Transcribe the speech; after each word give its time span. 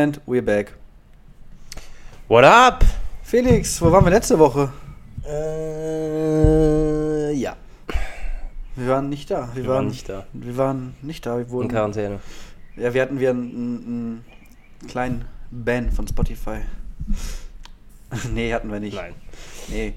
And 0.00 0.18
we're 0.26 0.40
back. 0.40 0.72
What 2.26 2.42
up? 2.44 2.82
Felix, 3.22 3.82
wo 3.82 3.92
waren 3.92 4.02
wir 4.06 4.10
letzte 4.10 4.38
Woche? 4.38 4.72
Äh, 5.26 7.32
ja. 7.34 7.54
Wir 8.76 8.88
waren 8.88 9.10
nicht 9.10 9.30
da. 9.30 9.50
Wir, 9.52 9.64
Wir 9.64 9.70
waren 9.70 9.88
nicht 9.88 10.08
da. 10.08 10.24
Wir 10.32 10.56
waren 10.56 10.94
nicht 11.02 11.26
da. 11.26 11.36
Wir 11.36 11.44
In 11.44 11.50
wurden. 11.50 11.68
Quarantäne. 11.68 12.20
Ja, 12.76 12.94
wir 12.94 13.02
hatten 13.02 13.20
wir 13.20 13.28
einen, 13.28 14.24
einen 14.80 14.88
kleinen 14.88 15.26
Ban 15.50 15.92
von 15.92 16.08
Spotify. 16.08 16.60
nee, 18.32 18.54
hatten 18.54 18.72
wir 18.72 18.80
nicht. 18.80 18.96
Nein. 18.96 19.12
Nee. 19.68 19.92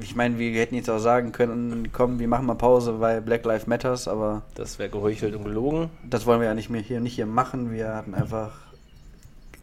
Ich 0.00 0.16
meine, 0.16 0.38
wir 0.38 0.58
hätten 0.58 0.76
jetzt 0.76 0.88
auch 0.88 0.98
sagen 0.98 1.32
können, 1.32 1.90
komm, 1.92 2.18
wir 2.20 2.28
machen 2.28 2.46
mal 2.46 2.54
Pause, 2.54 3.00
weil 3.00 3.20
Black 3.20 3.44
Lives 3.44 3.66
Matters, 3.66 4.08
aber 4.08 4.44
Das 4.54 4.78
wäre 4.78 4.88
geheuchelt 4.88 5.36
und 5.36 5.44
gelogen. 5.44 5.90
das 6.08 6.24
wollen 6.24 6.40
wir 6.40 6.48
ja 6.48 6.54
nicht 6.54 6.70
mehr 6.70 6.80
hier 6.80 7.00
nicht 7.00 7.16
hier 7.16 7.26
machen. 7.26 7.70
Wir 7.70 7.96
hatten 7.96 8.14
einfach 8.14 8.69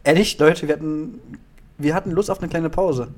ehrlich, 0.08 0.38
Leute, 0.38 0.66
wir 0.66 0.74
hatten 0.74 1.20
wir 1.76 1.94
hatten 1.94 2.10
Lust 2.10 2.30
auf 2.30 2.40
eine 2.40 2.48
kleine 2.48 2.70
Pause. 2.70 3.08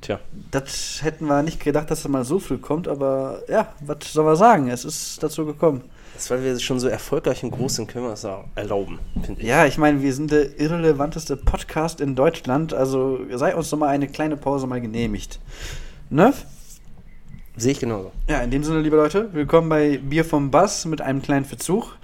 Tja. 0.00 0.20
Das 0.50 1.00
hätten 1.02 1.26
wir 1.26 1.42
nicht 1.42 1.62
gedacht, 1.64 1.90
dass 1.90 2.00
es 2.00 2.08
mal 2.08 2.24
so 2.24 2.38
früh 2.38 2.58
kommt, 2.58 2.86
aber 2.88 3.40
ja, 3.48 3.72
was 3.80 4.12
soll 4.12 4.24
man 4.24 4.36
sagen? 4.36 4.68
Es 4.68 4.84
ist 4.84 5.22
dazu 5.22 5.46
gekommen. 5.46 5.82
Das, 6.12 6.30
weil 6.30 6.44
wir 6.44 6.58
schon 6.60 6.78
so 6.78 6.88
erfolgreich 6.88 7.42
und 7.42 7.52
groß 7.52 7.76
sind, 7.76 7.88
können 7.88 8.04
wir 8.04 8.12
es 8.12 8.24
auch 8.24 8.44
erlauben, 8.54 8.98
finde 9.24 9.40
ich. 9.40 9.48
Ja, 9.48 9.64
ich 9.64 9.78
meine, 9.78 10.02
wir 10.02 10.12
sind 10.12 10.30
der 10.30 10.60
irrelevanteste 10.60 11.36
Podcast 11.36 12.00
in 12.00 12.14
Deutschland, 12.14 12.74
also 12.74 13.20
sei 13.32 13.56
uns 13.56 13.70
doch 13.70 13.78
mal 13.78 13.88
eine 13.88 14.08
kleine 14.08 14.36
Pause 14.36 14.66
mal 14.66 14.80
genehmigt. 14.80 15.40
Ne? 16.10 16.34
Sehe 17.56 17.72
ich 17.72 17.80
genauso. 17.80 18.12
Ja, 18.28 18.40
in 18.42 18.50
dem 18.50 18.64
Sinne, 18.64 18.80
liebe 18.80 18.96
Leute, 18.96 19.32
willkommen 19.32 19.70
bei 19.70 19.98
Bier 19.98 20.24
vom 20.24 20.50
Bass 20.50 20.84
mit 20.84 21.00
einem 21.00 21.22
kleinen 21.22 21.46
Verzug. 21.46 21.96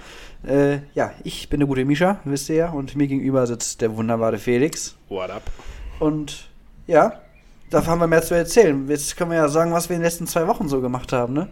Äh, 0.47 0.79
ja, 0.95 1.13
ich 1.23 1.49
bin 1.49 1.61
der 1.61 1.67
gute 1.67 1.85
Mischa, 1.85 2.21
wisst 2.25 2.49
ihr 2.49 2.57
ja, 2.57 2.71
und 2.71 2.97
mir 2.97 3.07
gegenüber 3.07 3.47
sitzt 3.47 3.81
der 3.81 3.97
wunderbare 3.97 4.39
Felix. 4.39 4.97
What 5.09 5.31
up? 5.31 5.43
Und 5.99 6.49
ja, 6.87 7.21
da 7.71 7.87
haben 7.87 8.01
wir 8.01 8.07
mehr 8.07 8.23
zu 8.23 8.35
erzählen. 8.35 8.89
Jetzt 8.89 9.17
können 9.17 9.31
wir 9.31 9.39
ja 9.39 9.49
sagen, 9.49 9.73
was 9.73 9.89
wir 9.89 9.97
in 9.97 10.01
den 10.01 10.07
letzten 10.07 10.27
zwei 10.27 10.47
Wochen 10.47 10.69
so 10.69 10.81
gemacht 10.81 11.13
haben, 11.13 11.35
ne? 11.35 11.49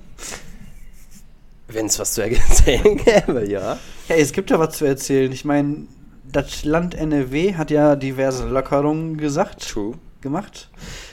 Wenn 1.68 1.86
es 1.86 1.98
was 1.98 2.14
zu 2.14 2.22
erzählen 2.22 2.96
gäbe, 3.04 3.46
ja. 3.46 3.78
Ja, 4.08 4.16
es 4.16 4.32
gibt 4.32 4.50
ja 4.50 4.58
was 4.58 4.78
zu 4.78 4.86
erzählen. 4.86 5.30
Ich 5.30 5.44
meine, 5.44 5.86
das 6.24 6.64
Land 6.64 6.94
NRW 6.94 7.54
hat 7.54 7.70
ja 7.70 7.94
diverse 7.94 8.48
Lockerungen 8.48 9.18
gesagt, 9.18 9.68
True. 9.68 9.94
gemacht, 10.22 10.70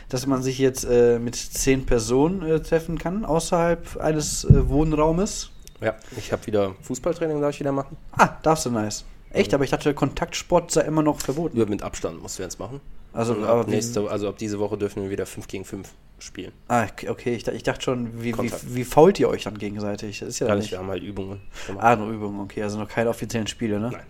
dass 0.09 0.25
man 0.27 0.41
sich 0.41 0.57
jetzt 0.59 0.85
äh, 0.85 1.19
mit 1.19 1.35
zehn 1.35 1.85
Personen 1.85 2.41
äh, 2.41 2.61
treffen 2.61 2.97
kann 2.97 3.25
außerhalb 3.25 3.97
eines 3.97 4.45
äh, 4.45 4.69
Wohnraumes. 4.69 5.51
Ja, 5.81 5.95
ich 6.17 6.31
habe 6.31 6.45
wieder 6.47 6.75
Fußballtraining, 6.81 7.41
darf 7.41 7.51
ich 7.53 7.59
wieder 7.59 7.71
machen. 7.71 7.97
Ah, 8.11 8.37
darfst 8.43 8.65
du 8.65 8.71
nice. 8.71 9.05
Echt, 9.31 9.53
aber 9.53 9.65
ich 9.65 9.69
dachte, 9.69 9.93
Kontaktsport 9.93 10.71
sei 10.71 10.81
immer 10.81 11.03
noch 11.03 11.19
verboten. 11.19 11.57
Nur 11.57 11.67
mit 11.67 11.81
Abstand 11.81 12.21
musst 12.21 12.39
du 12.39 12.43
jetzt 12.43 12.57
machen. 12.59 12.79
Also, 13.11 13.33
Und 13.33 13.43
ab, 13.43 13.67
nächste, 13.67 14.09
also 14.09 14.29
ab 14.29 14.37
diese 14.37 14.59
Woche 14.59 14.77
dürfen 14.77 15.03
wir 15.03 15.09
wieder 15.09 15.25
5 15.25 15.47
gegen 15.47 15.65
5 15.65 15.89
spielen. 16.19 16.53
Ah, 16.69 16.87
okay. 17.07 17.35
Ich, 17.35 17.47
ich 17.47 17.63
dachte 17.63 17.81
schon, 17.81 18.21
wie, 18.23 18.37
wie, 18.37 18.51
wie 18.67 18.83
fault 18.85 19.19
ihr 19.19 19.27
euch 19.27 19.43
dann 19.43 19.57
gegenseitig? 19.57 20.19
Das 20.19 20.29
ist 20.29 20.39
ja 20.39 20.47
Gar 20.47 20.55
nicht, 20.55 20.71
wir 20.71 20.79
haben 20.79 20.87
halt 20.87 21.03
Übungen 21.03 21.41
gemacht. 21.67 21.83
Ah, 21.83 21.95
nur 21.95 22.09
Übungen, 22.09 22.39
okay. 22.39 22.63
Also 22.63 22.77
noch 22.77 22.89
keine 22.89 23.09
offiziellen 23.09 23.47
Spiele, 23.47 23.79
ne? 23.79 23.89
Nein. 23.91 24.03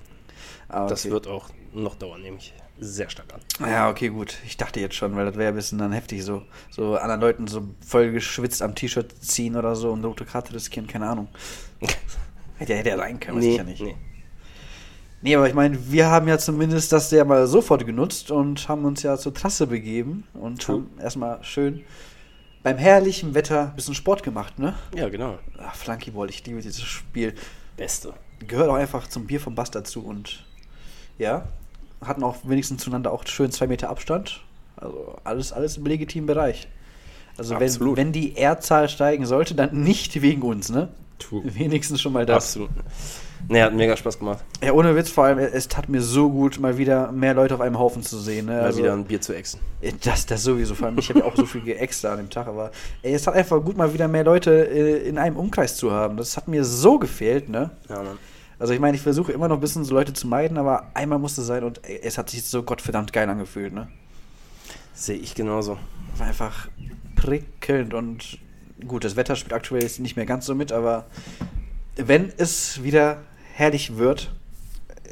Ah, 0.69 0.83
okay. 0.83 0.89
Das 0.89 1.09
wird 1.09 1.27
auch 1.27 1.49
noch 1.73 1.95
dauern, 1.95 2.21
nehme 2.21 2.38
ich 2.38 2.53
sehr 2.79 3.09
stark 3.09 3.33
an. 3.33 3.69
Ja, 3.69 3.89
okay, 3.89 4.09
gut. 4.09 4.37
Ich 4.45 4.57
dachte 4.57 4.79
jetzt 4.79 4.95
schon, 4.95 5.15
weil 5.15 5.25
das 5.25 5.35
wäre 5.37 5.49
ein 5.49 5.55
bisschen 5.55 5.77
dann 5.77 5.91
heftig, 5.91 6.23
so, 6.23 6.43
so 6.69 6.95
anderen 6.97 7.21
Leuten 7.21 7.47
so 7.47 7.67
voll 7.85 8.11
geschwitzt 8.11 8.61
am 8.61 8.75
T-Shirt 8.75 9.13
ziehen 9.23 9.55
oder 9.55 9.75
so 9.75 9.91
und 9.91 10.03
rote 10.03 10.25
Karte 10.25 10.53
riskieren, 10.53 10.87
keine 10.87 11.07
Ahnung. 11.07 11.27
Hätte 12.57 12.73
hätte 12.73 12.89
ja 12.89 12.97
sein 12.97 13.19
können, 13.19 13.37
weiß 13.37 13.43
ich 13.43 13.57
ja 13.57 13.63
nicht. 13.65 13.81
Nee, 13.81 13.97
nee. 15.21 15.35
aber 15.35 15.49
ich 15.49 15.53
meine, 15.53 15.91
wir 15.91 16.09
haben 16.09 16.25
ja 16.29 16.37
zumindest 16.37 16.89
das 16.93 17.11
ja 17.11 17.25
mal 17.25 17.47
sofort 17.47 17.85
genutzt 17.85 18.31
und 18.31 18.69
haben 18.69 18.85
uns 18.85 19.03
ja 19.03 19.17
zur 19.17 19.33
Trasse 19.33 19.67
begeben 19.67 20.23
und 20.33 20.61
True. 20.61 20.75
haben 20.75 20.89
erstmal 20.97 21.43
schön 21.43 21.83
beim 22.63 22.77
herrlichen 22.77 23.33
Wetter 23.35 23.71
ein 23.71 23.75
bisschen 23.75 23.93
Sport 23.93 24.23
gemacht, 24.23 24.58
ne? 24.58 24.73
Ja, 24.95 25.09
genau. 25.09 25.37
Ach, 25.59 25.75
Flunkyball, 25.75 26.30
ich 26.30 26.45
liebe 26.45 26.61
dieses 26.61 26.81
Spiel. 26.81 27.35
Beste. 27.75 28.14
Gehört 28.39 28.69
auch 28.69 28.75
einfach 28.75 29.08
zum 29.08 29.27
Bier 29.27 29.41
vom 29.41 29.53
Bass 29.53 29.69
dazu 29.69 30.05
und 30.05 30.45
ja, 31.17 31.47
hatten 32.04 32.23
auch 32.23 32.38
wenigstens 32.44 32.83
zueinander 32.83 33.11
auch 33.11 33.26
schön 33.28 33.52
zwei 33.52 33.67
Meter 33.67 33.89
Abstand. 33.89 34.42
Also 34.78 35.16
alles, 35.23 35.54
alles 35.54 35.78
im 35.78 35.86
legitimen 35.86 36.28
Bereich. 36.28 36.67
Also 37.38 37.60
wenn, 37.60 37.98
wenn 37.98 38.11
die 38.11 38.38
R-Zahl 38.38 38.88
steigen 38.89 39.26
sollte, 39.26 39.56
dann 39.56 39.83
nicht 39.83 40.22
wegen 40.22 40.42
uns, 40.42 40.70
ne? 40.70 40.89
True. 41.20 41.42
Wenigstens 41.45 42.02
schon 42.02 42.14
mal 42.14 42.26
das. 42.26 42.45
Absolut. 42.45 42.70
Nee, 43.48 43.61
hat 43.61 43.73
mega 43.73 43.95
Spaß 43.95 44.17
gemacht. 44.17 44.44
Ja, 44.64 44.72
ohne 44.72 44.95
Witz, 44.95 45.10
vor 45.10 45.26
allem, 45.26 45.38
es 45.38 45.67
tat 45.67 45.88
mir 45.88 46.02
so 46.02 46.30
gut, 46.30 46.60
mal 46.60 46.78
wieder 46.78 47.11
mehr 47.11 47.33
Leute 47.33 47.54
auf 47.54 47.61
einem 47.61 47.78
Haufen 47.78 48.02
zu 48.02 48.17
sehen. 48.17 48.48
Ne? 48.48 48.54
Mal 48.54 48.62
Also, 48.62 48.80
wieder 48.80 48.94
ein 48.94 49.06
Bier 49.06 49.22
zu 49.22 49.33
exen. 49.33 49.60
das, 50.04 50.26
das 50.26 50.44
sowieso, 50.44 50.73
vor 50.73 50.88
allem, 50.88 50.98
ich 50.98 51.10
habe 51.10 51.20
ja 51.20 51.26
auch 51.26 51.36
so 51.36 51.45
viel 51.45 51.62
geäxt 51.62 52.06
an 52.06 52.17
dem 52.17 52.30
Tag, 52.30 52.48
aber 52.48 52.72
ey, 53.04 53.14
es 53.14 53.27
hat 53.27 53.36
einfach 53.36 53.64
gut, 53.64 53.77
mal 53.77 53.94
wieder 53.94 54.08
mehr 54.08 54.23
Leute 54.23 54.52
äh, 54.67 55.08
in 55.08 55.17
einem 55.17 55.36
Umkreis 55.38 55.76
zu 55.77 55.92
haben. 55.92 56.17
Das 56.17 56.38
hat 56.38 56.48
mir 56.48 56.64
so 56.66 56.98
gefehlt, 56.98 57.50
ne? 57.50 57.70
Ja, 57.88 57.98
Mann. 58.02 58.17
Also 58.60 58.73
ich 58.73 58.80
meine, 58.80 58.95
ich 58.95 59.04
versuche 59.04 59.32
immer 59.32 59.48
noch 59.48 59.58
ein 59.58 59.61
bisschen 59.61 59.83
so 59.83 59.93
Leute 59.93 60.14
zu 60.14 60.27
meiden, 60.27 60.58
aber 60.58 60.92
einmal 60.93 61.20
musste 61.20 61.42
es 61.42 61.48
sein 61.48 61.64
und 61.64 61.82
es 61.86 62.17
hat 62.17 62.30
sich 62.30 62.43
so 62.45 62.64
gottverdammt 62.64 63.11
geil 63.11 63.30
angefühlt, 63.30 63.73
ne? 63.73 63.88
Sehe 64.93 65.17
ich 65.17 65.36
genauso. 65.36 65.77
War 66.17 66.27
einfach 66.27 66.70
prickelnd 67.15 67.94
und 67.94 68.39
gut, 68.88 69.04
das 69.04 69.15
Wetter 69.15 69.36
spielt 69.36 69.54
aktuell 69.54 69.82
jetzt 69.82 69.99
nicht 69.99 70.15
mehr 70.15 70.26
ganz 70.26 70.45
so 70.45 70.55
mit, 70.55 70.71
aber 70.71 71.05
wenn 71.95 72.32
es 72.38 72.83
wieder 72.83 73.21
herrlich 73.54 73.98
wird, 73.98 74.32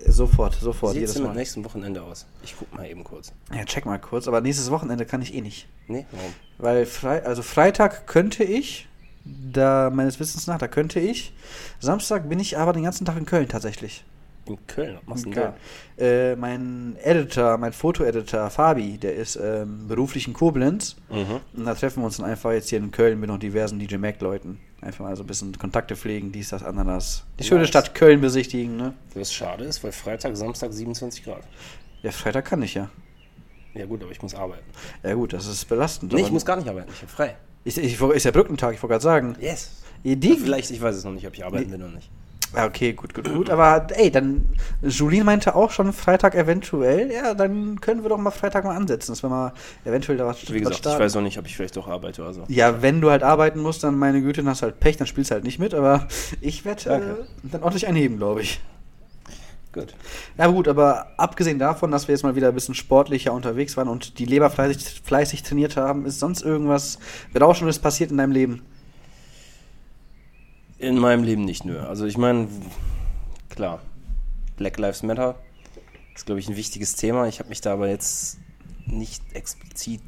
sofort, 0.06 0.56
sofort, 0.56 0.96
Wie 0.96 1.00
sieht 1.00 1.08
es 1.08 1.14
denn 1.14 1.24
mit 1.24 1.34
Mal. 1.34 1.40
nächsten 1.40 1.64
Wochenende 1.66 2.02
aus? 2.02 2.26
Ich 2.44 2.56
guck 2.58 2.74
mal 2.74 2.90
eben 2.90 3.04
kurz. 3.04 3.34
Ja, 3.54 3.64
check 3.66 3.86
mal 3.86 4.00
kurz, 4.00 4.28
aber 4.28 4.42
nächstes 4.42 4.72
Wochenende 4.72 5.06
kann 5.06 5.22
ich 5.22 5.34
eh 5.34 5.42
nicht. 5.42 5.68
Nee, 5.88 6.06
warum? 6.12 6.34
Weil 6.58 6.86
Frei 6.86 7.26
also 7.26 7.42
Freitag 7.42 8.08
könnte 8.08 8.44
ich, 8.44 8.88
da 9.26 9.90
meines 9.90 10.20
Wissens 10.20 10.48
nach, 10.48 10.58
da 10.58 10.68
könnte 10.68 11.00
ich. 11.00 11.34
Samstag 11.80 12.28
bin 12.30 12.40
ich 12.40 12.58
aber 12.58 12.74
den 12.74 12.84
ganzen 12.84 13.06
Tag 13.06 13.18
in 13.18 13.26
Köln 13.26 13.48
tatsächlich. 13.48 14.04
In 14.46 14.58
Köln, 14.68 14.96
was 14.96 15.06
machst 15.08 15.26
du 15.26 15.30
denn 15.30 15.54
Äh, 15.98 16.36
mein 16.36 16.98
Editor, 17.02 17.58
mein 17.58 17.72
Fotoeditor 17.72 18.50
Fabi, 18.50 18.98
der 18.98 19.16
ist 19.16 19.38
ähm, 19.38 19.88
beruflich 19.88 20.28
in 20.28 20.34
Koblenz. 20.34 20.98
da? 21.08 21.16
Mhm. 21.16 21.40
Und 21.56 21.66
da 21.66 21.74
treffen 21.76 22.02
wir 22.02 22.06
uns 22.08 22.18
dann 22.18 22.26
einfach 22.26 22.52
jetzt 22.52 22.70
hier 22.70 22.80
in 22.80 22.92
Köln 22.92 23.20
mit 23.22 23.30
noch 23.30 23.40
diversen 23.40 23.80
DJ 23.80 23.96
Mac-Leuten. 23.96 24.60
Einfach 24.82 25.06
mal 25.06 25.16
so 25.16 25.24
ein 25.24 25.28
bisschen 25.28 25.58
Kontakte 25.58 25.96
pflegen, 25.96 26.34
dies, 26.34 26.50
das, 26.50 26.62
Ananas. 26.62 27.24
Die 27.40 27.46
schöne 27.46 27.62
Nice. 27.62 27.70
Stadt 27.70 27.96
Köln 27.96 28.20
besichtigen, 28.20 28.76
ne? 28.76 28.94
Was 29.16 29.32
schade 29.32 29.64
ist, 29.64 29.82
weil 29.82 29.94
Freitag, 29.94 30.36
Samstag 30.36 30.74
27 30.74 31.24
Grad. 31.24 31.44
Ja, 32.02 32.12
Freitag 32.12 32.44
kann 32.44 32.62
ich 32.64 32.74
ja. 32.74 32.90
Ja 33.74 33.86
gut, 33.86 34.04
aber 34.04 34.12
ich 34.12 34.22
muss 34.22 34.36
arbeiten. 34.36 34.66
Ja 35.04 35.14
gut, 35.14 35.32
das 35.32 35.46
ist 35.48 35.66
belastend. 35.70 36.12
Nee, 36.12 36.22
ich 36.22 36.32
muss 36.32 36.46
gar 36.46 36.58
nicht 36.58 36.68
arbeiten, 36.68 36.92
ich 36.94 37.02
habe 37.02 37.12
frei. 37.12 37.38
Ist, 37.64 37.78
ich, 37.78 38.00
ist 38.02 38.24
ja 38.26 38.32
Brückentag, 38.32 38.74
ich 38.74 38.84
wollte 38.84 38.94
gerade 38.94 39.04
sagen. 39.04 39.36
Yes. 39.40 39.72
Die, 40.04 40.36
Vielleicht, 40.36 40.70
ich 40.72 40.82
weiß 40.82 40.96
es 40.96 41.04
noch 41.06 41.14
nicht, 41.14 41.26
ob 41.26 41.34
ich 41.34 41.46
arbeiten 41.46 41.72
will 41.72 41.82
oder 41.82 41.94
nicht. 41.94 42.10
Okay, 42.56 42.94
gut, 42.94 43.16
gut, 43.16 43.34
gut. 43.34 43.50
Aber 43.50 43.88
ey, 43.96 44.12
dann, 44.12 44.46
Julien 44.84 45.26
meinte 45.26 45.56
auch 45.56 45.72
schon 45.72 45.92
Freitag 45.92 46.36
eventuell. 46.36 47.12
Ja, 47.12 47.34
dann 47.34 47.82
können 47.82 48.04
wir 48.04 48.10
doch 48.10 48.18
mal 48.20 48.30
Freitag 48.32 48.64
mal 48.64 48.76
ansetzen, 48.76 49.12
dass 49.12 49.24
wir 49.24 49.30
mal 49.30 49.54
eventuell 49.86 50.18
da 50.20 50.28
was 50.28 50.42
Wie 50.52 50.60
gesagt, 50.60 50.76
ich 50.76 50.78
starten. 50.80 51.00
weiß 51.02 51.16
noch 51.16 51.24
nicht, 51.24 51.40
ob 51.40 51.48
ich 51.48 51.56
vielleicht 51.56 51.78
doch 51.78 51.88
arbeite 51.88 52.22
oder 52.22 52.34
so. 52.34 52.44
Ja, 52.50 52.82
wenn 52.84 53.02
du 53.02 53.10
halt 53.10 53.24
arbeiten 53.24 53.60
musst, 53.60 53.84
dann 53.84 53.98
meine 53.98 54.22
Güte, 54.22 54.42
dann 54.42 54.52
hast 54.52 54.62
du 54.62 54.66
halt 54.66 54.80
Pech, 54.80 54.98
dann 54.98 55.08
spielst 55.08 55.32
du 55.32 55.36
halt 55.36 55.44
nicht 55.46 55.58
mit, 55.58 55.74
aber 55.74 56.08
ich 56.42 56.64
werde 56.64 56.90
äh, 56.90 57.02
dann 57.44 57.64
ordentlich 57.64 57.88
einheben, 57.88 58.18
glaube 58.18 58.42
ich. 58.42 58.62
Gut. 59.74 59.96
Ja 60.38 60.48
gut, 60.48 60.68
aber 60.68 61.08
abgesehen 61.18 61.58
davon, 61.58 61.90
dass 61.90 62.08
wir 62.08 62.14
jetzt 62.14 62.22
mal 62.22 62.36
wieder 62.36 62.50
ein 62.50 62.54
bisschen 62.54 62.76
sportlicher 62.76 63.34
unterwegs 63.34 63.76
waren 63.76 63.88
und 63.88 64.20
die 64.20 64.26
Leber 64.26 64.52
fleißig, 64.52 65.02
fleißig 65.04 65.42
trainiert 65.42 65.78
haben, 65.78 66.06
ist 66.06 66.20
sonst 66.20 66.44
irgendwas 66.44 67.00
Berauschendes 67.34 67.80
passiert 67.80 68.12
in 68.12 68.18
deinem 68.18 68.32
Leben? 68.32 68.62
In 70.78 71.00
meinem 71.00 71.24
Leben 71.24 71.44
nicht 71.44 71.66
nur. 71.66 71.90
Also 71.90 72.06
ich 72.06 72.18
meine, 72.18 72.48
klar, 73.50 73.82
Black 74.58 74.78
Lives 74.78 75.02
Matter 75.02 75.36
ist, 76.14 76.28
glaube 76.28 76.40
ich, 76.40 76.48
ein 76.48 76.56
wichtiges 76.56 76.96
Thema. 76.96 77.28
Ich 77.28 77.40
habe 77.40 77.50
mich 77.50 77.62
da 77.62 77.74
aber 77.74 77.90
jetzt 77.90 78.38
nicht 78.86 79.24
explizit 79.34 80.02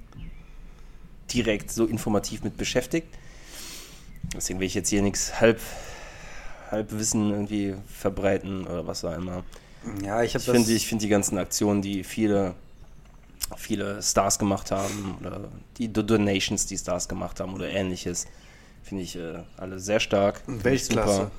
direkt 1.33 1.71
so 1.71 1.85
informativ 1.85 2.43
mit 2.43 2.55
beschäftigt. 2.55 3.07
Deswegen 4.35 4.59
will 4.59 4.67
ich 4.67 4.75
jetzt 4.75 4.89
hier 4.89 5.01
nichts 5.01 5.39
halb, 5.41 5.59
Halbwissen 6.75 7.31
irgendwie 7.31 7.75
verbreiten 7.87 8.65
oder 8.67 8.85
was 8.85 9.03
auch 9.05 9.15
immer. 9.15 9.43
Ja, 10.03 10.23
ich 10.23 10.35
Ich 10.35 10.43
finde 10.43 10.71
ich 10.71 10.87
find 10.87 11.01
die 11.01 11.07
ganzen 11.09 11.37
Aktionen, 11.37 11.81
die 11.81 12.03
viele, 12.03 12.55
viele 13.55 14.01
Stars 14.01 14.39
gemacht 14.39 14.71
haben, 14.71 15.17
oder 15.21 15.49
die 15.77 15.91
Do- 15.91 16.01
Donations, 16.03 16.65
die 16.65 16.77
Stars 16.77 17.07
gemacht 17.07 17.39
haben 17.39 17.53
oder 17.53 17.69
ähnliches, 17.69 18.25
finde 18.83 19.03
ich 19.03 19.15
äh, 19.15 19.39
alle 19.57 19.79
sehr 19.79 19.99
stark. 19.99 20.41
Weltklasse. 20.47 21.31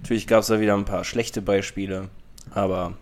Natürlich 0.00 0.26
gab 0.26 0.40
es 0.40 0.48
da 0.48 0.60
wieder 0.60 0.74
ein 0.74 0.84
paar 0.84 1.04
schlechte 1.04 1.40
Beispiele, 1.42 2.08
aber 2.50 2.94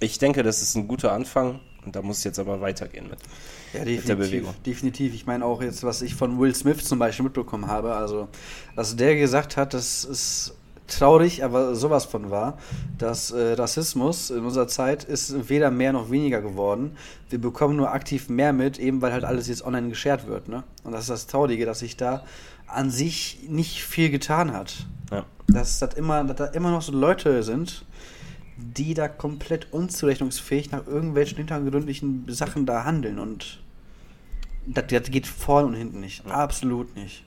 ich 0.00 0.18
denke, 0.18 0.42
das 0.42 0.60
ist 0.60 0.74
ein 0.74 0.86
guter 0.86 1.12
Anfang 1.12 1.60
und 1.84 1.96
da 1.96 2.02
muss 2.02 2.18
es 2.18 2.24
jetzt 2.24 2.38
aber 2.38 2.60
weitergehen 2.60 3.08
mit. 3.08 3.18
Ja, 3.72 3.84
der 3.84 3.96
definitiv. 3.96 4.30
Bewegung. 4.30 4.54
Definitiv. 4.64 5.14
Ich 5.14 5.26
meine 5.26 5.44
auch 5.44 5.62
jetzt, 5.62 5.84
was 5.84 6.02
ich 6.02 6.14
von 6.14 6.38
Will 6.38 6.54
Smith 6.54 6.84
zum 6.84 6.98
Beispiel 6.98 7.24
mitbekommen 7.24 7.66
habe, 7.66 7.94
also 7.94 8.28
was 8.74 8.96
der 8.96 9.16
gesagt 9.16 9.56
hat, 9.56 9.74
das 9.74 10.04
ist 10.04 10.54
traurig, 10.88 11.44
aber 11.44 11.74
sowas 11.74 12.06
von 12.06 12.30
wahr, 12.30 12.58
dass 12.96 13.30
äh, 13.30 13.52
Rassismus 13.52 14.30
in 14.30 14.44
unserer 14.44 14.68
Zeit 14.68 15.04
ist 15.04 15.48
weder 15.48 15.70
mehr 15.70 15.92
noch 15.92 16.10
weniger 16.10 16.40
geworden. 16.40 16.96
Wir 17.28 17.38
bekommen 17.38 17.76
nur 17.76 17.92
aktiv 17.92 18.28
mehr 18.28 18.52
mit, 18.52 18.78
eben 18.78 19.02
weil 19.02 19.12
halt 19.12 19.24
alles 19.24 19.48
jetzt 19.48 19.64
online 19.64 19.90
geshared 19.90 20.26
wird. 20.26 20.48
Ne? 20.48 20.64
Und 20.84 20.92
das 20.92 21.02
ist 21.02 21.10
das 21.10 21.26
Traurige, 21.26 21.66
dass 21.66 21.80
sich 21.80 21.96
da 21.96 22.24
an 22.66 22.90
sich 22.90 23.46
nicht 23.48 23.84
viel 23.84 24.10
getan 24.10 24.52
hat. 24.52 24.86
Ja. 25.10 25.24
Dass, 25.46 25.78
das 25.78 25.94
immer, 25.94 26.24
dass 26.24 26.36
da 26.36 26.46
immer 26.46 26.70
noch 26.70 26.82
so 26.82 26.92
Leute 26.92 27.42
sind, 27.42 27.84
die 28.76 28.94
da 28.94 29.08
komplett 29.08 29.72
unzurechnungsfähig 29.72 30.70
nach 30.70 30.86
irgendwelchen 30.86 31.38
hintergründlichen 31.38 32.26
Sachen 32.28 32.66
da 32.66 32.84
handeln 32.84 33.18
und 33.18 33.60
das, 34.66 34.84
das 34.88 35.10
geht 35.10 35.26
vorne 35.26 35.68
und 35.68 35.74
hinten 35.74 36.00
nicht. 36.00 36.26
Absolut 36.26 36.94
nicht. 36.96 37.24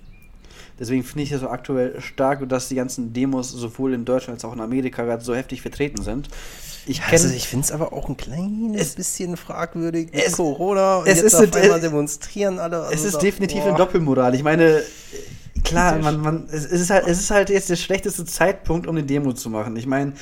Deswegen 0.80 1.04
finde 1.04 1.24
ich 1.24 1.32
es 1.32 1.42
so 1.42 1.50
aktuell 1.50 2.00
stark, 2.02 2.48
dass 2.50 2.68
die 2.68 2.76
ganzen 2.76 3.14
Demos 3.14 3.52
sowohl 3.52 3.94
in 3.94 4.06
Deutschland 4.06 4.38
als 4.38 4.46
auch 4.46 4.54
in 4.54 4.62
Amerika 4.62 5.04
gerade 5.04 5.24
so 5.24 5.36
heftig 5.36 5.62
vertreten 5.62 6.02
sind. 6.02 6.30
Ich, 6.88 7.04
also 7.04 7.30
ich 7.30 7.48
finde 7.48 7.66
es 7.66 7.72
aber 7.72 7.94
auch 7.94 8.10
ein 8.10 8.18
kleines 8.18 8.82
es, 8.82 8.96
bisschen 8.96 9.38
fragwürdig 9.38 10.10
es, 10.12 10.34
Corona 10.34 10.98
und 10.98 11.08
es 11.08 11.18
jetzt 11.18 11.34
ist 11.34 11.36
auf 11.36 11.54
einmal 11.56 11.80
demonstrieren 11.80 12.58
alle. 12.58 12.82
Also 12.82 12.94
es 12.94 13.04
ist 13.04 13.22
definitiv 13.22 13.60
boah. 13.60 13.70
eine 13.70 13.78
Doppelmoral. 13.78 14.34
Ich 14.34 14.42
meine, 14.44 14.82
klar, 15.64 16.00
man, 16.00 16.20
man, 16.20 16.48
es, 16.52 16.66
ist 16.66 16.90
halt, 16.90 17.06
es 17.06 17.20
ist 17.20 17.30
halt 17.30 17.52
jetzt 17.52 17.70
der 17.70 17.76
schlechteste 17.76 18.26
Zeitpunkt, 18.26 18.88
um 18.88 18.96
eine 18.96 19.06
Demo 19.06 19.34
zu 19.34 19.52
machen. 19.52 19.76
Ich 19.76 19.86
meine, 19.86 20.14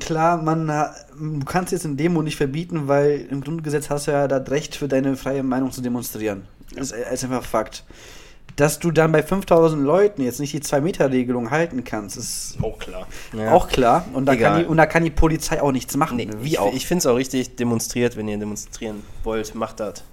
klar, 0.00 0.42
man, 0.42 0.66
du 0.66 1.44
kannst 1.44 1.72
jetzt 1.72 1.84
eine 1.84 1.96
Demo 1.96 2.22
nicht 2.22 2.36
verbieten, 2.36 2.88
weil 2.88 3.26
im 3.30 3.42
Grundgesetz 3.42 3.90
hast 3.90 4.06
du 4.06 4.12
ja 4.12 4.28
das 4.28 4.50
Recht 4.50 4.76
für 4.76 4.88
deine 4.88 5.16
freie 5.16 5.42
Meinung 5.42 5.70
zu 5.70 5.80
demonstrieren. 5.80 6.46
Das 6.74 6.90
ist, 6.90 6.98
ist 7.12 7.24
einfach 7.24 7.44
Fakt. 7.44 7.84
Dass 8.56 8.78
du 8.78 8.90
dann 8.90 9.12
bei 9.12 9.22
5000 9.22 9.82
Leuten 9.82 10.22
jetzt 10.22 10.40
nicht 10.40 10.54
die 10.54 10.60
2-Meter-Regelung 10.60 11.50
halten 11.50 11.84
kannst, 11.84 12.16
ist 12.16 12.56
auch 12.62 12.78
klar. 12.78 13.06
Ja. 13.36 13.52
Auch 13.52 13.68
klar. 13.68 14.06
Und 14.14 14.24
da, 14.24 14.34
kann 14.34 14.60
die, 14.60 14.64
und 14.64 14.78
da 14.78 14.86
kann 14.86 15.04
die 15.04 15.10
Polizei 15.10 15.60
auch 15.60 15.72
nichts 15.72 15.94
machen. 15.96 16.16
Nee, 16.16 16.30
wie 16.40 16.48
ich, 16.48 16.58
auch. 16.58 16.72
Ich 16.72 16.86
finde 16.86 17.00
es 17.00 17.06
auch 17.06 17.16
richtig, 17.16 17.56
demonstriert, 17.56 18.16
wenn 18.16 18.28
ihr 18.28 18.38
demonstrieren 18.38 19.02
wollt, 19.24 19.54
macht 19.54 19.80
das. 19.80 20.04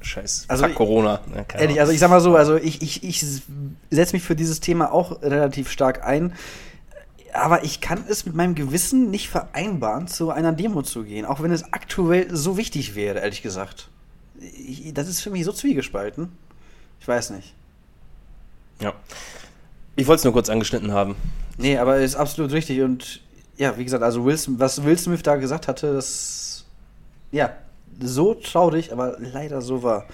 Scheiß 0.00 0.44
also 0.48 0.68
Corona. 0.68 1.20
Ja, 1.34 1.58
ehrlich, 1.58 1.80
also 1.80 1.92
ich 1.92 1.98
sag 1.98 2.10
mal 2.10 2.20
so, 2.20 2.36
also 2.36 2.56
ich, 2.56 2.82
ich, 2.82 3.02
ich 3.04 3.24
setze 3.90 4.12
mich 4.14 4.22
für 4.22 4.36
dieses 4.36 4.60
Thema 4.60 4.92
auch 4.92 5.22
relativ 5.22 5.70
stark 5.70 6.04
ein 6.04 6.34
aber 7.34 7.64
ich 7.64 7.80
kann 7.80 8.04
es 8.08 8.24
mit 8.24 8.34
meinem 8.34 8.54
Gewissen 8.54 9.10
nicht 9.10 9.28
vereinbaren, 9.28 10.06
zu 10.06 10.30
einer 10.30 10.52
Demo 10.52 10.82
zu 10.82 11.04
gehen, 11.04 11.26
auch 11.26 11.42
wenn 11.42 11.52
es 11.52 11.72
aktuell 11.72 12.34
so 12.34 12.56
wichtig 12.56 12.94
wäre, 12.94 13.18
ehrlich 13.18 13.42
gesagt. 13.42 13.88
Ich, 14.40 14.94
das 14.94 15.08
ist 15.08 15.20
für 15.20 15.30
mich 15.30 15.44
so 15.44 15.52
zwiegespalten. 15.52 16.32
Ich 17.00 17.08
weiß 17.08 17.30
nicht. 17.30 17.54
Ja. 18.80 18.92
Ich 19.96 20.06
wollte 20.06 20.20
es 20.20 20.24
nur 20.24 20.32
kurz 20.32 20.48
angeschnitten 20.48 20.92
haben. 20.92 21.16
Nee, 21.58 21.76
aber 21.78 21.98
ist 21.98 22.16
absolut 22.16 22.52
richtig. 22.52 22.80
Und 22.80 23.20
ja, 23.56 23.76
wie 23.78 23.84
gesagt, 23.84 24.02
also 24.02 24.24
Will, 24.24 24.38
was 24.58 24.84
Will 24.84 24.98
Smith 24.98 25.22
da 25.22 25.36
gesagt 25.36 25.68
hatte, 25.68 25.92
das 25.92 26.64
ja, 27.30 27.52
so 28.00 28.34
traurig, 28.34 28.92
aber 28.92 29.16
leider 29.18 29.60
so 29.60 29.82
war 29.82 30.06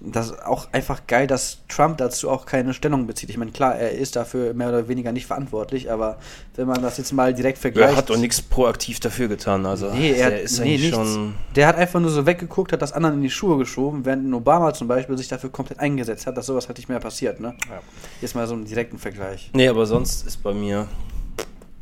das 0.00 0.30
ist 0.30 0.42
auch 0.44 0.72
einfach 0.72 1.08
geil, 1.08 1.26
dass 1.26 1.58
Trump 1.66 1.98
dazu 1.98 2.30
auch 2.30 2.46
keine 2.46 2.72
Stellung 2.72 3.08
bezieht. 3.08 3.30
Ich 3.30 3.36
meine, 3.36 3.50
klar, 3.50 3.74
er 3.74 3.92
ist 3.92 4.14
dafür 4.14 4.54
mehr 4.54 4.68
oder 4.68 4.86
weniger 4.86 5.10
nicht 5.10 5.26
verantwortlich, 5.26 5.90
aber 5.90 6.18
wenn 6.54 6.68
man 6.68 6.80
das 6.82 6.98
jetzt 6.98 7.12
mal 7.12 7.34
direkt 7.34 7.58
vergleicht. 7.58 7.90
Er 7.90 7.96
hat 7.96 8.08
doch 8.08 8.16
nichts 8.16 8.40
proaktiv 8.40 9.00
dafür 9.00 9.26
getan. 9.26 9.66
Also 9.66 9.90
nee, 9.92 10.12
er 10.12 10.30
der 10.30 10.42
ist 10.42 10.60
nee, 10.60 10.74
eigentlich 10.74 10.90
schon. 10.90 11.34
Der 11.56 11.66
hat 11.66 11.76
einfach 11.76 11.98
nur 11.98 12.10
so 12.10 12.26
weggeguckt, 12.26 12.72
hat 12.72 12.80
das 12.80 12.92
anderen 12.92 13.16
in 13.16 13.22
die 13.22 13.30
Schuhe 13.30 13.58
geschoben, 13.58 14.04
während 14.04 14.32
Obama 14.32 14.72
zum 14.72 14.86
Beispiel 14.86 15.18
sich 15.18 15.26
dafür 15.26 15.50
komplett 15.50 15.80
eingesetzt 15.80 16.28
hat, 16.28 16.36
dass 16.36 16.46
sowas 16.46 16.68
halt 16.68 16.78
nicht 16.78 16.88
mehr 16.88 17.00
passiert. 17.00 17.40
Ne? 17.40 17.56
Ja. 17.68 17.80
Jetzt 18.20 18.36
mal 18.36 18.46
so 18.46 18.54
einen 18.54 18.66
direkten 18.66 18.98
Vergleich. 18.98 19.50
Nee, 19.52 19.66
aber 19.66 19.84
sonst 19.84 20.24
ist 20.26 20.42
bei 20.44 20.54
mir 20.54 20.86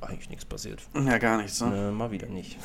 eigentlich 0.00 0.30
nichts 0.30 0.46
passiert. 0.46 0.80
Ja, 0.94 1.18
gar 1.18 1.36
nichts. 1.36 1.60
Ne? 1.60 1.88
Äh, 1.88 1.92
mal 1.92 2.10
wieder 2.10 2.28
nicht. 2.28 2.56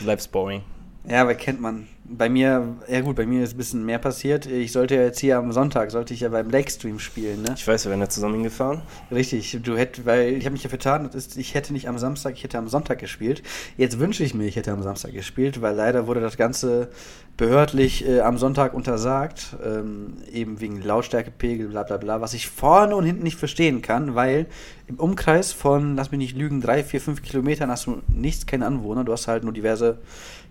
Bleib's 0.00 0.26
boring. 0.26 0.62
Ja, 1.08 1.22
aber 1.22 1.34
kennt 1.34 1.60
man. 1.60 1.86
Bei 2.04 2.28
mir, 2.28 2.76
ja 2.88 3.00
gut, 3.02 3.14
bei 3.16 3.24
mir 3.24 3.44
ist 3.44 3.54
ein 3.54 3.56
bisschen 3.56 3.84
mehr 3.84 3.98
passiert. 3.98 4.46
Ich 4.46 4.72
sollte 4.72 4.96
ja 4.96 5.02
jetzt 5.02 5.20
hier 5.20 5.38
am 5.38 5.52
Sonntag, 5.52 5.92
sollte 5.92 6.12
ich 6.12 6.20
ja 6.20 6.28
beim 6.28 6.50
Lakestream 6.50 6.98
spielen, 6.98 7.42
ne? 7.42 7.54
Ich 7.56 7.66
weiß, 7.66 7.84
wir 7.84 7.90
werden 7.90 8.00
ja 8.00 8.08
zusammen 8.08 8.34
hingefahren. 8.34 8.82
Richtig, 9.12 9.56
du 9.62 9.76
hättest, 9.76 10.06
weil 10.06 10.32
ich 10.34 10.44
habe 10.44 10.52
mich 10.52 10.64
ja 10.64 10.68
vertan, 10.68 11.04
das 11.04 11.14
ist, 11.14 11.36
ich 11.36 11.54
hätte 11.54 11.72
nicht 11.72 11.88
am 11.88 11.98
Samstag, 11.98 12.34
ich 12.34 12.42
hätte 12.42 12.58
am 12.58 12.68
Sonntag 12.68 12.98
gespielt. 12.98 13.42
Jetzt 13.76 14.00
wünsche 14.00 14.24
ich 14.24 14.34
mir, 14.34 14.46
ich 14.46 14.56
hätte 14.56 14.72
am 14.72 14.82
Samstag 14.82 15.12
gespielt, 15.12 15.62
weil 15.62 15.76
leider 15.76 16.08
wurde 16.08 16.20
das 16.20 16.36
Ganze 16.36 16.90
behördlich 17.36 18.06
äh, 18.06 18.20
am 18.20 18.36
Sonntag 18.36 18.74
untersagt, 18.74 19.56
ähm, 19.64 20.14
eben 20.30 20.60
wegen 20.60 20.82
Lautstärkepegel, 20.82 21.68
bla 21.68 21.84
bla 21.84 21.96
bla, 21.96 22.20
was 22.20 22.34
ich 22.34 22.48
vorne 22.48 22.96
und 22.96 23.04
hinten 23.06 23.22
nicht 23.22 23.38
verstehen 23.38 23.82
kann, 23.82 24.14
weil 24.14 24.46
im 24.88 24.96
Umkreis 24.96 25.52
von, 25.52 25.96
lass 25.96 26.10
mich 26.10 26.18
nicht 26.18 26.36
lügen, 26.36 26.60
drei, 26.60 26.82
vier, 26.82 27.00
fünf 27.00 27.22
Kilometern 27.22 27.70
hast 27.70 27.86
du 27.86 28.02
nichts, 28.08 28.46
keine 28.46 28.66
Anwohner, 28.66 29.04
du 29.04 29.12
hast 29.12 29.28
halt 29.28 29.44
nur 29.44 29.52
diverse 29.52 29.98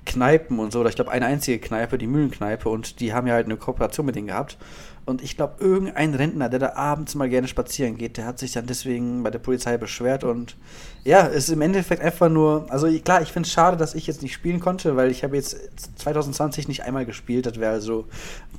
Kneipen 0.06 0.60
und 0.60 0.72
so, 0.72 0.80
oder 0.80 0.90
ich 0.90 0.96
glaube 0.96 1.12
eine 1.12 1.26
einzige 1.26 1.60
Kneipe, 1.60 1.98
die 1.98 2.08
Mühlenkneipe, 2.08 2.70
und 2.70 3.00
die 3.00 3.14
haben 3.14 3.28
ja 3.28 3.34
halt 3.34 3.46
eine 3.46 3.58
Kooperation 3.58 4.06
mit 4.06 4.16
denen 4.16 4.28
gehabt. 4.28 4.58
Und 5.06 5.24
ich 5.24 5.36
glaube, 5.36 5.56
irgendein 5.60 6.14
Rentner, 6.14 6.50
der 6.50 6.60
da 6.60 6.74
abends 6.76 7.16
mal 7.16 7.30
gerne 7.30 7.48
spazieren 7.48 7.98
geht, 7.98 8.18
der 8.18 8.26
hat 8.26 8.38
sich 8.38 8.52
dann 8.52 8.68
deswegen 8.68 9.24
bei 9.24 9.32
der 9.32 9.40
Polizei 9.40 9.78
beschwert 9.78 10.24
und 10.24 10.56
ja, 11.04 11.26
es 11.26 11.46
ist 11.46 11.50
im 11.50 11.62
Endeffekt 11.62 12.04
einfach 12.04 12.30
nur, 12.30 12.68
also 12.70 12.88
klar, 13.00 13.22
ich 13.22 13.32
finde 13.32 13.48
es 13.48 13.54
schade, 13.54 13.78
dass 13.78 13.96
ich 13.96 14.06
jetzt 14.06 14.22
nicht 14.22 14.34
spielen 14.34 14.60
konnte, 14.60 14.96
weil 14.96 15.10
ich 15.10 15.24
habe 15.24 15.36
jetzt 15.36 15.58
2020 16.00 16.68
nicht 16.68 16.84
einmal 16.84 17.06
gespielt, 17.06 17.48
das 17.48 17.60
wäre 17.60 17.72
also 17.72 18.06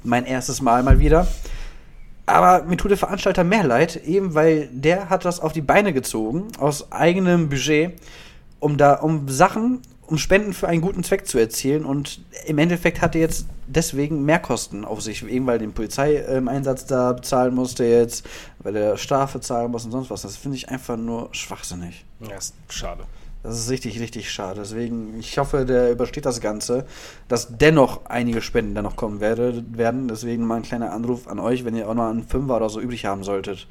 mein 0.02 0.24
erstes 0.24 0.60
Mal 0.60 0.82
mal 0.82 0.98
wieder. 0.98 1.28
Aber 2.26 2.64
mir 2.64 2.76
tut 2.76 2.90
der 2.90 2.98
Veranstalter 2.98 3.44
mehr 3.44 3.64
leid, 3.64 3.96
eben 4.04 4.34
weil 4.34 4.68
der 4.72 5.10
hat 5.10 5.24
das 5.24 5.40
auf 5.40 5.52
die 5.52 5.60
Beine 5.60 5.92
gezogen, 5.92 6.48
aus 6.58 6.90
eigenem 6.92 7.48
Budget, 7.48 7.92
um 8.60 8.76
da, 8.76 8.94
um 8.94 9.28
Sachen 9.28 9.82
um 10.10 10.18
Spenden 10.18 10.52
für 10.52 10.66
einen 10.66 10.80
guten 10.80 11.04
Zweck 11.04 11.26
zu 11.28 11.38
erzielen 11.38 11.84
und 11.84 12.20
im 12.44 12.58
Endeffekt 12.58 13.00
hat 13.00 13.14
er 13.14 13.20
jetzt 13.20 13.46
deswegen 13.68 14.24
Mehrkosten 14.24 14.84
auf 14.84 15.00
sich, 15.00 15.24
eben 15.24 15.46
weil 15.46 15.60
den 15.60 15.72
Polizeieinsatz 15.72 16.86
da 16.86 17.12
bezahlen 17.12 17.54
musste 17.54 17.84
jetzt, 17.84 18.26
weil 18.58 18.74
er 18.74 18.96
Strafe 18.96 19.40
zahlen 19.40 19.70
muss 19.70 19.84
und 19.84 19.92
sonst 19.92 20.10
was. 20.10 20.22
Das 20.22 20.36
finde 20.36 20.56
ich 20.56 20.68
einfach 20.68 20.96
nur 20.96 21.28
schwachsinnig. 21.32 22.04
Ja, 22.20 22.36
ist 22.36 22.54
schade. 22.68 23.04
Das 23.42 23.58
ist 23.58 23.70
richtig, 23.70 23.98
richtig 24.00 24.30
schade. 24.30 24.60
Deswegen, 24.60 25.18
ich 25.18 25.38
hoffe, 25.38 25.64
der 25.64 25.90
übersteht 25.90 26.26
das 26.26 26.42
Ganze, 26.42 26.84
dass 27.26 27.56
dennoch 27.56 28.04
einige 28.04 28.42
Spenden 28.42 28.74
dann 28.74 28.84
noch 28.84 28.96
kommen 28.96 29.20
werde, 29.20 29.64
werden. 29.70 30.08
Deswegen 30.08 30.46
mal 30.46 30.56
ein 30.56 30.62
kleiner 30.62 30.92
Anruf 30.92 31.26
an 31.26 31.38
euch, 31.38 31.64
wenn 31.64 31.74
ihr 31.74 31.88
auch 31.88 31.94
noch 31.94 32.10
einen 32.10 32.24
Fünfer 32.24 32.56
oder 32.56 32.68
so 32.68 32.80
übrig 32.80 33.06
haben 33.06 33.24
solltet. 33.24 33.66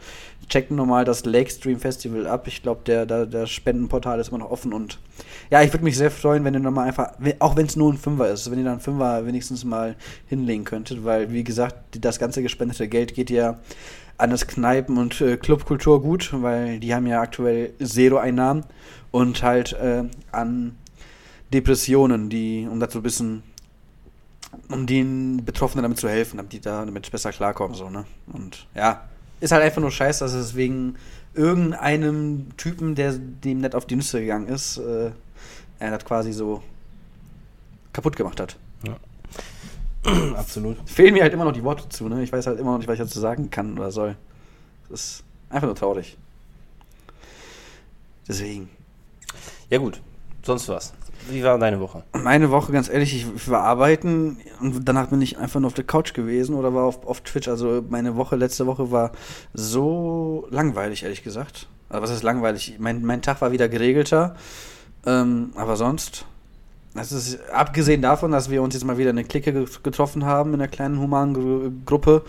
Checkt 0.48 0.72
nochmal 0.72 1.06
das 1.06 1.24
Lake 1.26 1.52
Stream 1.52 1.80
Festival 1.80 2.26
ab. 2.26 2.48
Ich 2.48 2.64
glaube, 2.64 2.82
der, 2.88 3.06
der, 3.06 3.28
der 3.28 3.46
Spendenportal 3.46 4.20
ist 4.20 4.30
immer 4.30 4.40
noch 4.40 4.50
offen 4.50 4.74
und 4.74 4.98
ja, 5.52 5.62
ich 5.62 5.72
würde 5.72 5.84
mich 5.84 5.98
sehr 5.98 6.10
freuen, 6.10 6.44
wenn 6.44 6.56
ihr 6.56 6.60
nochmal 6.60 6.88
einfach, 6.88 7.12
auch 7.38 7.56
wenn 7.56 7.68
es 7.68 7.76
nur 7.76 7.94
ein 7.94 7.98
Fünfer 7.98 8.30
ist, 8.30 8.50
wenn 8.50 8.58
ihr 8.58 8.66
dann 8.66 8.74
einen 8.74 8.82
Fünfer 8.82 9.26
wenigstens 9.28 9.66
mal 9.66 9.96
hinlegen 10.28 10.64
könntet, 10.64 11.06
weil, 11.06 11.32
wie 11.32 11.44
gesagt, 11.44 11.76
das 12.02 12.18
ganze 12.18 12.42
gespendete 12.42 12.88
Geld 12.88 13.14
geht 13.14 13.30
ja 13.30 13.60
an 14.18 14.32
das 14.32 14.48
Kneipen- 14.48 14.98
und 14.98 15.22
äh, 15.22 15.38
Clubkultur 15.38 16.02
gut, 16.02 16.30
weil 16.34 16.80
die 16.80 16.94
haben 16.94 17.08
ja 17.08 17.22
aktuell 17.22 17.74
Zero-Einnahmen 17.82 18.66
und 19.12 19.42
halt 19.44 19.74
äh, 19.74 20.04
an 20.32 20.78
Depressionen, 21.54 22.30
die, 22.30 22.68
um 22.70 22.80
dazu 22.80 23.00
ein 23.00 23.04
bisschen, 23.04 23.44
um 24.70 24.86
den 24.86 25.44
Betroffenen 25.46 25.84
damit 25.84 26.00
zu 26.00 26.10
helfen, 26.10 26.38
damit 26.38 26.54
die 26.54 26.60
da 26.60 26.86
damit 26.86 27.10
besser 27.12 27.32
klarkommen, 27.32 27.76
so, 27.76 27.90
ne? 27.90 28.06
Und 28.32 28.68
ja, 28.76 29.08
ist 29.40 29.52
halt 29.52 29.64
einfach 29.64 29.82
nur 29.82 29.92
scheiße, 29.92 30.24
dass 30.24 30.34
es 30.34 30.56
wegen 30.56 30.96
irgendeinem 31.34 32.48
Typen, 32.58 32.96
der 32.96 33.14
dem 33.14 33.62
nicht 33.62 33.76
auf 33.76 33.86
die 33.86 33.96
Nüsse 33.96 34.20
gegangen 34.20 34.48
ist, 34.48 34.78
äh, 34.78 35.12
er 35.80 35.92
das 35.92 36.06
quasi 36.06 36.34
so 36.34 36.62
kaputt 37.94 38.16
gemacht 38.16 38.40
hat. 38.40 38.58
Ja. 38.86 38.98
Absolut. 40.36 40.78
Fehlen 40.88 41.14
mir 41.14 41.24
halt 41.24 41.34
immer 41.34 41.46
noch 41.46 41.54
die 41.54 41.64
Worte 41.64 41.88
zu, 41.90 42.08
ne? 42.08 42.24
Ich 42.24 42.32
weiß 42.32 42.48
halt 42.48 42.60
immer 42.60 42.72
noch 42.72 42.78
nicht, 42.80 42.88
was 42.88 42.96
ich 42.96 43.06
dazu 43.06 43.20
sagen 43.20 43.50
kann 43.50 43.78
oder 43.78 43.92
soll. 43.92 44.16
Das 44.90 45.02
ist 45.02 45.24
einfach 45.50 45.68
nur 45.68 45.76
traurig. 45.76 46.18
Deswegen. 48.28 48.70
Ja, 49.70 49.78
gut. 49.78 50.02
Sonst 50.42 50.68
was. 50.70 50.94
Wie 51.30 51.44
war 51.44 51.58
deine 51.60 51.80
Woche? 51.80 52.04
Meine 52.14 52.50
Woche, 52.50 52.72
ganz 52.72 52.90
ehrlich, 52.90 53.14
ich 53.14 53.50
war 53.50 53.64
arbeiten 53.64 54.38
und 54.62 54.88
danach 54.88 55.08
bin 55.08 55.22
ich 55.22 55.38
einfach 55.38 55.60
nur 55.60 55.68
auf 55.68 55.74
der 55.74 55.84
Couch 55.84 56.14
gewesen 56.14 56.56
oder 56.56 56.74
war 56.74 56.86
auf, 56.86 57.06
auf 57.06 57.22
Twitch. 57.22 57.48
Also 57.48 57.84
meine 57.88 58.16
Woche, 58.16 58.36
letzte 58.36 58.66
Woche 58.66 58.92
war 58.92 59.12
so 59.54 60.48
langweilig, 60.50 61.04
ehrlich 61.04 61.24
gesagt. 61.24 61.68
Also 61.90 62.04
was 62.04 62.10
ist 62.12 62.24
langweilig? 62.24 62.78
Mein, 62.80 63.04
mein 63.04 63.22
Tag 63.22 63.42
war 63.42 63.52
wieder 63.52 63.68
geregelter. 63.68 64.36
Ähm, 65.06 65.52
aber 65.56 65.76
sonst, 65.76 66.26
das 66.94 67.12
ist 67.12 67.40
abgesehen 67.52 68.02
davon, 68.02 68.32
dass 68.32 68.50
wir 68.50 68.62
uns 68.62 68.74
jetzt 68.74 68.84
mal 68.86 68.98
wieder 68.98 69.12
eine 69.12 69.24
Clique 69.24 69.66
getroffen 69.84 70.26
haben 70.26 70.54
in 70.54 70.62
einer 70.62 70.70
kleinen 70.70 71.00
humanen 71.00 71.86
Gruppe, 71.86 72.24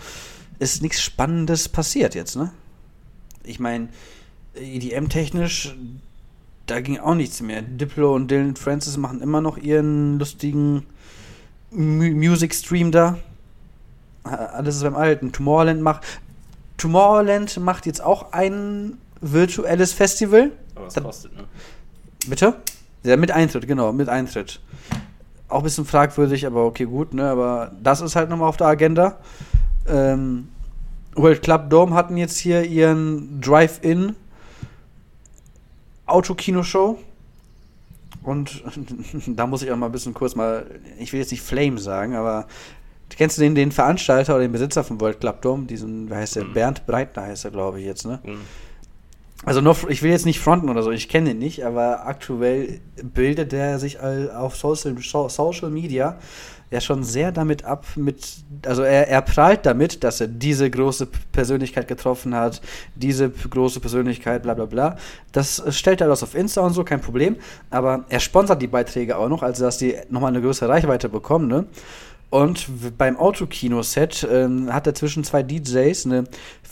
ist 0.59 0.81
nichts 0.81 1.01
Spannendes 1.01 1.69
passiert 1.69 2.13
jetzt, 2.13 2.35
ne? 2.35 2.51
Ich 3.43 3.59
meine, 3.59 3.89
EDM-technisch 4.53 5.75
da 6.67 6.79
ging 6.81 6.99
auch 6.99 7.15
nichts 7.15 7.41
mehr. 7.41 7.61
Diplo 7.61 8.15
und 8.15 8.29
Dylan 8.31 8.55
Francis 8.55 8.97
machen 8.97 9.21
immer 9.21 9.41
noch 9.41 9.57
ihren 9.57 10.19
lustigen 10.19 10.85
M 11.71 11.97
Music 12.17 12.53
Stream 12.53 12.91
da. 12.91 13.17
Alles 14.23 14.75
ist 14.77 14.83
beim 14.83 14.95
Alten. 14.95 15.31
Tomorrowland 15.31 15.81
macht. 15.81 16.03
Tomorrowland 16.77 17.59
macht 17.59 17.85
jetzt 17.85 18.03
auch 18.03 18.31
ein 18.33 18.97
virtuelles 19.19 19.93
Festival. 19.93 20.51
Aber 20.75 20.85
Das- 20.85 21.03
kostet, 21.03 21.35
ne? 21.35 21.43
Bitte? 22.27 22.55
Ja, 23.03 23.17
mit 23.17 23.31
Eintritt, 23.31 23.67
genau, 23.67 23.91
mit 23.93 24.09
Eintritt. 24.09 24.59
Auch 25.49 25.57
ein 25.59 25.63
bisschen 25.63 25.85
fragwürdig, 25.85 26.45
aber 26.45 26.65
okay, 26.65 26.85
gut, 26.85 27.13
ne? 27.13 27.29
Aber 27.29 27.71
das 27.81 27.99
ist 28.01 28.15
halt 28.15 28.29
nochmal 28.29 28.47
auf 28.47 28.57
der 28.57 28.67
Agenda. 28.67 29.17
Ähm, 29.87 30.47
World 31.15 31.41
Club 31.41 31.69
Dome 31.69 31.95
hatten 31.95 32.15
jetzt 32.15 32.37
hier 32.37 32.63
ihren 32.63 33.41
Drive-In 33.41 34.15
Autokinoshow. 36.11 36.97
Und 38.23 38.63
da 39.27 39.47
muss 39.47 39.63
ich 39.63 39.71
auch 39.71 39.77
mal 39.77 39.87
ein 39.87 39.91
bisschen 39.91 40.13
kurz 40.13 40.35
mal, 40.35 40.65
ich 40.99 41.11
will 41.13 41.19
jetzt 41.19 41.31
nicht 41.31 41.41
Flame 41.41 41.77
sagen, 41.79 42.15
aber 42.15 42.47
kennst 43.09 43.37
du 43.37 43.41
den, 43.41 43.55
den 43.55 43.71
Veranstalter 43.71 44.33
oder 44.35 44.43
den 44.43 44.51
Besitzer 44.51 44.83
vom 44.83 44.99
World 45.01 45.19
Club 45.19 45.41
Dome? 45.41 45.65
Diesen, 45.65 46.09
wie 46.09 46.13
heißt 46.15 46.35
der? 46.35 46.45
Mhm. 46.45 46.53
Bernd 46.53 46.85
Breitner 46.85 47.23
heißt 47.23 47.45
er, 47.45 47.51
glaube 47.51 47.79
ich, 47.79 47.85
jetzt, 47.85 48.05
ne? 48.05 48.19
Mhm. 48.23 48.41
Also 49.43 49.59
noch, 49.59 49.89
ich 49.89 50.03
will 50.03 50.11
jetzt 50.11 50.27
nicht 50.27 50.39
fronten 50.39 50.69
oder 50.69 50.83
so, 50.83 50.91
ich 50.91 51.09
kenne 51.09 51.31
ihn 51.31 51.39
nicht, 51.39 51.65
aber 51.65 52.05
aktuell 52.05 52.79
bildet 53.01 53.53
er 53.53 53.79
sich 53.79 53.99
all- 53.99 54.29
auf 54.29 54.55
Social, 54.55 54.95
So- 55.01 55.29
Social 55.29 55.71
Media 55.71 56.19
ja 56.71 56.79
schon 56.79 57.03
sehr 57.03 57.31
damit 57.31 57.65
ab, 57.65 57.85
mit, 57.95 58.25
also 58.65 58.81
er, 58.81 59.09
er 59.09 59.21
prahlt 59.21 59.65
damit, 59.65 60.03
dass 60.03 60.21
er 60.21 60.27
diese 60.27 60.69
große 60.69 61.07
Persönlichkeit 61.31 61.87
getroffen 61.87 62.33
hat, 62.33 62.61
diese 62.95 63.29
große 63.29 63.81
Persönlichkeit, 63.81 64.43
bla 64.43 64.53
bla 64.53 64.65
bla. 64.65 64.97
Das 65.33 65.59
äh, 65.59 65.71
stellt 65.71 66.01
er 66.01 66.07
alles 66.07 66.23
auf 66.23 66.33
Insta 66.33 66.61
und 66.61 66.73
so, 66.73 66.85
kein 66.85 67.01
Problem. 67.01 67.35
Aber 67.69 68.05
er 68.07 68.21
sponsert 68.21 68.61
die 68.61 68.67
Beiträge 68.67 69.17
auch 69.17 69.27
noch, 69.27 69.43
also 69.43 69.65
dass 69.65 69.77
die 69.77 69.95
nochmal 70.09 70.31
eine 70.31 70.41
größere 70.41 70.69
Reichweite 70.69 71.09
bekommen, 71.09 71.47
ne? 71.47 71.65
Und 72.29 72.97
beim 72.97 73.17
Autokino-Set 73.17 74.25
ähm, 74.31 74.73
hat 74.73 74.87
er 74.87 74.95
zwischen 74.95 75.25
zwei 75.25 75.43
DJs 75.43 76.05
eine 76.05 76.23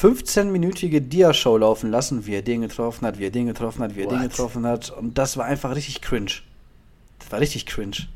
15-minütige 0.01 1.01
Dia-Show 1.01 1.57
laufen 1.57 1.91
lassen, 1.91 2.25
wie 2.25 2.35
er 2.35 2.41
den 2.41 2.61
getroffen 2.61 3.05
hat, 3.05 3.19
wie 3.19 3.25
er 3.25 3.29
den 3.29 3.47
getroffen 3.47 3.83
hat, 3.83 3.97
wie 3.97 4.03
er 4.03 4.07
den 4.07 4.21
What? 4.21 4.29
getroffen 4.29 4.65
hat. 4.65 4.89
Und 4.89 5.17
das 5.17 5.35
war 5.35 5.43
einfach 5.43 5.75
richtig 5.75 6.01
cringe. 6.01 6.31
Das 7.19 7.29
war 7.33 7.41
richtig 7.41 7.65
cringe. 7.65 8.07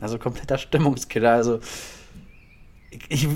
Also 0.00 0.18
kompletter 0.18 0.58
Stimmungskiller. 0.58 1.32
Also 1.32 1.60
ich, 3.08 3.28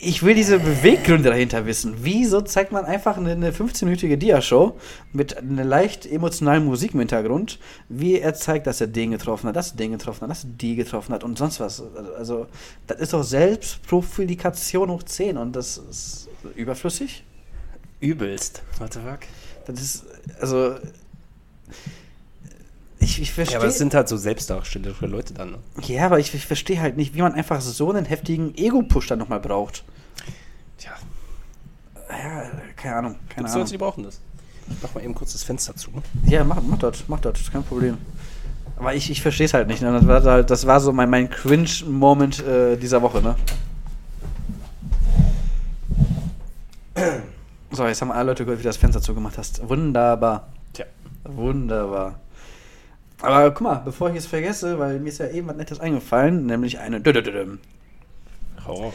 ich 0.00 0.22
will 0.22 0.34
diese 0.34 0.58
Beweggründe 0.58 1.30
dahinter 1.30 1.64
wissen. 1.64 1.94
Wieso 2.02 2.42
zeigt 2.42 2.72
man 2.72 2.84
einfach 2.84 3.16
eine, 3.16 3.32
eine 3.32 3.52
15-minütige 3.52 4.16
Dia-Show 4.16 4.76
mit 5.12 5.38
einer 5.38 5.64
leicht 5.64 6.04
emotionalen 6.04 6.64
Musik 6.64 6.92
im 6.92 7.00
Hintergrund, 7.00 7.58
wie 7.88 8.18
er 8.18 8.34
zeigt, 8.34 8.66
dass 8.66 8.82
er 8.82 8.86
den 8.86 9.12
getroffen 9.12 9.48
hat, 9.48 9.56
dass 9.56 9.70
er 9.70 9.76
den 9.78 9.92
getroffen 9.92 10.22
hat, 10.22 10.30
dass 10.30 10.44
er 10.44 10.50
die 10.50 10.76
getroffen 10.76 11.14
hat 11.14 11.24
und 11.24 11.38
sonst 11.38 11.58
was. 11.60 11.82
Also, 12.18 12.46
das 12.86 13.00
ist 13.00 13.12
doch 13.14 13.22
Selbstprofilikation 13.22 14.90
hoch 14.90 15.02
10 15.02 15.38
und 15.38 15.56
das 15.56 15.78
ist 15.78 16.28
überflüssig. 16.54 17.24
Übelst. 18.00 18.62
What 18.78 18.92
the 18.92 19.00
fuck? 19.00 19.20
Das 19.66 19.80
ist, 19.80 20.04
also. 20.38 20.74
Ich, 23.08 23.22
ich 23.22 23.32
verstehe. 23.32 23.54
Ja, 23.54 23.60
aber 23.60 23.68
es 23.68 23.78
sind 23.78 23.94
halt 23.94 24.06
so 24.06 24.18
selbstdarstellende 24.18 25.06
Leute 25.06 25.32
dann. 25.32 25.52
Ne? 25.52 25.58
Ja, 25.86 26.04
aber 26.04 26.18
ich, 26.18 26.34
ich 26.34 26.44
verstehe 26.44 26.78
halt 26.78 26.98
nicht, 26.98 27.14
wie 27.14 27.22
man 27.22 27.32
einfach 27.32 27.60
so 27.62 27.90
einen 27.90 28.04
heftigen 28.04 28.54
Ego-Push 28.54 29.06
dann 29.06 29.18
nochmal 29.18 29.40
braucht. 29.40 29.82
Tja, 30.76 30.92
Ja, 32.10 32.50
keine 32.76 32.96
Ahnung, 32.96 33.12
keine 33.30 33.36
gibt's 33.36 33.52
Ahnung. 33.52 33.60
Leute, 33.62 33.70
die 33.70 33.78
brauchen 33.78 34.04
das. 34.04 34.20
Ich 34.68 34.76
mach 34.82 34.94
mal 34.94 35.02
eben 35.02 35.14
kurz 35.14 35.32
das 35.32 35.42
Fenster 35.42 35.74
zu. 35.74 35.90
Ja, 36.26 36.44
mach, 36.44 36.60
mach 36.60 36.78
das, 36.78 37.04
mach 37.08 37.20
das, 37.20 37.40
ist 37.40 37.50
kein 37.50 37.62
Problem. 37.64 37.96
Aber 38.76 38.94
ich, 38.94 39.10
ich 39.10 39.22
verstehe 39.22 39.46
es 39.46 39.54
halt 39.54 39.68
nicht. 39.68 39.80
Ne? 39.80 39.90
Das, 39.90 40.06
war 40.06 40.22
halt, 40.22 40.50
das 40.50 40.66
war 40.66 40.78
so 40.78 40.92
mein, 40.92 41.08
mein 41.08 41.30
Cringe-Moment 41.30 42.44
äh, 42.46 42.76
dieser 42.76 43.00
Woche, 43.00 43.22
ne? 43.22 43.36
So, 47.70 47.86
jetzt 47.86 48.02
haben 48.02 48.12
alle 48.12 48.32
Leute 48.32 48.44
gehört, 48.44 48.58
wie 48.58 48.64
du 48.64 48.68
das 48.68 48.76
Fenster 48.76 49.00
zugemacht 49.00 49.38
hast. 49.38 49.66
Wunderbar. 49.66 50.48
Tja. 50.74 50.84
Wunderbar. 51.24 52.20
Aber 53.20 53.50
guck 53.50 53.60
mal, 53.62 53.82
bevor 53.84 54.10
ich 54.10 54.16
es 54.16 54.26
vergesse, 54.26 54.78
weil 54.78 55.00
mir 55.00 55.08
ist 55.08 55.18
ja 55.18 55.28
eben 55.28 55.48
was 55.48 55.56
Nettes 55.56 55.80
eingefallen, 55.80 56.46
nämlich 56.46 56.78
eine. 56.78 57.00
Hau 58.66 58.74
raus. 58.74 58.94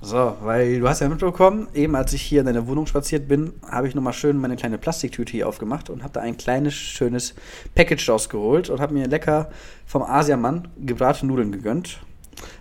So, 0.00 0.36
weil 0.42 0.78
du 0.78 0.88
hast 0.88 1.00
ja 1.00 1.08
mitbekommen, 1.08 1.66
eben 1.74 1.96
als 1.96 2.12
ich 2.12 2.22
hier 2.22 2.40
in 2.40 2.46
deine 2.46 2.68
Wohnung 2.68 2.86
spaziert 2.86 3.26
bin, 3.26 3.52
habe 3.68 3.88
ich 3.88 3.96
nochmal 3.96 4.12
schön 4.12 4.38
meine 4.38 4.54
kleine 4.54 4.78
Plastiktüte 4.78 5.32
hier 5.32 5.48
aufgemacht 5.48 5.90
und 5.90 6.04
habe 6.04 6.12
da 6.12 6.20
ein 6.20 6.36
kleines, 6.36 6.74
schönes 6.74 7.34
Package 7.74 8.08
rausgeholt 8.08 8.70
und 8.70 8.80
habe 8.80 8.94
mir 8.94 9.08
lecker 9.08 9.50
vom 9.86 10.02
Asiamann 10.02 10.68
gebratene 10.78 11.32
Nudeln 11.32 11.50
gegönnt. 11.50 11.98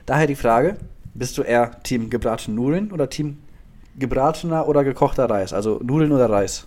Daher 0.08 0.26
die 0.26 0.36
Frage, 0.36 0.78
bist 1.14 1.38
du 1.38 1.44
eher 1.44 1.84
Team 1.84 2.10
gebratene 2.10 2.56
Nudeln 2.56 2.92
oder 2.92 3.08
Team 3.08 3.38
gebratener 4.00 4.68
oder 4.68 4.84
gekochter 4.84 5.30
Reis? 5.30 5.54
Also 5.54 5.80
Nudeln 5.84 6.12
oder 6.12 6.32
Reis? 6.32 6.66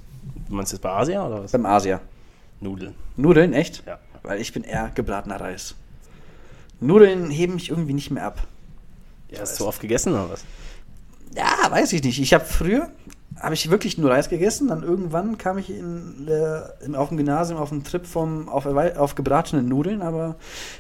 Du 0.48 0.54
meinst 0.54 0.72
jetzt 0.72 0.82
bei 0.82 0.90
Asia 0.90 1.26
oder 1.26 1.42
was? 1.42 1.50
Beim 1.50 1.66
Asia. 1.66 2.00
Nudeln. 2.60 2.94
Nudeln, 3.16 3.54
echt? 3.54 3.82
Ja. 3.86 3.98
Weil 4.22 4.40
ich 4.40 4.52
bin 4.52 4.64
eher 4.64 4.90
gebratener 4.94 5.40
Reis. 5.40 5.74
Nudeln 6.80 7.30
heben 7.30 7.54
mich 7.54 7.70
irgendwie 7.70 7.92
nicht 7.94 8.10
mehr 8.10 8.24
ab. 8.24 8.46
Ja, 9.30 9.40
hast 9.40 9.60
du 9.60 9.66
oft 9.66 9.80
gegessen 9.80 10.12
oder 10.12 10.30
was? 10.30 10.44
Ja, 11.34 11.70
weiß 11.70 11.92
ich 11.92 12.02
nicht. 12.02 12.18
Ich 12.20 12.34
habe 12.34 12.44
früher, 12.44 12.90
habe 13.38 13.54
ich 13.54 13.70
wirklich 13.70 13.96
nur 13.98 14.10
Reis 14.10 14.28
gegessen. 14.28 14.68
Dann 14.68 14.82
irgendwann 14.82 15.38
kam 15.38 15.58
ich 15.58 15.70
in, 15.70 16.26
äh, 16.28 16.84
in- 16.84 16.96
auf 16.96 17.08
dem 17.08 17.16
Gymnasium 17.18 17.58
auf 17.60 17.70
einen 17.70 17.84
Trip 17.84 18.06
vom, 18.06 18.48
auf, 18.48 18.66
auf 18.66 19.14
gebratene 19.14 19.62
Nudeln. 19.62 20.02
Aber 20.02 20.36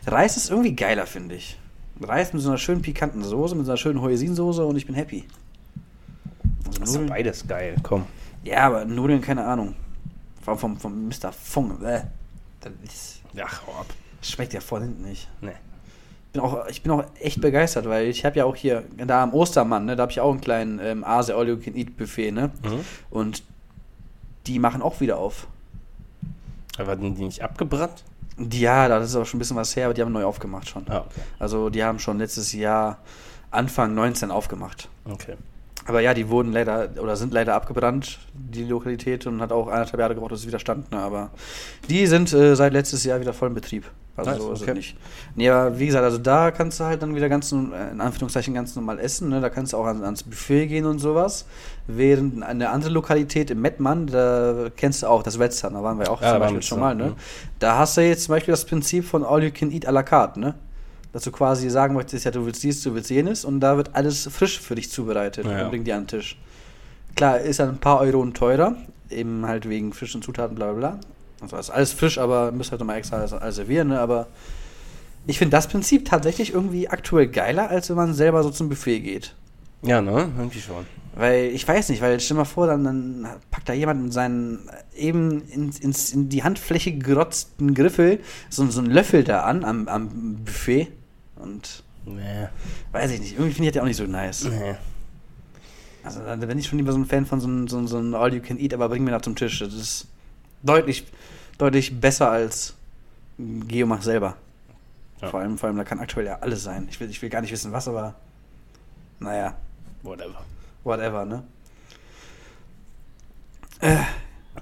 Reis 0.06 0.36
ist 0.36 0.50
irgendwie 0.50 0.74
geiler, 0.74 1.06
finde 1.06 1.36
ich. 1.36 1.58
Reis 2.02 2.32
mit 2.32 2.42
so 2.42 2.48
einer 2.48 2.58
schönen 2.58 2.82
pikanten 2.82 3.22
Soße, 3.22 3.54
mit 3.54 3.66
so 3.66 3.72
einer 3.72 3.76
schönen 3.76 4.00
Hoisinsoße 4.00 4.64
und 4.64 4.76
ich 4.76 4.86
bin 4.86 4.94
happy. 4.94 5.24
Also 6.80 6.80
Das 6.80 7.02
ist 7.02 7.06
beides 7.08 7.46
geil. 7.46 7.76
Komm. 7.82 8.06
ja, 8.42 8.66
aber 8.66 8.84
Nudeln, 8.86 9.20
keine 9.20 9.44
Ahnung. 9.44 9.74
Vom, 10.42 10.58
vom, 10.58 10.78
vom 10.78 11.08
Mr. 11.08 11.30
Fung. 11.32 11.82
Äh, 11.84 12.02
das 12.60 12.72
ist, 12.84 13.19
Ja, 13.34 13.46
hau 13.66 13.72
ab. 13.80 13.86
schmeckt 14.22 14.52
ja 14.52 14.60
voll 14.60 14.82
hinten 14.82 15.02
nicht. 15.02 15.28
Nee. 15.40 15.52
bin 16.32 16.42
auch, 16.42 16.66
ich 16.68 16.82
bin 16.82 16.92
auch 16.92 17.04
echt 17.20 17.40
begeistert, 17.40 17.88
weil 17.88 18.06
ich 18.06 18.24
habe 18.24 18.36
ja 18.38 18.44
auch 18.44 18.56
hier, 18.56 18.84
da 18.96 19.22
am 19.22 19.34
Ostermann, 19.34 19.84
ne, 19.84 19.96
da 19.96 20.02
habe 20.02 20.12
ich 20.12 20.20
auch 20.20 20.30
einen 20.30 20.40
kleinen 20.40 20.78
ähm, 20.80 21.04
Asia 21.04 21.36
All 21.36 21.48
You 21.48 21.56
Can 21.56 21.76
Eat 21.76 21.96
Buffet, 21.96 22.32
ne? 22.32 22.50
Mhm. 22.62 22.84
Und 23.10 23.42
die 24.46 24.58
machen 24.58 24.82
auch 24.82 25.00
wieder 25.00 25.18
auf. 25.18 25.46
Aber 26.78 26.92
hatten 26.92 27.14
die 27.14 27.24
nicht 27.24 27.42
abgebrannt? 27.42 28.04
Ja, 28.52 28.88
das 28.88 29.10
ist 29.10 29.16
auch 29.16 29.26
schon 29.26 29.36
ein 29.36 29.40
bisschen 29.40 29.56
was 29.56 29.76
her, 29.76 29.86
aber 29.86 29.94
die 29.94 30.00
haben 30.00 30.12
neu 30.12 30.24
aufgemacht 30.24 30.68
schon. 30.68 30.84
Ah, 30.88 31.00
okay. 31.00 31.20
Also 31.38 31.68
die 31.68 31.84
haben 31.84 31.98
schon 31.98 32.18
letztes 32.18 32.52
Jahr 32.52 32.98
Anfang 33.50 33.94
19 33.94 34.30
aufgemacht. 34.30 34.88
Okay. 35.04 35.36
Aber 35.90 36.00
ja, 36.02 36.14
die 36.14 36.28
wurden 36.28 36.52
leider 36.52 36.88
oder 37.02 37.16
sind 37.16 37.32
leider 37.32 37.56
abgebrannt, 37.56 38.20
die 38.32 38.62
Lokalität, 38.62 39.26
und 39.26 39.40
hat 39.40 39.50
auch 39.50 39.66
anderthalb 39.66 39.98
Jahre 39.98 40.14
gebraucht, 40.14 40.30
dass 40.30 40.38
es 40.38 40.46
wieder 40.46 40.60
stand. 40.60 40.88
Ne? 40.92 40.98
Aber 40.98 41.30
die 41.88 42.06
sind 42.06 42.32
äh, 42.32 42.54
seit 42.54 42.72
letztes 42.72 43.02
Jahr 43.02 43.20
wieder 43.20 43.32
voll 43.32 43.48
in 43.48 43.54
Betrieb. 43.54 43.90
Also 44.14 44.30
Nice, 44.30 44.40
so 44.40 44.52
ist 44.52 44.62
okay. 44.62 44.74
nicht. 44.74 44.96
Nee, 45.34 45.50
aber 45.50 45.80
wie 45.80 45.86
gesagt, 45.86 46.04
also 46.04 46.18
da 46.18 46.52
kannst 46.52 46.78
du 46.78 46.84
halt 46.84 47.02
dann 47.02 47.16
wieder 47.16 47.28
ganz, 47.28 47.50
äh, 47.50 47.56
in 47.56 48.00
Anführungszeichen 48.00 48.54
ganz 48.54 48.76
normal 48.76 49.00
essen. 49.00 49.30
Ne? 49.30 49.40
Da 49.40 49.48
kannst 49.48 49.72
du 49.72 49.78
auch 49.78 49.86
an, 49.86 50.04
ans 50.04 50.22
Buffet 50.22 50.68
gehen 50.68 50.86
und 50.86 51.00
sowas. 51.00 51.44
Während 51.88 52.40
eine 52.44 52.70
andere 52.70 52.92
Lokalität 52.92 53.50
im 53.50 53.60
Mettmann, 53.60 54.06
da 54.06 54.68
kennst 54.76 55.02
du 55.02 55.08
auch 55.08 55.24
das 55.24 55.40
Wetzern, 55.40 55.74
da 55.74 55.82
waren 55.82 55.98
wir 55.98 56.08
auch 56.08 56.22
Ja, 56.22 56.30
zum 56.30 56.38
Beispiel 56.38 56.62
schon 56.62 56.78
mal. 56.78 56.94
Ne? 56.94 57.06
mhm. 57.06 57.14
Da 57.58 57.78
hast 57.78 57.96
du 57.96 58.02
jetzt 58.02 58.26
zum 58.26 58.36
Beispiel 58.36 58.52
das 58.52 58.64
Prinzip 58.64 59.04
von 59.06 59.24
All 59.24 59.42
You 59.42 59.50
Can 59.52 59.72
Eat 59.72 59.88
à 59.88 59.90
la 59.90 60.04
carte. 60.04 60.38
Ne? 60.38 60.54
Dass 61.12 61.24
du 61.24 61.32
quasi 61.32 61.68
sagen 61.70 61.94
möchtest, 61.94 62.24
ja, 62.24 62.30
du 62.30 62.46
willst 62.46 62.62
dies, 62.62 62.82
du 62.82 62.94
willst 62.94 63.10
jenes 63.10 63.44
und 63.44 63.60
da 63.60 63.76
wird 63.76 63.94
alles 63.94 64.28
frisch 64.30 64.60
für 64.60 64.76
dich 64.76 64.90
zubereitet 64.90 65.44
Ja, 65.44 65.64
und 65.64 65.70
bringt 65.70 65.86
dir 65.86 65.96
an 65.96 66.02
den 66.02 66.08
Tisch. 66.08 66.38
Klar, 67.16 67.40
ist 67.40 67.58
dann 67.58 67.70
ein 67.70 67.78
paar 67.78 68.00
Euro 68.00 68.24
teurer, 68.26 68.76
eben 69.10 69.44
halt 69.46 69.68
wegen 69.68 69.92
frischen 69.92 70.22
Zutaten, 70.22 70.54
bla 70.54 70.72
bla 70.72 70.90
bla. 70.90 71.00
Also 71.40 71.56
ist 71.56 71.70
alles 71.70 71.92
frisch, 71.92 72.18
aber 72.18 72.52
müsst 72.52 72.70
halt 72.70 72.80
nochmal 72.80 72.98
extra 72.98 73.16
alles, 73.16 73.32
alles 73.32 73.56
servieren, 73.56 73.88
ne? 73.88 74.00
Aber 74.00 74.28
ich 75.26 75.38
finde 75.38 75.56
das 75.56 75.68
Prinzip 75.68 76.04
tatsächlich 76.04 76.52
irgendwie 76.54 76.88
aktuell 76.88 77.26
geiler, 77.28 77.70
als 77.70 77.88
wenn 77.88 77.96
man 77.96 78.14
selber 78.14 78.42
so 78.42 78.50
zum 78.50 78.68
Buffet 78.68 79.00
geht. 79.00 79.34
Ja, 79.82 80.00
ne? 80.00 80.30
Irgendwie 80.36 80.60
schon. 80.60 80.86
Weil 81.14 81.46
ich 81.46 81.66
weiß 81.66 81.88
nicht, 81.88 82.02
weil 82.02 82.20
stell 82.20 82.36
dir 82.36 82.40
mal 82.40 82.44
vor, 82.44 82.66
dann, 82.66 82.84
dann 82.84 83.26
packt 83.50 83.68
da 83.68 83.72
jemand 83.72 84.02
mit 84.02 84.12
seinen 84.12 84.70
eben 84.94 85.42
ins, 85.48 85.78
ins, 85.78 86.12
in 86.12 86.28
die 86.28 86.44
Handfläche 86.44 86.92
gerotzten 86.92 87.74
Griffel 87.74 88.20
so, 88.48 88.66
so 88.70 88.80
einen 88.80 88.90
Löffel 88.90 89.24
da 89.24 89.42
an 89.42 89.64
am, 89.64 89.88
am 89.88 90.36
Buffet. 90.44 90.88
Und 91.42 91.82
Nee. 92.06 92.48
weiß 92.92 93.10
ich 93.12 93.20
nicht, 93.20 93.32
irgendwie 93.32 93.52
finde 93.52 93.68
ich 93.68 93.72
das 93.72 93.76
ja 93.76 93.82
auch 93.82 93.86
nicht 93.86 93.96
so 93.96 94.04
nice. 94.04 94.44
Nee. 94.44 94.76
Also 96.02 96.20
da 96.20 96.34
bin 96.36 96.58
ich 96.58 96.66
schon 96.66 96.78
lieber 96.78 96.92
so 96.92 96.98
ein 96.98 97.04
Fan 97.04 97.26
von 97.26 97.40
so 97.40 97.46
einem 97.46 97.68
so, 97.68 97.86
so 97.86 97.98
einem 97.98 98.14
All 98.14 98.32
You 98.32 98.40
Can 98.40 98.58
Eat, 98.58 98.72
aber 98.72 98.88
bring 98.88 99.04
mir 99.04 99.10
nach 99.10 99.20
zum 99.20 99.36
Tisch. 99.36 99.58
Das 99.58 99.74
ist 99.74 100.06
deutlich, 100.62 101.06
deutlich 101.58 102.00
besser 102.00 102.30
als 102.30 102.74
Geomach 103.38 104.00
selber. 104.02 104.36
Ja. 105.20 105.28
Vor 105.28 105.40
allem, 105.40 105.58
vor 105.58 105.66
allem, 105.68 105.76
da 105.76 105.84
kann 105.84 105.98
aktuell 105.98 106.24
ja 106.26 106.38
alles 106.40 106.62
sein. 106.62 106.88
Ich 106.90 106.98
will, 107.00 107.10
ich 107.10 107.20
will 107.20 107.28
gar 107.28 107.42
nicht 107.42 107.52
wissen, 107.52 107.70
was, 107.72 107.86
aber 107.86 108.14
naja, 109.18 109.54
Whatever. 110.02 110.42
whatever, 110.84 111.24
ne? 111.26 111.42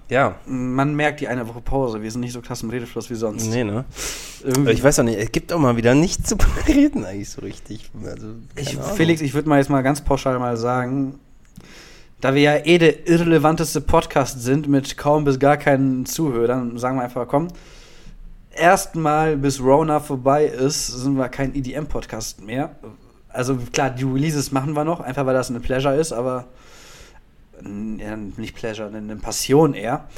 Ja. 0.08 0.36
Man 0.46 0.94
merkt 0.94 1.20
die 1.20 1.28
eine 1.28 1.46
Woche 1.46 1.60
Pause. 1.60 2.02
Wir 2.02 2.10
sind 2.10 2.20
nicht 2.20 2.32
so 2.32 2.40
krass 2.40 2.62
im 2.62 2.70
Redefluss 2.70 3.10
wie 3.10 3.14
sonst. 3.14 3.46
Nee, 3.46 3.62
ne? 3.64 3.84
Irgendwie. 4.44 4.72
Ich 4.72 4.82
weiß 4.82 5.00
auch 5.00 5.04
nicht, 5.04 5.18
es 5.18 5.32
gibt 5.32 5.52
auch 5.52 5.58
mal 5.58 5.76
wieder 5.76 5.94
nichts 5.94 6.28
zu 6.28 6.36
reden 6.66 7.04
eigentlich 7.04 7.30
so 7.30 7.40
richtig. 7.42 7.90
Also, 8.04 8.28
Ich. 8.56 8.76
Felix, 8.96 9.20
ich 9.20 9.34
würde 9.34 9.48
mal 9.48 9.58
jetzt 9.58 9.70
mal 9.70 9.82
ganz 9.82 10.00
pauschal 10.00 10.38
mal 10.38 10.56
sagen, 10.56 11.18
Da 12.20 12.34
wir 12.34 12.42
ja 12.42 12.56
eh 12.56 12.78
der 12.78 13.06
irrelevanteste 13.08 13.80
Podcast 13.80 14.42
sind 14.42 14.66
mit 14.66 14.96
kaum 14.96 15.22
bis 15.24 15.38
gar 15.38 15.56
keinen 15.56 16.04
Zuhörern, 16.04 16.76
sagen 16.76 16.96
wir 16.96 17.04
einfach, 17.04 17.28
komm, 17.28 17.46
erstmal 18.52 19.36
bis 19.36 19.60
Rona 19.60 20.00
vorbei 20.00 20.46
ist, 20.46 20.88
sind 20.88 21.16
wir 21.16 21.28
kein 21.28 21.54
EDM-Podcast 21.54 22.42
mehr. 22.42 22.70
Also 23.28 23.56
klar, 23.72 23.90
die 23.90 24.02
Releases 24.02 24.50
machen 24.50 24.72
wir 24.72 24.82
noch, 24.84 24.98
einfach 24.98 25.26
weil 25.26 25.34
das 25.34 25.48
eine 25.48 25.60
Pleasure 25.60 25.94
ist, 25.94 26.12
aber 26.12 26.46
ja, 27.62 28.16
nicht 28.16 28.56
Pleasure, 28.56 28.88
eine 28.88 29.16
Passion 29.16 29.74
eher. 29.74 30.08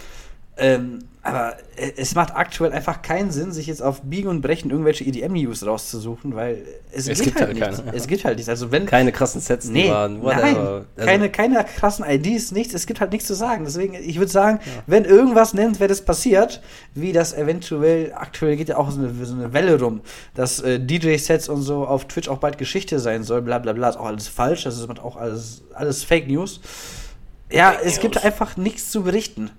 Ähm, 0.61 1.01
aber 1.23 1.57
es 1.97 2.15
macht 2.15 2.35
aktuell 2.35 2.73
einfach 2.73 3.03
keinen 3.03 3.31
Sinn, 3.31 3.53
sich 3.53 3.67
jetzt 3.67 3.83
auf 3.83 4.01
Biegen 4.01 4.29
und 4.31 4.41
Brechen 4.41 4.71
irgendwelche 4.71 5.05
EDM-News 5.05 5.67
rauszusuchen, 5.67 6.35
weil 6.35 6.65
es, 6.93 7.09
Es 7.09 7.21
gibt 7.21 7.37
gibt 7.37 7.41
halt 7.41 7.49
halt 7.49 7.59
nichts. 7.71 7.85
keine. 7.85 7.97
Es 7.97 8.07
gibt 8.07 8.25
halt 8.25 8.37
nichts. 8.37 8.49
Also 8.49 8.73
wenn 8.73 8.87
Keine 8.87 9.13
krassen 9.13 9.43
Sets, 9.43 9.67
Nee, 9.69 9.91
waren, 9.91 10.15
nein, 10.15 10.23
whatever. 10.23 10.87
Also, 10.97 11.07
keine, 11.07 11.31
keine 11.31 11.65
krassen 11.65 12.07
IDs, 12.09 12.53
nichts. 12.53 12.73
Es 12.73 12.87
gibt 12.87 13.03
halt 13.03 13.13
nichts 13.13 13.27
zu 13.27 13.35
sagen. 13.35 13.65
Deswegen, 13.67 13.93
ich 13.95 14.19
würde 14.19 14.33
sagen, 14.33 14.61
wenn 14.87 15.05
irgendwas 15.05 15.53
nennenswertes 15.53 16.01
passiert, 16.07 16.63
wie 16.95 17.13
das 17.13 17.35
eventuell, 17.35 18.15
aktuell 18.15 18.57
geht 18.57 18.71
ja 18.71 18.79
auch 18.79 18.91
so 18.91 19.01
eine, 19.01 19.13
so 19.27 19.35
eine 19.35 19.53
Welle 19.53 19.79
rum, 19.79 20.01
dass 20.35 20.61
äh, 20.61 20.81
DJ-Sets 20.81 21.51
und 21.51 21.61
so 21.61 21.87
auf 21.87 22.07
Twitch 22.07 22.29
auch 22.31 22.39
bald 22.39 22.57
Geschichte 22.57 22.99
sein 22.99 23.25
soll, 23.25 23.43
bla 23.43 23.59
bla 23.59 23.75
bla, 23.75 23.91
ist 23.91 23.99
auch 23.99 24.07
alles 24.07 24.29
falsch. 24.29 24.65
Das 24.65 24.79
ist 24.79 24.89
auch 25.01 25.17
alles, 25.17 25.65
alles 25.75 26.03
Fake 26.03 26.29
News. 26.29 26.63
Ja, 27.53 27.73
Fake 27.73 27.81
es 27.85 28.01
gibt 28.01 28.15
News. 28.15 28.25
einfach 28.25 28.57
nichts 28.57 28.91
zu 28.91 29.03
berichten. 29.03 29.51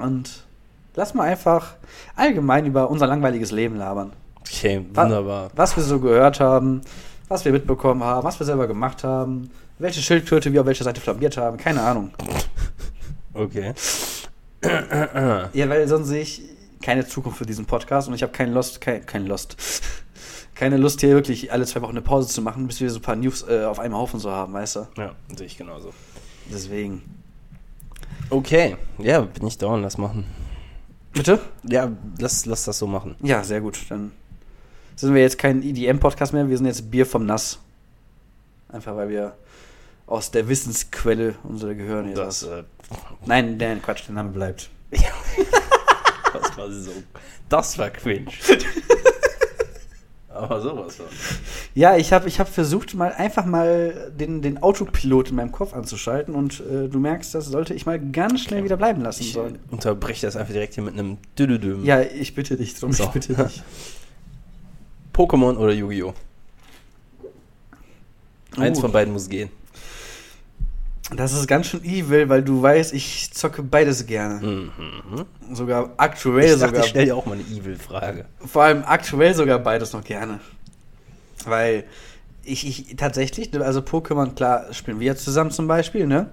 Und 0.00 0.44
lass 0.96 1.14
mal 1.14 1.24
einfach 1.24 1.74
allgemein 2.16 2.66
über 2.66 2.90
unser 2.90 3.06
langweiliges 3.06 3.50
Leben 3.50 3.76
labern. 3.76 4.12
okay, 4.40 4.84
wunderbar. 4.94 5.50
Was 5.54 5.76
wir 5.76 5.82
so 5.82 6.00
gehört 6.00 6.40
haben, 6.40 6.82
was 7.28 7.44
wir 7.44 7.52
mitbekommen 7.52 8.02
haben, 8.02 8.24
was 8.24 8.38
wir 8.38 8.46
selber 8.46 8.66
gemacht 8.66 9.04
haben, 9.04 9.50
welche 9.78 10.00
Schildkröte 10.00 10.52
wir 10.52 10.60
auf 10.60 10.66
welcher 10.66 10.84
Seite 10.84 11.00
flambiert 11.00 11.36
haben, 11.36 11.56
keine 11.56 11.82
Ahnung. 11.82 12.10
Okay. 13.34 13.72
Ja, 15.52 15.68
weil 15.70 15.88
sonst 15.88 16.08
sehe 16.08 16.20
ich 16.20 16.42
keine 16.82 17.06
Zukunft 17.06 17.38
für 17.38 17.46
diesen 17.46 17.64
Podcast 17.64 18.08
und 18.08 18.14
ich 18.14 18.22
habe 18.22 18.32
keinen 18.32 18.52
Lust, 18.52 18.80
kein, 18.80 19.06
kein 19.06 19.26
Lust. 19.26 19.56
Keine 20.54 20.76
Lust 20.76 21.00
hier 21.00 21.14
wirklich 21.14 21.50
alle 21.50 21.64
zwei 21.64 21.80
Wochen 21.80 21.92
eine 21.92 22.02
Pause 22.02 22.28
zu 22.28 22.42
machen, 22.42 22.66
bis 22.66 22.80
wir 22.82 22.90
so 22.90 22.98
ein 22.98 23.02
paar 23.02 23.16
News 23.16 23.46
äh, 23.48 23.64
auf 23.64 23.78
einem 23.78 23.96
Haufen 23.96 24.20
so 24.20 24.30
haben, 24.30 24.52
weißt 24.52 24.76
du? 24.76 24.86
Ja, 24.98 25.14
sehe 25.34 25.46
ich 25.46 25.56
genauso. 25.56 25.94
Deswegen. 26.52 27.19
Okay, 28.30 28.76
ja, 28.98 29.22
bin 29.22 29.46
ich 29.48 29.58
down, 29.58 29.82
lass 29.82 29.98
machen. 29.98 30.24
Bitte? 31.12 31.40
Ja, 31.64 31.90
lass, 32.18 32.46
lass 32.46 32.64
das 32.64 32.78
so 32.78 32.86
machen. 32.86 33.16
Ja, 33.20 33.42
sehr 33.42 33.60
gut. 33.60 33.78
Dann 33.88 34.12
sind 34.94 35.14
wir 35.14 35.22
jetzt 35.22 35.36
kein 35.36 35.62
EDM-Podcast 35.62 36.32
mehr, 36.32 36.48
wir 36.48 36.56
sind 36.56 36.66
jetzt 36.66 36.90
Bier 36.90 37.06
vom 37.06 37.26
Nass. 37.26 37.58
Einfach 38.68 38.94
weil 38.94 39.08
wir 39.08 39.36
aus 40.06 40.30
der 40.30 40.48
Wissensquelle 40.48 41.34
unserer 41.42 41.74
gehören. 41.74 42.06
hier 42.06 42.14
Das, 42.14 42.44
äh, 42.44 42.62
Nein, 43.26 43.58
der 43.58 43.76
Quatsch, 43.76 44.06
der 44.06 44.14
Name 44.14 44.30
bleibt. 44.30 44.70
das 44.90 46.56
war 46.56 46.70
so. 46.70 46.92
Das 47.48 47.78
war 47.78 47.90
cringe. 47.90 48.30
Aber 50.42 50.60
sowas 50.60 50.98
war. 50.98 51.06
Ja, 51.74 51.96
ich 51.96 52.12
habe 52.12 52.28
ich 52.28 52.40
hab 52.40 52.48
versucht, 52.48 52.94
mal 52.94 53.12
einfach 53.12 53.44
mal 53.44 54.12
den, 54.18 54.42
den 54.42 54.62
Autopilot 54.62 55.30
in 55.30 55.36
meinem 55.36 55.52
Kopf 55.52 55.74
anzuschalten 55.74 56.34
und 56.34 56.60
äh, 56.60 56.88
du 56.88 56.98
merkst, 56.98 57.34
das 57.34 57.46
sollte 57.46 57.74
ich 57.74 57.84
mal 57.86 57.98
ganz 58.00 58.40
schnell 58.40 58.64
wieder 58.64 58.76
bleiben 58.76 59.02
lassen 59.02 59.22
Ich 59.22 59.32
sollen. 59.34 59.58
unterbreche 59.70 60.26
das 60.26 60.36
einfach 60.36 60.52
direkt 60.52 60.74
hier 60.74 60.84
mit 60.84 60.94
einem 60.94 61.18
Düdüdüm. 61.38 61.84
Ja, 61.84 62.00
ich 62.00 62.34
bitte 62.34 62.56
dich 62.56 62.74
drum, 62.74 62.92
So. 62.92 63.04
ich 63.04 63.10
bitte 63.10 63.34
dich. 63.34 63.62
Pokémon 65.12 65.56
oder 65.56 65.72
Yu-Gi-Oh! 65.72 66.14
Eins 68.56 68.78
Uh. 68.78 68.82
von 68.82 68.92
beiden 68.92 69.12
muss 69.12 69.28
gehen. 69.28 69.50
Das 71.16 71.32
ist 71.32 71.46
ganz 71.48 71.66
schön 71.66 71.84
evil, 71.84 72.28
weil 72.28 72.42
du 72.42 72.62
weißt, 72.62 72.92
ich 72.92 73.32
zocke 73.32 73.62
beides 73.62 74.06
gerne. 74.06 74.46
Mhm. 74.46 75.26
Sogar 75.52 75.90
aktuell 75.96 76.44
Ich 76.54 76.60
dachte, 76.60 76.66
sogar. 76.68 76.84
ich 76.84 76.90
stelle 76.90 77.06
dir 77.06 77.16
auch 77.16 77.26
mal 77.26 77.34
eine 77.34 77.42
Evil-Frage. 77.42 78.26
Vor 78.46 78.62
allem 78.62 78.84
aktuell 78.86 79.34
sogar 79.34 79.58
beides 79.58 79.92
noch 79.92 80.04
gerne. 80.04 80.40
Weil 81.44 81.84
ich, 82.44 82.66
ich 82.66 82.96
tatsächlich, 82.96 83.52
also 83.60 83.80
Pokémon, 83.80 84.34
klar, 84.34 84.72
spielen 84.72 85.00
wir 85.00 85.06
jetzt 85.06 85.24
zusammen 85.24 85.50
zum 85.50 85.66
Beispiel, 85.66 86.06
ne? 86.06 86.30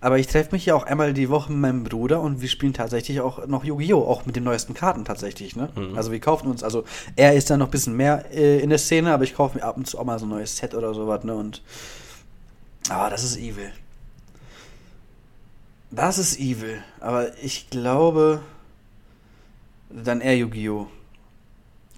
Aber 0.00 0.18
ich 0.18 0.26
treffe 0.26 0.50
mich 0.52 0.66
ja 0.66 0.74
auch 0.74 0.84
einmal 0.84 1.14
die 1.14 1.30
Woche 1.30 1.50
mit 1.50 1.60
meinem 1.62 1.84
Bruder 1.84 2.20
und 2.20 2.42
wir 2.42 2.48
spielen 2.48 2.74
tatsächlich 2.74 3.20
auch 3.20 3.46
noch 3.46 3.64
Yu-Gi-Oh! 3.64 4.02
auch 4.02 4.26
mit 4.26 4.36
den 4.36 4.44
neuesten 4.44 4.74
Karten 4.74 5.04
tatsächlich, 5.04 5.56
ne? 5.56 5.70
Mhm. 5.74 5.96
Also 5.96 6.12
wir 6.12 6.20
kaufen 6.20 6.48
uns, 6.48 6.62
also 6.62 6.84
er 7.16 7.34
ist 7.34 7.48
da 7.50 7.56
noch 7.56 7.68
ein 7.68 7.70
bisschen 7.70 7.96
mehr 7.96 8.24
äh, 8.32 8.60
in 8.60 8.68
der 8.70 8.78
Szene, 8.78 9.12
aber 9.12 9.24
ich 9.24 9.34
kaufe 9.34 9.58
mir 9.58 9.64
ab 9.64 9.76
und 9.76 9.86
zu 9.86 9.98
auch 9.98 10.04
mal 10.04 10.18
so 10.18 10.26
ein 10.26 10.30
neues 10.30 10.56
Set 10.56 10.74
oder 10.74 10.92
sowas, 10.94 11.24
ne? 11.24 11.34
Und 11.34 11.62
aber 12.90 13.08
das 13.08 13.24
ist 13.24 13.38
evil. 13.38 13.70
Das 15.94 16.18
ist 16.18 16.38
evil. 16.40 16.82
Aber 17.00 17.36
ich 17.42 17.70
glaube, 17.70 18.40
dann 19.90 20.20
eher 20.20 20.36
Yu-Gi-Oh! 20.36 20.88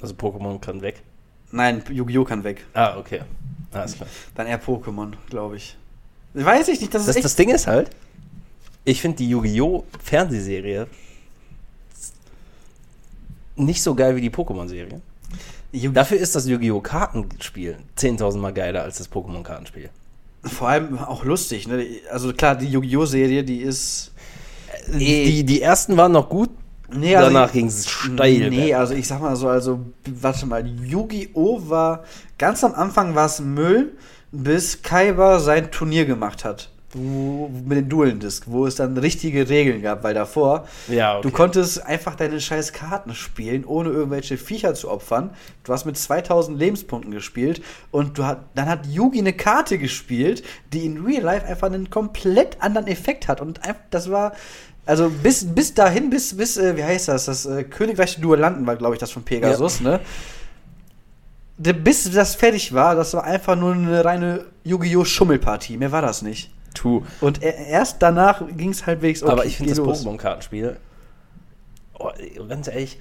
Also 0.03 0.15
Pokémon 0.15 0.61
kann 0.61 0.83
weg. 0.83 1.03
Nein, 1.51 1.83
Yu-Gi-Oh! 1.89 2.25
kann 2.25 2.45
weg. 2.45 2.67
Ah, 2.75 2.99
okay. 2.99 3.23
Alles 3.73 3.95
klar. 3.97 4.09
Dann 4.35 4.47
eher 4.47 4.63
Pokémon, 4.63 5.13
glaube 5.31 5.57
ich. 5.57 5.77
Weiß 6.35 6.69
ich 6.69 6.81
nicht, 6.81 6.93
das 6.93 7.03
ist 7.03 7.09
Das, 7.09 7.17
echt... 7.17 7.25
das 7.25 7.37
Ding 7.37 7.49
ist 7.49 7.67
halt, 7.67 7.91
ich 8.85 9.01
finde 9.01 9.17
die 9.19 9.31
Yu-Gi-Oh! 9.31 9.85
Fernsehserie 10.03 10.87
nicht 13.57 13.83
so 13.83 13.95
geil 13.95 14.15
wie 14.17 14.21
die 14.21 14.31
Pokémon-Serie. 14.31 15.01
Dafür 15.73 16.19
ist 16.19 16.35
das 16.37 16.47
Yu-Gi-Oh! 16.47 16.81
Kartenspiel 16.81 17.79
10.000 17.97 18.37
Mal 18.37 18.53
geiler 18.53 18.83
als 18.83 18.99
das 18.99 19.11
Pokémon-Kartenspiel. 19.11 19.89
Vor 20.47 20.69
allem 20.69 20.99
auch 20.99 21.25
lustig, 21.25 21.67
ne? 21.69 21.85
Also 22.11 22.33
klar, 22.33 22.57
die 22.57 22.67
Yu-Gi-Oh! 22.67 23.05
Serie, 23.05 23.45
die 23.45 23.61
ist... 23.61 24.13
Die, 24.89 25.45
die 25.45 25.63
ersten 25.63 25.97
waren 25.97 26.13
noch 26.13 26.29
gut, 26.29 26.51
Nee, 26.89 27.17
also 27.17 27.31
danach 27.33 27.49
ich- 27.49 27.53
ging 27.55 27.67
es 27.67 27.89
steil. 27.89 28.49
Nee, 28.51 28.73
also 28.75 28.95
ich 28.95 29.09
sag 29.09 29.21
mal 29.21 29.35
so, 29.35 29.49
also, 29.49 29.81
warte 30.09 30.47
mal, 30.47 30.65
Yu-Gi-Oh! 30.67 31.69
war... 31.69 32.05
Ganz 32.39 32.63
am 32.63 32.75
Anfang 32.75 33.15
war 33.15 33.27
es 33.27 33.41
Müll, 33.41 33.97
bis 34.31 34.83
Kaiba 34.83 35.41
sein 35.41 35.71
Turnier 35.71 36.05
gemacht 36.05 36.45
hat. 36.45 36.71
Wo, 36.93 37.49
mit 37.49 37.77
den 37.79 37.89
Duelendisc, 37.89 38.45
wo 38.47 38.65
es 38.65 38.77
dann 38.77 38.97
richtige 38.97 39.49
Regeln 39.49 39.83
gab, 39.83 40.05
weil 40.05 40.15
davor 40.15 40.67
ja, 40.89 41.21
Du 41.21 41.31
konntest 41.31 41.85
einfach 41.85 42.15
deine 42.15 42.41
scheiß 42.41 42.73
Karten 42.73 43.13
spielen, 43.15 43.65
ohne 43.65 43.91
irgendwelche 43.91 44.39
Viecher 44.39 44.73
zu 44.75 44.89
opfern. 44.91 45.31
Du 45.65 45.73
hast 45.73 45.85
mit 45.85 45.99
2000 45.99 46.57
Lebenspunkten 46.59 47.11
gespielt 47.13 47.61
und 47.91 48.17
du 48.19 48.25
hat, 48.25 48.45
dann 48.55 48.69
hat 48.69 48.87
Yugi 48.87 49.19
eine 49.19 49.33
Karte 49.33 49.79
gespielt, 49.79 50.45
die 50.73 50.87
in 50.87 51.05
Real 51.05 51.23
Life 51.25 51.45
einfach 51.45 51.67
einen 51.67 51.91
komplett 51.91 52.63
anderen 52.63 52.87
Effekt 52.87 53.27
hat. 53.27 53.41
Und 53.41 53.65
einfach, 53.65 53.83
das 53.91 54.11
war, 54.11 54.33
also 54.87 55.11
bis, 55.11 55.45
bis 55.45 55.75
dahin, 55.75 56.09
bis, 56.09 56.37
bis 56.37 56.57
äh, 56.57 56.77
wie 56.77 56.85
heißt 56.85 57.09
das, 57.09 57.25
das 57.27 57.47
äh, 57.47 57.65
Königreich 57.65 58.15
der 58.15 58.23
Duellanten 58.23 58.65
war, 58.65 58.77
glaube 58.77 58.95
ich, 58.95 59.01
das 59.01 59.11
von 59.11 59.25
Pegasus, 59.25 59.81
ne? 59.81 60.01
De- 61.59 61.73
Bis 61.73 62.11
das 62.13 62.37
fertig 62.37 62.73
war, 62.75 62.95
das 62.95 63.13
war 63.15 63.25
einfach 63.25 63.57
nur 63.57 63.73
eine 63.75 64.05
reine 64.05 64.45
Yu-Gi-Oh! 64.65 65.05
Schummelpartie. 65.05 65.77
Mehr 65.79 65.91
war 65.91 66.03
das 66.03 66.23
nicht. 66.23 66.51
Tu. 66.77 67.05
Und 67.21 67.43
erst 67.43 68.03
danach 68.03 68.43
ging 68.57 68.71
es 68.71 68.87
halbwegs 68.87 69.23
okay. 69.23 69.33
Aber 69.33 69.45
ich 69.45 69.57
finde 69.57 69.75
das. 69.75 70.05
Pokémon-Kartenspiel, 70.05 70.77
oh, 71.99 72.11
ganz 72.49 72.69
ehrlich, 72.69 72.99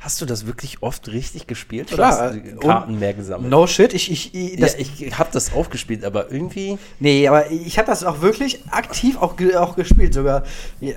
hast 0.00 0.20
du 0.20 0.26
das 0.26 0.46
wirklich 0.46 0.82
oft 0.82 1.08
richtig 1.08 1.46
gespielt? 1.48 1.88
Klar, 1.88 2.12
Oder 2.12 2.26
hast 2.28 2.34
du 2.36 2.50
und- 2.52 2.60
Karten 2.60 2.98
mehr 2.98 3.14
gesammelt? 3.14 3.50
No 3.50 3.66
shit, 3.66 3.92
ich, 3.94 4.10
ich, 4.12 4.34
ich, 4.34 4.56
das, 4.60 4.74
ja, 4.74 4.80
ich 4.80 5.18
habe 5.18 5.30
das 5.32 5.52
aufgespielt, 5.52 6.04
aber 6.04 6.30
irgendwie. 6.30 6.78
Nee, 7.00 7.26
aber 7.26 7.50
ich 7.50 7.78
habe 7.78 7.86
das 7.86 8.04
auch 8.04 8.20
wirklich 8.20 8.62
aktiv 8.70 9.16
auch, 9.20 9.34
auch 9.56 9.74
gespielt, 9.76 10.14
sogar 10.14 10.44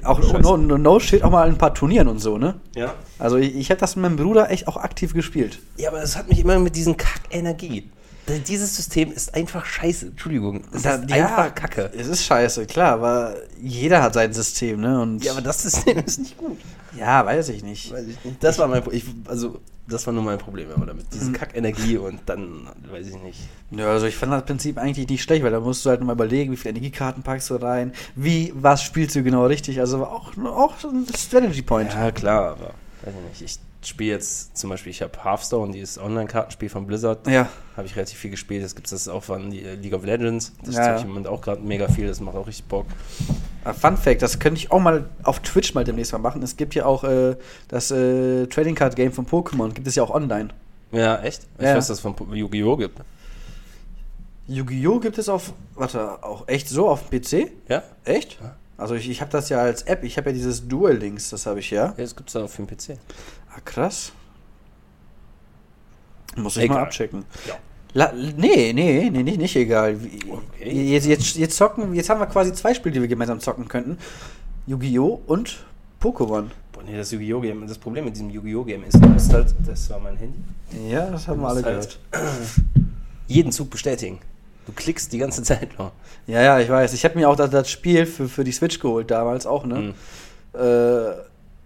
auch 0.03 0.19
no, 0.39 0.55
no, 0.57 0.77
no 0.77 0.99
shit 0.99 1.23
auch 1.23 1.31
mal 1.31 1.47
in 1.47 1.55
ein 1.55 1.57
paar 1.57 1.73
Turnieren 1.73 2.07
und 2.07 2.19
so, 2.19 2.37
ne? 2.37 2.55
Ja. 2.75 2.93
Also 3.17 3.37
ich, 3.37 3.55
ich 3.55 3.69
habe 3.71 3.79
das 3.79 3.95
mit 3.95 4.03
meinem 4.03 4.17
Bruder 4.17 4.51
echt 4.51 4.67
auch 4.67 4.77
aktiv 4.77 5.13
gespielt. 5.13 5.59
Ja, 5.77 5.89
aber 5.89 6.03
es 6.03 6.15
hat 6.15 6.29
mich 6.29 6.39
immer 6.39 6.59
mit 6.59 6.75
diesen 6.75 6.95
Kack-Energie. 6.95 7.89
Da- 7.89 8.00
Dieses 8.39 8.75
System 8.75 9.11
ist 9.11 9.33
einfach 9.35 9.65
scheiße. 9.65 10.07
Entschuldigung. 10.07 10.63
Es 10.73 10.83
Da- 10.83 10.95
ist 10.95 11.09
ja, 11.09 11.25
einfach 11.27 11.53
Kacke. 11.55 11.91
Es 11.97 12.07
ist 12.07 12.23
scheiße, 12.25 12.65
klar, 12.65 12.93
aber 12.93 13.35
jeder 13.61 14.01
hat 14.01 14.13
sein 14.13 14.33
System, 14.33 14.81
ne? 14.81 15.01
Und 15.01 15.23
Ja, 15.23 15.31
aber 15.33 15.41
das 15.41 15.61
System 15.63 15.97
ist 15.99 16.19
nicht 16.19 16.37
gut. 16.37 16.57
ja, 16.97 17.25
weiß 17.25 17.49
ich 17.49 17.63
nicht. 17.63 17.91
Weiß 17.91 18.05
ich 18.07 18.23
nicht. 18.25 18.43
Das 18.43 18.57
war 18.59 18.67
mein 18.67 18.83
Pro- 18.83 18.91
ich, 18.91 19.05
also 19.27 19.59
das 19.87 20.05
war 20.07 20.13
nur 20.13 20.23
mein 20.23 20.37
Problem 20.37 20.69
aber 20.73 20.85
damit. 20.85 21.07
Diese 21.13 21.29
Mhm. 21.31 21.33
Kackenergie 21.33 21.97
und 21.97 22.19
dann 22.27 22.67
weiß 22.89 23.07
ich 23.07 23.17
nicht. 23.21 23.39
Ja, 23.71 23.87
also 23.87 24.05
ich 24.05 24.15
fand 24.15 24.31
das 24.31 24.45
Prinzip 24.45 24.77
eigentlich 24.77 25.07
nicht 25.09 25.21
schlecht, 25.23 25.43
weil 25.43 25.51
da 25.51 25.59
musst 25.59 25.85
du 25.85 25.89
halt 25.89 26.01
mal 26.01 26.13
überlegen, 26.13 26.51
wie 26.51 26.57
viele 26.57 26.69
Energiekarten 26.71 27.23
packst 27.23 27.49
du 27.49 27.55
rein, 27.55 27.91
wie, 28.15 28.53
was 28.55 28.83
spielst 28.83 29.15
du 29.15 29.23
genau 29.23 29.45
richtig, 29.47 29.79
also 29.81 30.05
auch, 30.05 30.31
auch 30.45 30.75
ein 30.85 31.05
Strategy 31.17 31.61
Point. 31.61 31.93
Ja, 31.93 32.11
klar, 32.11 32.51
aber 32.51 32.73
weiß 33.03 33.13
ich 33.33 33.41
nicht. 33.41 33.51
Ich 33.51 33.70
spiele 33.87 34.11
jetzt 34.11 34.57
zum 34.57 34.69
Beispiel, 34.69 34.91
ich 34.91 35.01
habe 35.01 35.11
Hearthstone, 35.23 35.71
dieses 35.73 35.97
Online-Kartenspiel 35.97 36.69
von 36.69 36.85
Blizzard. 36.87 37.25
Ja. 37.27 37.49
Habe 37.75 37.87
ich 37.87 37.95
relativ 37.95 38.19
viel 38.19 38.29
gespielt. 38.31 38.63
Das 38.63 38.75
gibt 38.75 38.91
es 38.91 39.07
auch 39.07 39.23
von 39.23 39.49
League 39.51 39.93
of 39.93 40.05
Legends. 40.05 40.51
Das 40.63 40.75
Ja, 40.75 40.81
ja, 40.81 40.89
ja. 40.91 40.95
ich 40.97 41.01
im 41.03 41.09
Moment 41.09 41.27
auch 41.27 41.41
gerade 41.41 41.61
mega 41.61 41.87
viel. 41.87 42.07
Das 42.07 42.19
macht 42.19 42.35
auch 42.35 42.45
richtig 42.47 42.65
Bock. 42.65 42.85
Ah, 43.63 43.73
Fun 43.73 43.95
Fact, 43.97 44.21
das 44.21 44.39
könnte 44.39 44.59
ich 44.59 44.71
auch 44.71 44.79
mal 44.79 45.05
auf 45.23 45.39
Twitch 45.39 45.73
mal 45.73 45.83
demnächst 45.83 46.11
mal 46.13 46.19
machen. 46.19 46.41
Es 46.43 46.57
gibt 46.57 46.73
ja 46.75 46.85
auch 46.85 47.03
äh, 47.03 47.35
das 47.67 47.91
äh, 47.91 48.47
Trading 48.47 48.75
Card 48.75 48.95
Game 48.95 49.11
von 49.11 49.25
Pokémon, 49.25 49.71
gibt 49.73 49.87
es 49.87 49.95
ja 49.95 50.03
auch 50.03 50.09
online. 50.09 50.49
Ja, 50.91 51.21
echt? 51.21 51.43
Ich 51.57 51.63
Ja. 51.65 51.75
weiß, 51.75 51.87
dass 51.87 51.97
es 51.97 51.99
von 52.01 52.15
Yu-Gi-Oh! 52.33 52.75
gibt. 52.77 52.99
Yu-Gi-Oh! 54.47 54.99
gibt 54.99 55.17
es 55.17 55.29
auf, 55.29 55.53
warte, 55.75 56.23
auch 56.23 56.47
echt 56.47 56.67
so 56.69 56.89
auf 56.89 57.09
dem 57.09 57.21
PC? 57.21 57.51
Ja? 57.69 57.83
Echt? 58.03 58.37
Also 58.77 58.95
ich, 58.95 59.09
ich 59.09 59.21
habe 59.21 59.31
das 59.31 59.49
ja 59.49 59.59
als 59.59 59.83
App, 59.83 60.03
ich 60.03 60.17
habe 60.17 60.29
ja 60.29 60.33
dieses 60.33 60.67
Duel 60.67 60.97
Links, 60.97 61.29
das 61.29 61.45
habe 61.45 61.59
ich 61.59 61.69
ja. 61.71 61.85
Ja, 61.87 61.93
das 61.97 62.15
gibt's 62.15 62.35
auch 62.35 62.49
für 62.49 62.63
den 62.63 62.75
PC. 62.75 62.97
Ah, 63.53 63.59
krass. 63.63 64.11
Muss 66.35 66.57
ich 66.57 66.63
Egal. 66.63 66.77
mal 66.77 66.83
abchecken. 66.83 67.25
Ja. 67.47 67.55
La 67.93 68.13
nee, 68.13 68.71
nee, 68.73 69.09
nee, 69.11 69.23
nicht, 69.23 69.37
nicht 69.37 69.55
egal. 69.57 69.97
Okay. 70.29 70.71
Jetzt, 70.91 71.05
jetzt, 71.05 71.35
jetzt 71.35 71.57
zocken, 71.57 71.93
jetzt 71.93 72.09
haben 72.09 72.21
wir 72.21 72.27
quasi 72.27 72.53
zwei 72.53 72.73
Spiele, 72.73 72.93
die 72.93 73.01
wir 73.01 73.07
gemeinsam 73.09 73.41
zocken 73.41 73.67
könnten. 73.67 73.97
Yu-Gi-Oh! 74.65 75.21
und 75.27 75.65
Pokémon. 76.01 76.45
Boah, 76.71 76.83
nee, 76.85 76.95
das 76.95 77.11
Yu-Gi-Oh! 77.11 77.41
Game, 77.41 77.67
das 77.67 77.77
Problem 77.77 78.05
mit 78.05 78.15
diesem 78.15 78.29
Yu-Gi-Oh! 78.29 78.63
Game 78.63 78.85
ist, 78.85 78.95
du 78.95 79.07
musst 79.09 79.33
halt, 79.33 79.53
das 79.65 79.89
war 79.89 79.99
mein 79.99 80.15
Handy, 80.15 80.39
Ja, 80.89 81.09
das 81.09 81.27
haben 81.27 81.41
wir 81.41 81.49
alle 81.49 81.63
halt 81.63 81.99
gehört. 82.11 82.31
jeden 83.27 83.51
Zug 83.51 83.69
bestätigen. 83.69 84.19
Du 84.65 84.71
klickst 84.73 85.11
die 85.13 85.17
ganze 85.17 85.43
Zeit 85.43 85.77
nur. 85.77 85.91
Ja, 86.27 86.41
ja, 86.41 86.59
ich 86.59 86.69
weiß. 86.69 86.93
Ich 86.93 87.03
habe 87.03 87.17
mir 87.17 87.29
auch 87.29 87.35
das, 87.35 87.49
das 87.49 87.69
Spiel 87.69 88.05
für, 88.05 88.27
für 88.27 88.43
die 88.43 88.51
Switch 88.51 88.79
geholt 88.79 89.11
damals 89.11 89.45
auch, 89.45 89.65
ne? 89.65 89.93
Mhm. 90.55 90.59
Äh, 90.59 91.13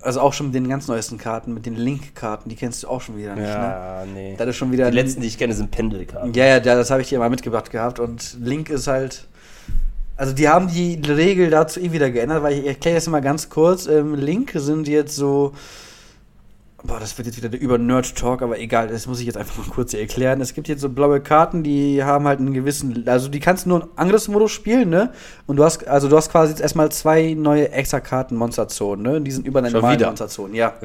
also 0.06 0.22
auch 0.22 0.34
schon 0.34 0.48
mit 0.48 0.56
den 0.56 0.70
ganz 0.70 0.88
neuesten 0.88 1.18
Karten, 1.18 1.54
mit 1.54 1.66
den 1.66 1.76
Link-Karten, 1.76 2.48
die 2.48 2.56
kennst 2.56 2.84
du 2.84 2.88
auch 2.88 3.02
schon 3.02 3.18
wieder 3.18 3.34
nicht, 3.34 3.48
ne? 3.48 3.50
Ja, 3.50 4.04
nee. 4.06 4.36
Das 4.38 4.48
ist 4.48 4.56
schon 4.56 4.72
wieder 4.72 4.92
Die 4.92 4.96
letzten, 4.96 5.22
die 5.22 5.28
ich 5.28 5.38
kenne, 5.38 5.54
sind 5.54 5.72
Pendelkarten. 5.72 6.32
Ja, 6.34 6.46
ja, 6.46 6.60
das 6.60 6.92
habe 6.92 7.02
ich 7.02 7.10
dir 7.10 7.18
mal 7.18 7.30
mitgebracht 7.30 7.72
gehabt 7.72 8.00
und 8.00 8.38
Link 8.40 8.70
ist 8.70 8.88
halt. 8.88 9.28
Also 10.18 10.32
die 10.32 10.48
haben 10.48 10.70
die 10.70 11.02
Regel 11.06 11.50
dazu 11.50 11.80
eh 11.82 11.92
wieder 11.92 12.10
geändert, 12.10 12.42
weil 12.44 12.60
ich 12.60 12.66
erkläre 12.66 12.96
das 12.96 13.08
mal 13.08 13.20
ganz 13.20 13.50
kurz. 13.50 13.88
Ähm, 13.88 14.16
Link 14.16 14.52
sind 14.56 14.88
jetzt 14.88 15.16
so. 15.16 15.54
Boah, 16.86 17.00
das 17.00 17.18
wird 17.18 17.26
jetzt 17.26 17.38
wieder 17.38 17.50
der 17.50 17.60
über 17.60 17.78
Nerd 17.78 18.16
Talk, 18.16 18.42
aber 18.42 18.60
egal, 18.60 18.88
das 18.88 19.08
muss 19.08 19.20
ich 19.20 19.26
jetzt 19.26 19.38
einfach 19.38 19.58
mal 19.58 19.68
kurz 19.74 19.94
erklären. 19.94 20.40
Es 20.42 20.54
gibt 20.54 20.68
jetzt 20.68 20.82
so 20.82 20.90
blaue 20.90 21.20
Karten, 21.20 21.64
die 21.64 22.04
haben 22.04 22.28
halt 22.28 22.40
einen 22.40 22.54
gewissen, 22.54 23.08
also 23.08 23.28
die 23.28 23.40
kannst 23.40 23.66
du 23.66 23.70
nur 23.70 23.84
in 23.84 23.88
Angriffsmodus 23.96 24.52
spielen, 24.52 24.90
ne? 24.90 25.12
Und 25.48 25.56
du 25.56 25.64
hast, 25.64 25.88
also 25.88 26.08
du 26.10 26.16
hast 26.16 26.30
quasi 26.30 26.52
jetzt 26.52 26.62
erstmal 26.62 26.92
zwei 26.92 27.34
neue 27.34 27.72
extra 27.72 28.00
Karten 28.00 28.36
Monsterzonen, 28.36 29.04
ne? 29.04 29.22
Die 29.22 29.32
sind 29.32 29.48
über 29.48 29.62
deine 29.62 29.74
normalen? 29.74 30.00
Monsterzonen, 30.00 30.56
ja. 30.56 30.74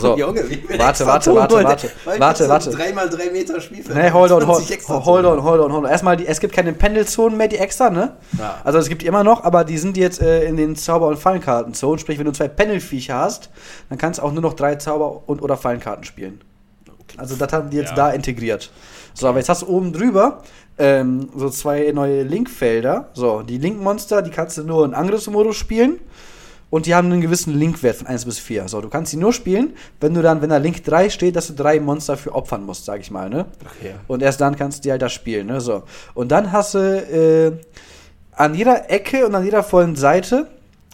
So. 0.00 0.16
Junge, 0.18 0.42
Warte, 0.76 1.06
warte, 1.06 1.34
warte, 1.34 1.54
warte. 1.64 1.90
Warte, 2.18 2.48
warte. 2.48 2.70
3x3 2.70 3.32
Meter 3.32 3.60
Spielfeld. 3.60 3.96
Nee, 3.96 4.10
hold 4.10 4.32
on, 4.32 4.42
20 4.42 4.88
hold, 4.88 5.04
hold 5.04 5.24
on, 5.26 5.42
hold 5.42 5.60
on, 5.60 5.72
hold 5.72 5.84
on. 5.84 5.90
Erstmal, 5.90 6.16
die, 6.16 6.26
es 6.26 6.40
gibt 6.40 6.54
keine 6.54 6.72
Pendelzonen 6.72 7.36
mehr, 7.36 7.48
die 7.48 7.58
extra, 7.58 7.90
ne? 7.90 8.16
Ja. 8.38 8.56
Also 8.64 8.78
es 8.78 8.88
gibt 8.88 9.02
die 9.02 9.06
immer 9.06 9.24
noch, 9.24 9.44
aber 9.44 9.64
die 9.64 9.78
sind 9.78 9.96
jetzt 9.96 10.20
äh, 10.20 10.44
in 10.44 10.56
den 10.56 10.76
Zauber- 10.76 11.08
und 11.08 11.18
Fallenkartenzonen. 11.18 11.98
Sprich, 11.98 12.18
wenn 12.18 12.26
du 12.26 12.32
zwei 12.32 12.48
Pendelviecher 12.48 13.16
hast, 13.16 13.50
dann 13.88 13.98
kannst 13.98 14.18
du 14.18 14.22
auch 14.24 14.32
nur 14.32 14.42
noch 14.42 14.54
drei 14.54 14.76
Zauber- 14.76 15.22
und 15.26 15.42
oder 15.42 15.56
Fallenkarten 15.56 16.04
spielen. 16.04 16.40
Also 17.16 17.36
das 17.36 17.52
haben 17.52 17.70
die 17.70 17.76
jetzt 17.78 17.90
Ja. 17.90 17.96
da 17.96 18.10
integriert. 18.10 18.70
So, 19.14 19.26
aber 19.28 19.38
jetzt 19.38 19.48
hast 19.48 19.62
du 19.62 19.66
oben 19.68 19.92
drüber 19.92 20.42
ähm, 20.78 21.28
so 21.34 21.48
zwei 21.50 21.90
neue 21.92 22.22
Linkfelder. 22.22 23.08
So, 23.14 23.42
die 23.42 23.58
Linkmonster, 23.58 24.22
die 24.22 24.30
kannst 24.30 24.58
du 24.58 24.62
nur 24.62 24.84
in 24.84 24.94
Angriffsmodus 24.94 25.56
spielen. 25.56 25.98
Und 26.70 26.86
die 26.86 26.94
haben 26.94 27.10
einen 27.10 27.20
gewissen 27.20 27.58
Linkwert 27.58 27.96
von 27.96 28.06
1 28.06 28.24
bis 28.26 28.38
4. 28.38 28.68
So, 28.68 28.80
du 28.80 28.88
kannst 28.88 29.10
sie 29.10 29.16
nur 29.16 29.32
spielen, 29.32 29.72
wenn 30.00 30.12
du 30.12 30.20
dann, 30.20 30.42
wenn 30.42 30.50
da 30.50 30.58
Link 30.58 30.84
3 30.84 31.08
steht, 31.08 31.36
dass 31.36 31.46
du 31.46 31.54
drei 31.54 31.80
Monster 31.80 32.16
für 32.16 32.34
opfern 32.34 32.64
musst, 32.64 32.84
sag 32.84 33.00
ich 33.00 33.10
mal, 33.10 33.30
ne? 33.30 33.46
Okay. 33.64 33.94
Und 34.06 34.22
erst 34.22 34.40
dann 34.40 34.54
kannst 34.54 34.78
du 34.78 34.82
die 34.82 34.90
halt 34.90 35.00
da 35.00 35.08
spielen, 35.08 35.46
ne? 35.46 35.60
So. 35.60 35.84
Und 36.14 36.30
dann 36.30 36.52
hast 36.52 36.74
du 36.74 36.78
äh, 36.78 37.52
an 38.32 38.54
jeder 38.54 38.90
Ecke 38.90 39.26
und 39.26 39.34
an 39.34 39.44
jeder 39.44 39.62
vollen 39.62 39.96
Seite 39.96 40.48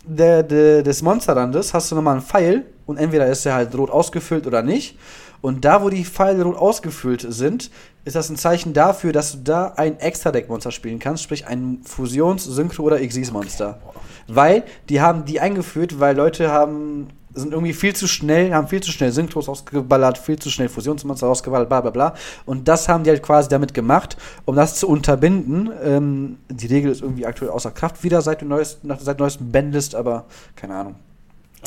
der, 0.04 0.42
der, 0.42 0.82
des 0.82 1.02
Monsterrandes 1.02 1.74
hast 1.74 1.90
du 1.90 1.96
nochmal 1.96 2.14
einen 2.14 2.22
Pfeil 2.22 2.64
und 2.86 2.98
entweder 2.98 3.26
ist 3.26 3.46
er 3.46 3.54
halt 3.54 3.76
rot 3.76 3.90
ausgefüllt 3.90 4.46
oder 4.46 4.62
nicht. 4.62 4.98
Und 5.44 5.66
da, 5.66 5.82
wo 5.82 5.90
die 5.90 6.06
Pfeile 6.06 6.42
rot 6.44 6.56
ausgefüllt 6.56 7.26
sind, 7.28 7.70
ist 8.06 8.16
das 8.16 8.30
ein 8.30 8.36
Zeichen 8.36 8.72
dafür, 8.72 9.12
dass 9.12 9.32
du 9.32 9.38
da 9.44 9.74
ein 9.76 10.00
Extra-Deck-Monster 10.00 10.70
spielen 10.70 10.98
kannst, 10.98 11.22
sprich 11.22 11.46
ein 11.46 11.80
Fusions-, 11.84 12.48
Synchro- 12.48 12.80
oder 12.80 12.98
Xyz-Monster. 12.98 13.78
Weil 14.26 14.62
die 14.88 15.02
haben 15.02 15.26
die 15.26 15.40
eingeführt, 15.40 16.00
weil 16.00 16.16
Leute 16.16 16.50
haben 16.50 17.08
sind 17.34 17.52
irgendwie 17.52 17.74
viel 17.74 17.94
zu 17.94 18.08
schnell, 18.08 18.54
haben 18.54 18.68
viel 18.68 18.82
zu 18.82 18.90
schnell 18.90 19.12
Synchros 19.12 19.50
ausgeballert, 19.50 20.16
viel 20.16 20.38
zu 20.38 20.48
schnell 20.48 20.70
Fusionsmonster 20.70 21.26
ausgeballert, 21.26 21.68
bla 21.68 21.82
bla 21.82 21.90
bla. 21.90 22.14
Und 22.46 22.66
das 22.66 22.88
haben 22.88 23.04
die 23.04 23.10
halt 23.10 23.22
quasi 23.22 23.50
damit 23.50 23.74
gemacht, 23.74 24.16
um 24.46 24.56
das 24.56 24.76
zu 24.76 24.88
unterbinden. 24.88 25.70
Ähm, 25.82 26.38
die 26.48 26.68
Regel 26.68 26.90
ist 26.90 27.02
irgendwie 27.02 27.26
aktuell 27.26 27.50
außer 27.50 27.72
Kraft 27.72 28.02
wieder 28.02 28.22
seit 28.22 28.40
dem 28.40 28.48
neuesten, 28.48 28.90
seit 28.98 29.18
neuestem 29.18 29.52
Bandlist, 29.52 29.94
aber 29.94 30.24
keine 30.56 30.74
Ahnung. 30.74 30.94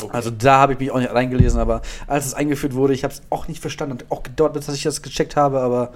Okay. 0.02 0.10
Also 0.12 0.30
da 0.30 0.58
habe 0.58 0.72
ich 0.74 0.78
mich 0.78 0.90
auch 0.90 0.98
nicht 0.98 1.12
reingelesen, 1.12 1.60
aber 1.60 1.82
als 2.06 2.26
es 2.26 2.34
eingeführt 2.34 2.74
wurde, 2.74 2.94
ich 2.94 3.04
habe 3.04 3.12
es 3.14 3.22
auch 3.30 3.48
nicht 3.48 3.60
verstanden. 3.60 3.98
Hat 3.98 4.06
auch 4.10 4.22
gedauert, 4.22 4.52
bis 4.54 4.68
ich 4.68 4.82
das 4.82 5.02
gecheckt 5.02 5.36
habe, 5.36 5.60
aber 5.60 5.92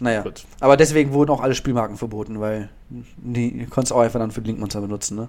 naja. 0.00 0.22
Gut. 0.22 0.44
Aber 0.60 0.76
deswegen 0.76 1.12
wurden 1.12 1.30
auch 1.30 1.40
alle 1.40 1.54
Spielmarken 1.54 1.96
verboten, 1.96 2.40
weil 2.40 2.68
die, 2.90 3.66
konntest 3.70 3.92
du 3.92 3.96
auch 3.96 4.00
einfach 4.00 4.20
dann 4.20 4.30
für 4.30 4.40
Linkmonster 4.40 4.80
benutzen, 4.80 5.16
ne? 5.16 5.28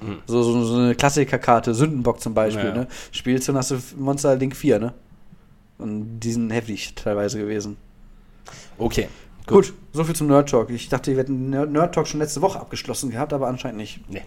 Mhm. 0.00 0.18
So, 0.26 0.42
so, 0.42 0.64
so 0.64 0.76
eine 0.76 0.94
Klassikerkarte, 0.94 1.74
Sündenbock 1.74 2.20
zum 2.20 2.34
Beispiel, 2.34 2.66
Ja. 2.66 2.74
ne? 2.74 2.86
Spielst 3.12 3.46
du 3.46 3.52
und 3.52 3.58
hast 3.58 3.70
du 3.70 3.76
Monster 3.96 4.34
Link 4.36 4.56
4, 4.56 4.78
ne? 4.78 4.94
Und 5.78 6.20
die 6.20 6.32
sind 6.32 6.50
heftig 6.50 6.94
teilweise 6.94 7.38
gewesen. 7.38 7.76
Okay. 8.78 9.08
Gut, 9.46 9.72
so 9.92 10.04
viel 10.04 10.14
zum 10.14 10.28
Nerd 10.28 10.48
Talk. 10.48 10.70
Ich 10.70 10.88
dachte, 10.88 11.10
wir 11.12 11.18
hätten 11.18 11.50
Nerd 11.50 11.94
Talk 11.94 12.06
schon 12.06 12.20
letzte 12.20 12.42
Woche 12.42 12.60
abgeschlossen 12.60 13.10
gehabt, 13.10 13.32
aber 13.32 13.48
anscheinend 13.48 13.78
nicht. 13.78 14.00
Nee. 14.08 14.22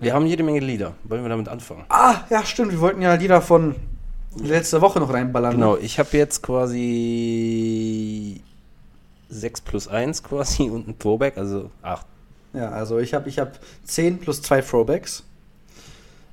Wir 0.00 0.14
haben 0.14 0.26
jede 0.26 0.42
Menge 0.42 0.60
Lieder. 0.60 0.94
Wollen 1.04 1.22
wir 1.22 1.28
damit 1.28 1.48
anfangen? 1.48 1.84
Ah, 1.90 2.22
ja, 2.30 2.42
stimmt. 2.44 2.72
Wir 2.72 2.80
wollten 2.80 3.02
ja 3.02 3.14
Lieder 3.14 3.42
von 3.42 3.74
letzter 4.36 4.80
Woche 4.80 4.98
noch 4.98 5.12
reinballern. 5.12 5.52
Genau, 5.52 5.74
Ne? 5.76 5.80
ich 5.82 5.98
habe 5.98 6.16
jetzt 6.16 6.42
quasi 6.42 8.40
6 9.28 9.60
plus 9.60 9.88
1 9.88 10.22
quasi 10.22 10.62
und 10.70 10.88
ein 10.88 10.98
Throwback, 10.98 11.36
also 11.36 11.70
8. 11.82 12.06
Ja, 12.54 12.70
also 12.70 12.98
ich 12.98 13.12
habe 13.14 13.28
ich 13.28 13.38
hab 13.38 13.58
10 13.84 14.18
plus 14.18 14.40
2 14.42 14.62
Throwbacks. 14.62 15.22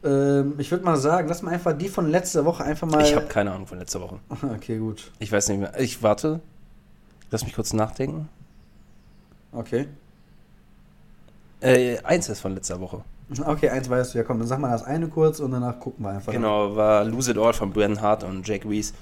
Ähm, 0.03 0.53
ich 0.59 0.71
würde 0.71 0.85
mal 0.85 0.95
sagen, 0.97 1.27
lass 1.27 1.41
mal 1.41 1.51
einfach 1.53 1.77
die 1.77 1.89
von 1.89 2.09
letzter 2.09 2.45
Woche 2.45 2.63
einfach 2.63 2.87
mal. 2.87 3.03
Ich 3.03 3.15
habe 3.15 3.25
keine 3.27 3.51
Ahnung 3.51 3.67
von 3.67 3.79
letzter 3.79 3.99
Woche. 4.01 4.19
Okay, 4.55 4.77
gut. 4.77 5.11
Ich 5.19 5.31
weiß 5.31 5.49
nicht 5.49 5.59
mehr. 5.59 5.77
Ich 5.79 6.01
warte. 6.01 6.39
Lass 7.31 7.43
mich 7.43 7.53
kurz 7.55 7.73
nachdenken. 7.73 8.29
Okay. 9.51 9.87
Äh, 11.59 11.97
eins 12.03 12.29
ist 12.29 12.39
von 12.39 12.53
letzter 12.55 12.79
Woche. 12.79 13.03
Okay, 13.45 13.69
eins 13.69 13.89
weißt 13.89 14.13
du. 14.13 14.19
Ja, 14.19 14.23
komm, 14.23 14.39
dann 14.39 14.47
sag 14.47 14.59
mal 14.59 14.71
das 14.71 14.83
eine 14.83 15.07
kurz 15.09 15.39
und 15.39 15.51
danach 15.51 15.79
gucken 15.79 16.05
wir 16.05 16.11
einfach. 16.11 16.31
Genau, 16.31 16.75
war 16.75 17.03
Lose 17.03 17.31
It 17.31 17.37
All 17.37 17.53
von 17.53 17.71
Brennan 17.71 18.01
Hart 18.01 18.23
und 18.23 18.47
Jake 18.47 18.67
Reese. 18.69 18.93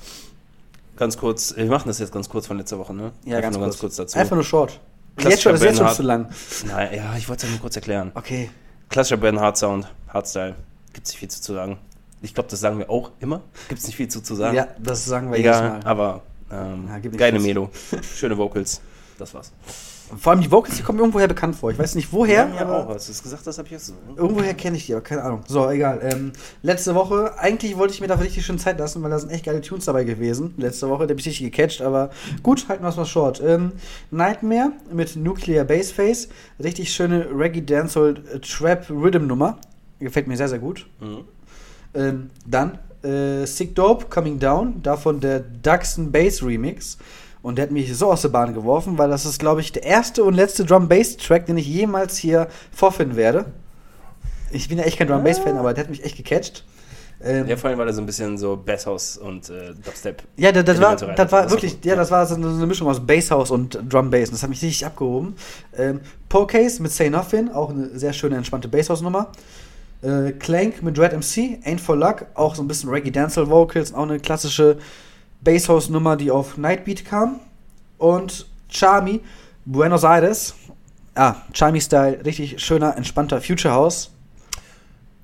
Ganz 0.98 1.18
kurz, 1.18 1.56
wir 1.56 1.66
machen 1.66 1.88
das 1.90 2.00
jetzt 2.00 2.12
ganz 2.14 2.28
kurz 2.30 2.48
von 2.48 2.58
letzter 2.58 2.80
Woche, 2.80 2.94
ne? 2.94 3.12
Ja, 3.26 3.38
Einfach 3.38 3.44
ganz, 3.52 3.56
nur 3.58 3.64
kurz. 3.66 3.74
ganz 3.74 3.80
kurz 3.82 3.96
dazu. 3.98 4.18
Einfach 4.20 4.36
nur 4.36 4.44
short. 4.46 4.80
Jetzt 5.20 5.42
schon, 5.44 5.52
das 5.52 5.62
ist 5.62 5.68
jetzt 5.68 5.78
schon 5.78 5.90
zu 5.90 6.04
lang. 6.04 6.28
Nein, 6.68 6.90
ja, 6.96 7.16
ich 7.18 7.30
wollte 7.30 7.46
es 7.46 7.50
ja 7.50 7.54
nur 7.54 7.62
kurz 7.62 7.76
erklären. 7.76 8.12
Okay. 8.16 8.50
Klassischer 8.90 9.18
Brennan 9.18 9.44
Hart 9.44 9.58
Sound, 9.58 9.88
Hardstyle. 10.08 10.56
Gibt's 10.94 11.12
nicht 11.12 11.20
viel 11.20 11.30
zu, 11.30 11.54
sagen. 11.54 11.78
Ich 12.22 12.34
glaube, 12.34 12.50
das 12.50 12.60
sagen 12.60 12.80
wir 12.80 12.90
auch 12.90 13.12
immer. 13.20 13.42
Gibt's 13.70 13.86
nicht 13.86 13.96
viel 13.96 14.08
zu, 14.08 14.22
zu 14.22 14.36
sagen. 14.36 14.56
Ja, 14.56 14.68
das 14.80 15.06
sagen 15.06 15.32
wir 15.32 15.38
Egal, 15.38 15.64
jedes 15.72 15.84
Mal. 15.84 15.92
aber 15.92 16.22
ähm, 16.52 16.86
Ja, 16.88 16.98
gibt 17.00 17.18
geile 17.18 17.40
Melo. 17.40 17.70
Schöne 18.16 18.38
Vocals. 18.38 18.82
Das 19.20 19.34
war's. 19.34 19.52
Vor 20.18 20.32
allem 20.32 20.42
die 20.42 20.52
Vocals, 20.52 20.78
die 20.78 20.84
kommen 20.84 20.98
mir 20.98 21.04
irgendwoher 21.04 21.28
bekannt 21.28 21.56
vor. 21.56 21.72
Ich 21.72 21.80
weiß 21.80 21.96
nicht 21.96 22.14
woher, 22.14 22.50
ja, 22.54 22.62
aber 22.62 22.78
auch. 22.78 22.90
Hast 22.90 23.08
du 23.08 23.12
es 23.12 23.24
gesagt, 23.24 23.46
das 23.48 23.58
habe 23.58 23.68
ich 23.68 23.72
jetzt 23.72 23.88
so. 23.88 23.94
irgendwoher 24.16 24.54
kenne 24.54 24.78
ich 24.78 24.86
die, 24.86 24.94
aber 24.94 25.02
keine 25.02 25.24
Ahnung. 25.24 25.42
So, 25.48 25.68
egal. 25.70 26.00
Ähm, 26.04 26.32
letzte 26.62 26.94
Woche, 26.94 27.40
eigentlich 27.40 27.76
wollte 27.78 27.94
ich 27.94 28.02
mir 28.02 28.08
da 28.08 28.16
richtig 28.16 28.46
schön 28.46 28.60
Zeit 28.60 28.78
lassen, 28.78 29.02
weil 29.02 29.10
da 29.10 29.18
sind 29.18 29.32
echt 29.32 29.46
geile 29.46 29.62
Tunes 29.62 29.86
dabei 29.86 30.04
gewesen. 30.04 30.54
Letzte 30.58 30.90
Woche, 30.90 31.08
der 31.08 31.16
habe 31.16 31.22
ich 31.22 31.26
richtig 31.26 31.52
gecatcht, 31.52 31.82
aber 31.82 32.12
gut, 32.44 32.68
halten 32.70 32.84
wir 32.84 32.90
es 32.90 32.98
mal 32.98 33.06
short. 33.06 33.42
Ähm, 33.44 33.72
Nightmare 34.12 34.74
mit 34.92 35.16
Nuclear 35.16 35.66
Bassface. 35.66 36.30
Richtig 36.64 36.94
schöne 36.94 37.28
Reggae 37.36 37.62
Dancehall 37.62 38.16
äh, 38.32 38.40
Trap 38.40 38.90
Rhythm 38.90 39.26
Nummer. 39.26 39.58
Gefällt 40.00 40.28
mir 40.28 40.38
sehr, 40.38 40.50
sehr 40.50 40.60
gut. 40.60 40.86
Mhm. 41.00 41.24
Ähm, 41.96 42.30
dann 42.46 42.78
äh, 43.04 43.46
Sick 43.46 43.76
Dope 43.76 44.06
Coming 44.10 44.40
Down, 44.40 44.82
davon 44.84 45.20
der 45.20 45.40
Duxton 45.40 46.12
Bass 46.12 46.44
Remix. 46.44 46.98
Und 47.46 47.60
der 47.60 47.64
hat 47.66 47.72
mich 47.72 47.96
so 47.96 48.12
aus 48.12 48.24
der 48.24 48.30
Bahn 48.30 48.56
geworfen, 48.56 48.98
weil 48.98 49.08
das 49.08 49.24
ist, 49.24 49.38
glaube 49.38 49.62
ich, 49.62 49.72
der 49.72 49.84
erste 49.84 50.24
und 50.24 50.34
letzte 50.34 50.66
Drum-Bass-Track, 50.66 51.46
den 51.46 51.58
ich 51.58 51.68
jemals 51.68 52.18
hier 52.18 52.48
vorfinden 52.72 53.16
werde. 53.16 53.46
Ich 54.50 54.68
bin 54.68 54.80
ja 54.80 54.84
echt 54.84 54.98
kein 54.98 55.08
Drum-Bass-Fan, 55.08 55.56
aber 55.56 55.76
der 55.76 55.84
hat 55.84 55.92
mich 55.92 56.04
echt 56.04 56.18
gecatcht. 56.18 56.66
Ähm, 57.24 57.48
Ja, 57.48 57.56
vor 57.56 57.70
allem, 57.70 57.78
weil 57.78 57.88
er 57.88 57.94
so 57.94 58.02
ein 58.02 58.08
bisschen 58.08 58.36
so 58.40 58.58
Basshouse 58.58 59.18
und 59.18 59.52
äh, 59.52 59.76
Dubstep. 59.76 60.24
ja, 60.38 60.52
das, 60.52 60.66
das 60.66 60.82
war, 60.82 60.96
das 60.96 61.32
war 61.32 61.44
Das 61.44 61.52
wirklich, 61.52 61.74
war 61.84 61.90
ja, 61.92 61.96
das 61.96 62.10
war 62.10 62.26
so 62.26 62.34
eine 62.34 62.66
Mischung 62.66 62.88
aus 62.88 63.00
Basshouse 63.06 63.52
und 63.52 63.78
Drum 63.88 64.10
Bass. 64.10 64.30
Und 64.30 64.34
das 64.34 64.42
hat 64.42 64.50
mich 64.50 64.64
richtig 64.64 64.84
abgehoben. 64.84 65.36
Ähm, 65.78 66.00
Pokcase 66.30 66.82
mit 66.82 66.94
Say 66.94 67.12
Nothing, 67.12 67.52
auch 67.52 67.70
eine 67.70 67.90
sehr 68.00 68.14
schöne, 68.14 68.38
entspannte 68.38 68.68
Basshouse-Nummer. 68.70 69.32
Äh, 70.02 70.32
Clank 70.32 70.82
mit 70.82 70.98
Red 70.98 71.14
MC, 71.14 71.60
Ain't 71.64 71.80
for 71.80 71.96
Luck, 71.96 72.26
auch 72.34 72.56
so 72.56 72.64
ein 72.64 72.68
bisschen 72.68 72.90
Reggae 72.90 73.12
Dancehall 73.12 73.52
Vocals, 73.52 73.94
auch 73.94 74.02
eine 74.02 74.20
klassische 74.20 74.78
Basshouse-Nummer, 75.46 76.18
die 76.18 76.32
auf 76.32 76.58
Nightbeat 76.58 77.06
kam. 77.06 77.40
Und 77.98 78.46
Charmy, 78.70 79.22
Buenos 79.64 80.04
Aires. 80.04 80.56
Ah, 81.16 81.36
Charmy-Style, 81.54 82.26
richtig 82.26 82.62
schöner, 82.62 82.98
entspannter 82.98 83.40
Future 83.40 83.74
House. 83.74 84.12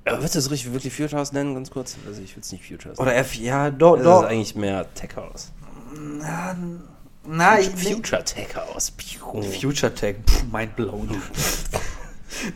Aber 0.06 0.18
würdest 0.20 0.36
du 0.36 0.40
das 0.40 0.50
richtig 0.52 0.72
wirklich 0.72 0.94
Future 0.96 1.18
House 1.20 1.34
nennen, 1.34 1.54
ganz 1.54 1.70
kurz? 1.70 1.98
Also 2.08 2.22
ich 2.22 2.34
will 2.36 2.42
es 2.42 2.52
nicht 2.52 2.66
Future 2.66 2.92
House 2.92 3.00
Oder 3.00 3.16
F, 3.18 3.36
ja, 3.36 3.70
doch, 3.70 3.98
Das 3.98 4.06
doch. 4.06 4.24
ist 4.24 4.30
eigentlich 4.30 4.56
mehr 4.56 4.86
Tech 4.96 5.10
House. 5.18 5.52
Ja, 6.22 6.56
Na, 7.28 7.60
ich, 7.60 7.70
Future 7.70 8.24
Tech 8.24 8.56
House. 8.56 8.92
Future 9.60 9.94
Tech, 9.94 10.16
mind 10.52 10.76
blown. 10.78 11.10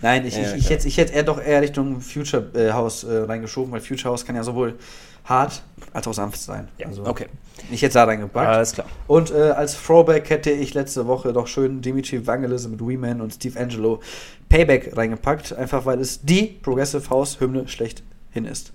Nein, 0.01 0.25
ich, 0.25 0.35
Ja, 0.35 0.53
ich, 0.53 0.63
ich, 0.63 0.69
hätte, 0.69 0.87
ich 0.87 0.97
hätte 0.97 1.13
eher 1.13 1.23
doch 1.23 1.39
eher 1.41 1.61
Richtung 1.61 1.99
Future 2.01 2.49
äh, 2.55 2.71
House 2.71 3.03
äh, 3.03 3.17
reingeschoben, 3.17 3.71
weil 3.71 3.81
Future 3.81 4.11
House 4.11 4.25
kann 4.25 4.35
ja 4.35 4.43
sowohl 4.43 4.79
hart 5.25 5.63
als 5.93 6.07
auch 6.07 6.13
sanft 6.13 6.39
sein. 6.39 6.67
Ja, 6.77 6.87
Also, 6.87 7.05
okay. 7.05 7.27
Ich 7.71 7.81
hätte 7.81 7.93
da 7.95 8.03
reingepackt. 8.03 8.47
Alles 8.47 8.73
klar. 8.73 8.85
Und 9.07 9.31
äh, 9.31 9.51
als 9.51 9.81
Throwback 9.81 10.29
hätte 10.29 10.51
ich 10.51 10.73
letzte 10.73 11.07
Woche 11.07 11.31
doch 11.33 11.47
schön 11.47 11.81
Dimitri 11.81 12.25
Vangelis 12.27 12.67
mit 12.67 12.85
Weeman 12.85 13.21
und 13.21 13.33
Steve 13.33 13.59
Angelo 13.59 14.01
Payback 14.49 14.95
reingepackt, 14.95 15.53
einfach 15.53 15.85
weil 15.85 15.99
es 15.99 16.21
die 16.21 16.43
Progressive 16.61 17.09
House 17.09 17.39
Hymne 17.39 17.67
schlechthin 17.67 18.45
ist. 18.45 18.71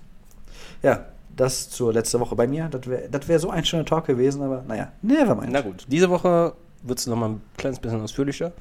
Ja, 0.81 1.05
das 1.35 1.69
zur 1.69 1.93
letzte 1.93 2.19
Woche 2.19 2.35
bei 2.35 2.47
mir. 2.47 2.69
Das 2.69 2.85
wäre 2.87 3.27
wär 3.27 3.39
so 3.39 3.49
ein 3.51 3.63
schöner 3.63 3.85
Talk 3.85 4.07
gewesen, 4.07 4.41
aber 4.41 4.63
naja, 4.67 4.91
nevermind. 5.01 5.51
Na 5.53 5.61
gut, 5.61 5.85
diese 5.87 6.09
Woche 6.09 6.53
wird 6.83 6.99
es 6.99 7.05
nochmal 7.07 7.29
ein 7.29 7.41
kleines 7.57 7.79
bisschen 7.79 8.01
ausführlicher. 8.01 8.51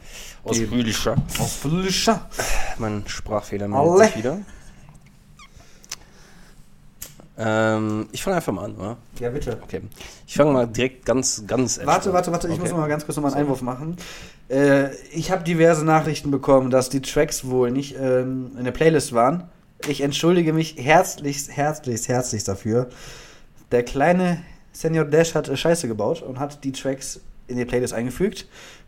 Ausführlicher. 0.44 1.16
Ausführlicher. 1.38 2.28
Mein 2.78 3.04
Sprachfehler 3.06 3.66
meldet 3.68 3.98
sich 4.08 4.16
wieder. 4.18 4.38
Ähm, 7.42 8.08
ich 8.12 8.22
fange 8.22 8.36
einfach 8.36 8.52
mal 8.52 8.66
an, 8.66 8.74
oder? 8.74 8.96
Ja, 9.18 9.30
bitte. 9.30 9.58
Okay. 9.62 9.80
Ich 10.26 10.34
fange 10.34 10.52
mal 10.52 10.66
direkt 10.66 11.06
ganz, 11.06 11.42
ganz 11.46 11.80
Warte, 11.82 12.12
warte, 12.12 12.30
warte, 12.32 12.48
ich 12.48 12.54
okay. 12.54 12.62
muss 12.62 12.72
mal 12.72 12.86
ganz 12.86 13.06
kurz 13.06 13.16
noch 13.16 13.22
mal 13.22 13.32
einen 13.32 13.42
Einwurf 13.42 13.62
machen. 13.62 13.96
Äh, 14.50 14.94
ich 15.12 15.30
habe 15.30 15.42
diverse 15.42 15.84
Nachrichten 15.84 16.30
bekommen, 16.30 16.70
dass 16.70 16.90
die 16.90 17.00
Tracks 17.00 17.46
wohl 17.46 17.70
nicht 17.70 17.96
ähm, 17.98 18.50
in 18.58 18.64
der 18.64 18.72
Playlist 18.72 19.14
waren. 19.14 19.44
Ich 19.88 20.02
entschuldige 20.02 20.52
mich 20.52 20.76
herzlichst, 20.76 21.56
herzlichst, 21.56 22.08
herzlichst 22.08 22.46
dafür. 22.46 22.90
Der 23.72 23.84
kleine 23.84 24.42
Senior 24.72 25.06
Dash 25.06 25.34
hat 25.34 25.48
äh, 25.48 25.56
Scheiße 25.56 25.88
gebaut 25.88 26.20
und 26.20 26.38
hat 26.38 26.62
die 26.62 26.72
Tracks 26.72 27.20
in 27.46 27.56
die 27.56 27.64
Playlist 27.64 27.94
eingefügt, 27.94 28.46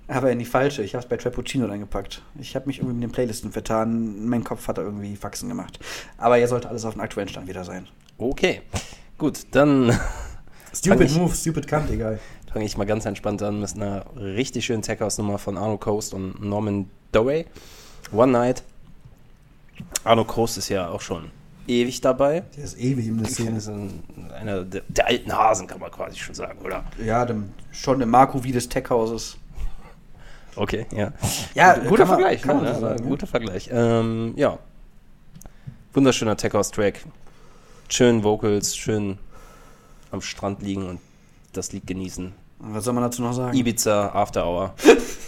aber 0.08 0.30
in 0.30 0.38
die 0.38 0.44
falsche. 0.44 0.82
Ich 0.82 0.94
habe 0.94 1.02
es 1.02 1.08
bei 1.08 1.16
Trappuccino 1.16 1.66
reingepackt. 1.66 2.22
Ich 2.38 2.54
habe 2.54 2.66
mich 2.66 2.78
irgendwie 2.78 2.94
mit 2.96 3.02
den 3.04 3.12
Playlisten 3.12 3.50
vertan. 3.50 4.28
Mein 4.28 4.44
Kopf 4.44 4.68
hat 4.68 4.76
da 4.76 4.82
irgendwie 4.82 5.16
Faxen 5.16 5.48
gemacht. 5.48 5.78
Aber 6.18 6.36
jetzt 6.36 6.50
sollte 6.50 6.68
alles 6.68 6.84
auf 6.84 6.94
dem 6.94 7.00
aktuellen 7.00 7.28
Stand 7.28 7.48
wieder 7.48 7.64
sein. 7.64 7.88
Okay. 8.22 8.62
Gut, 9.18 9.40
dann 9.50 9.98
Stupid 10.74 11.02
ich- 11.10 11.16
Move, 11.16 11.34
stupid 11.34 11.66
Cunt, 11.68 11.90
egal. 11.90 12.18
fange 12.52 12.64
ich 12.64 12.76
mal 12.76 12.84
ganz 12.86 13.04
entspannt 13.04 13.42
an 13.42 13.60
mit 13.60 13.74
einer 13.74 14.04
richtig 14.16 14.64
schönen 14.64 14.82
Tech 14.82 15.00
House 15.00 15.18
Nummer 15.18 15.38
von 15.38 15.56
Arno 15.58 15.76
Coast 15.78 16.14
und 16.14 16.42
Norman 16.42 16.88
Dowey. 17.12 17.46
One 18.12 18.32
Night. 18.32 18.62
Arno 20.04 20.24
Coast 20.24 20.58
ist 20.58 20.68
ja 20.68 20.88
auch 20.88 21.00
schon 21.00 21.30
ewig 21.66 22.00
dabei. 22.00 22.42
Der 22.56 22.64
ist 22.64 22.78
ewig 22.78 23.06
in 23.06 23.18
der 23.18 23.28
Szene. 23.30 23.56
ist 23.58 23.68
ein, 23.68 24.02
einer 24.38 24.64
der, 24.64 24.82
der 24.88 25.06
alten 25.06 25.32
Hasen, 25.32 25.66
kann 25.66 25.80
man 25.80 25.90
quasi 25.90 26.18
schon 26.18 26.34
sagen, 26.34 26.58
oder? 26.64 26.84
Ja, 27.04 27.24
dem, 27.24 27.50
schon 27.70 27.98
der 27.98 28.08
Marco 28.08 28.42
wie 28.44 28.52
des 28.52 28.68
Tech-Hauses. 28.68 29.36
Okay, 30.56 30.86
ja. 30.94 31.12
Ja, 31.54 31.74
guter 31.74 31.88
kann 31.88 31.98
man- 31.98 32.06
Vergleich, 32.08 32.42
kann 32.42 32.56
man 32.56 32.64
ne? 32.66 32.74
so 32.74 32.80
sagen, 32.80 33.02
ja. 33.04 33.08
guter 33.08 33.26
Vergleich. 33.26 33.70
Ähm, 33.72 34.32
ja. 34.36 34.58
Wunderschöner 35.94 36.36
Tech 36.36 36.52
House 36.54 36.70
Track. 36.70 37.00
Schön 37.92 38.24
Vocals, 38.24 38.74
schön 38.74 39.18
am 40.12 40.22
Strand 40.22 40.62
liegen 40.62 40.88
und 40.88 40.98
das 41.52 41.72
Lied 41.72 41.86
genießen. 41.86 42.32
Was 42.58 42.84
soll 42.84 42.94
man 42.94 43.02
dazu 43.02 43.20
noch 43.20 43.34
sagen? 43.34 43.54
Ibiza 43.54 44.14
After 44.14 44.46
Hour. 44.46 44.72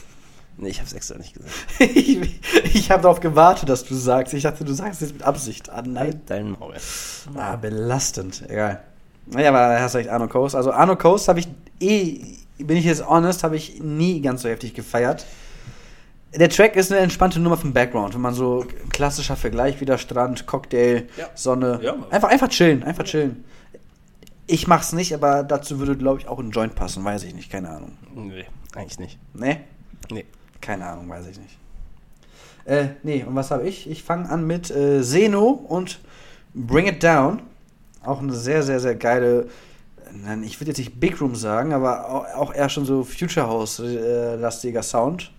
nee, 0.56 0.70
ich 0.70 0.80
hab's 0.80 0.94
extra 0.94 1.18
nicht 1.18 1.34
gesagt. 1.34 1.54
ich 1.78 2.40
ich 2.72 2.90
habe 2.90 3.02
darauf 3.02 3.20
gewartet, 3.20 3.68
dass 3.68 3.84
du 3.84 3.94
sagst. 3.94 4.32
Ich 4.32 4.44
dachte, 4.44 4.64
du 4.64 4.72
sagst 4.72 5.02
es 5.02 5.12
mit 5.12 5.22
Absicht. 5.24 5.68
Ah, 5.68 5.82
nein. 5.82 5.96
Halt 6.04 6.18
dein 6.24 6.52
Maul. 6.52 6.72
Ah, 7.34 7.56
belastend. 7.56 8.42
Egal. 8.48 8.82
Naja, 9.26 9.50
aber 9.50 9.78
hast 9.82 9.94
recht, 9.96 10.08
Arno 10.08 10.26
Coast. 10.26 10.54
Also 10.54 10.72
Arno 10.72 10.96
Coast 10.96 11.28
habe 11.28 11.40
ich 11.40 11.48
eh, 11.80 12.18
bin 12.56 12.78
ich 12.78 12.86
jetzt 12.86 13.06
honest, 13.06 13.44
habe 13.44 13.56
ich 13.56 13.82
nie 13.82 14.22
ganz 14.22 14.40
so 14.40 14.48
heftig 14.48 14.72
gefeiert. 14.72 15.26
Der 16.36 16.48
Track 16.48 16.76
ist 16.76 16.90
eine 16.90 17.00
entspannte 17.00 17.38
Nummer 17.40 17.56
vom 17.56 17.72
Background. 17.72 18.14
Wenn 18.14 18.20
man 18.20 18.34
so 18.34 18.66
klassischer 18.90 19.36
Vergleich 19.36 19.80
wieder 19.80 19.98
Strand, 19.98 20.46
Cocktail, 20.46 21.06
Ja. 21.16 21.28
Sonne. 21.34 21.78
Ja. 21.82 21.94
Einfach, 22.10 22.28
einfach 22.28 22.48
chillen, 22.48 22.82
einfach 22.82 23.04
chillen. 23.04 23.44
Ich 24.46 24.66
mach's 24.66 24.92
nicht, 24.92 25.14
aber 25.14 25.42
dazu 25.42 25.78
würde, 25.78 25.96
glaube 25.96 26.20
ich, 26.20 26.28
auch 26.28 26.38
ein 26.38 26.50
Joint 26.50 26.74
passen. 26.74 27.04
Weiß 27.04 27.22
ich 27.24 27.34
nicht, 27.34 27.50
keine 27.50 27.70
Ahnung. 27.70 27.92
Nee, 28.14 28.44
eigentlich 28.74 28.98
nicht. 28.98 29.18
Ne? 29.32 29.60
Nee. 30.10 30.24
Keine 30.60 30.86
Ahnung, 30.86 31.08
weiß 31.08 31.26
ich 31.28 31.38
nicht. 31.38 31.58
Äh, 32.66 32.88
nee, 33.02 33.22
und 33.24 33.34
was 33.34 33.50
habe 33.50 33.66
ich? 33.68 33.88
Ich 33.88 34.02
fange 34.02 34.28
an 34.28 34.46
mit 34.46 34.70
äh, 34.70 35.02
Zeno 35.02 35.48
und 35.48 36.00
Bring 36.54 36.86
It 36.86 37.02
Down. 37.02 37.42
Auch 38.02 38.20
eine 38.20 38.32
sehr, 38.32 38.62
sehr, 38.62 38.80
sehr 38.80 38.94
geile, 38.94 39.48
nein, 40.12 40.42
ich 40.42 40.60
würde 40.60 40.70
jetzt 40.70 40.78
nicht 40.78 40.98
Big 41.00 41.20
Room 41.20 41.34
sagen, 41.34 41.72
aber 41.72 42.08
auch, 42.10 42.24
auch 42.34 42.54
eher 42.54 42.68
schon 42.68 42.84
so 42.84 43.02
Future 43.04 43.46
House-lastiger 43.46 44.82
Sound. 44.82 45.32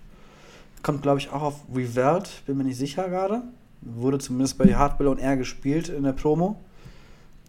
Kommt, 0.86 1.02
glaube 1.02 1.18
ich, 1.18 1.32
auch 1.32 1.42
auf 1.42 1.56
Revert, 1.74 2.44
bin 2.46 2.58
mir 2.58 2.64
nicht 2.64 2.78
sicher 2.78 3.10
gerade. 3.10 3.42
Wurde 3.82 4.20
zumindest 4.20 4.60
bei 4.60 4.76
Hardball 4.76 5.08
und 5.08 5.18
R 5.18 5.36
gespielt 5.36 5.90
in 5.90 6.04
der 6.04 6.12
Promo. 6.12 6.58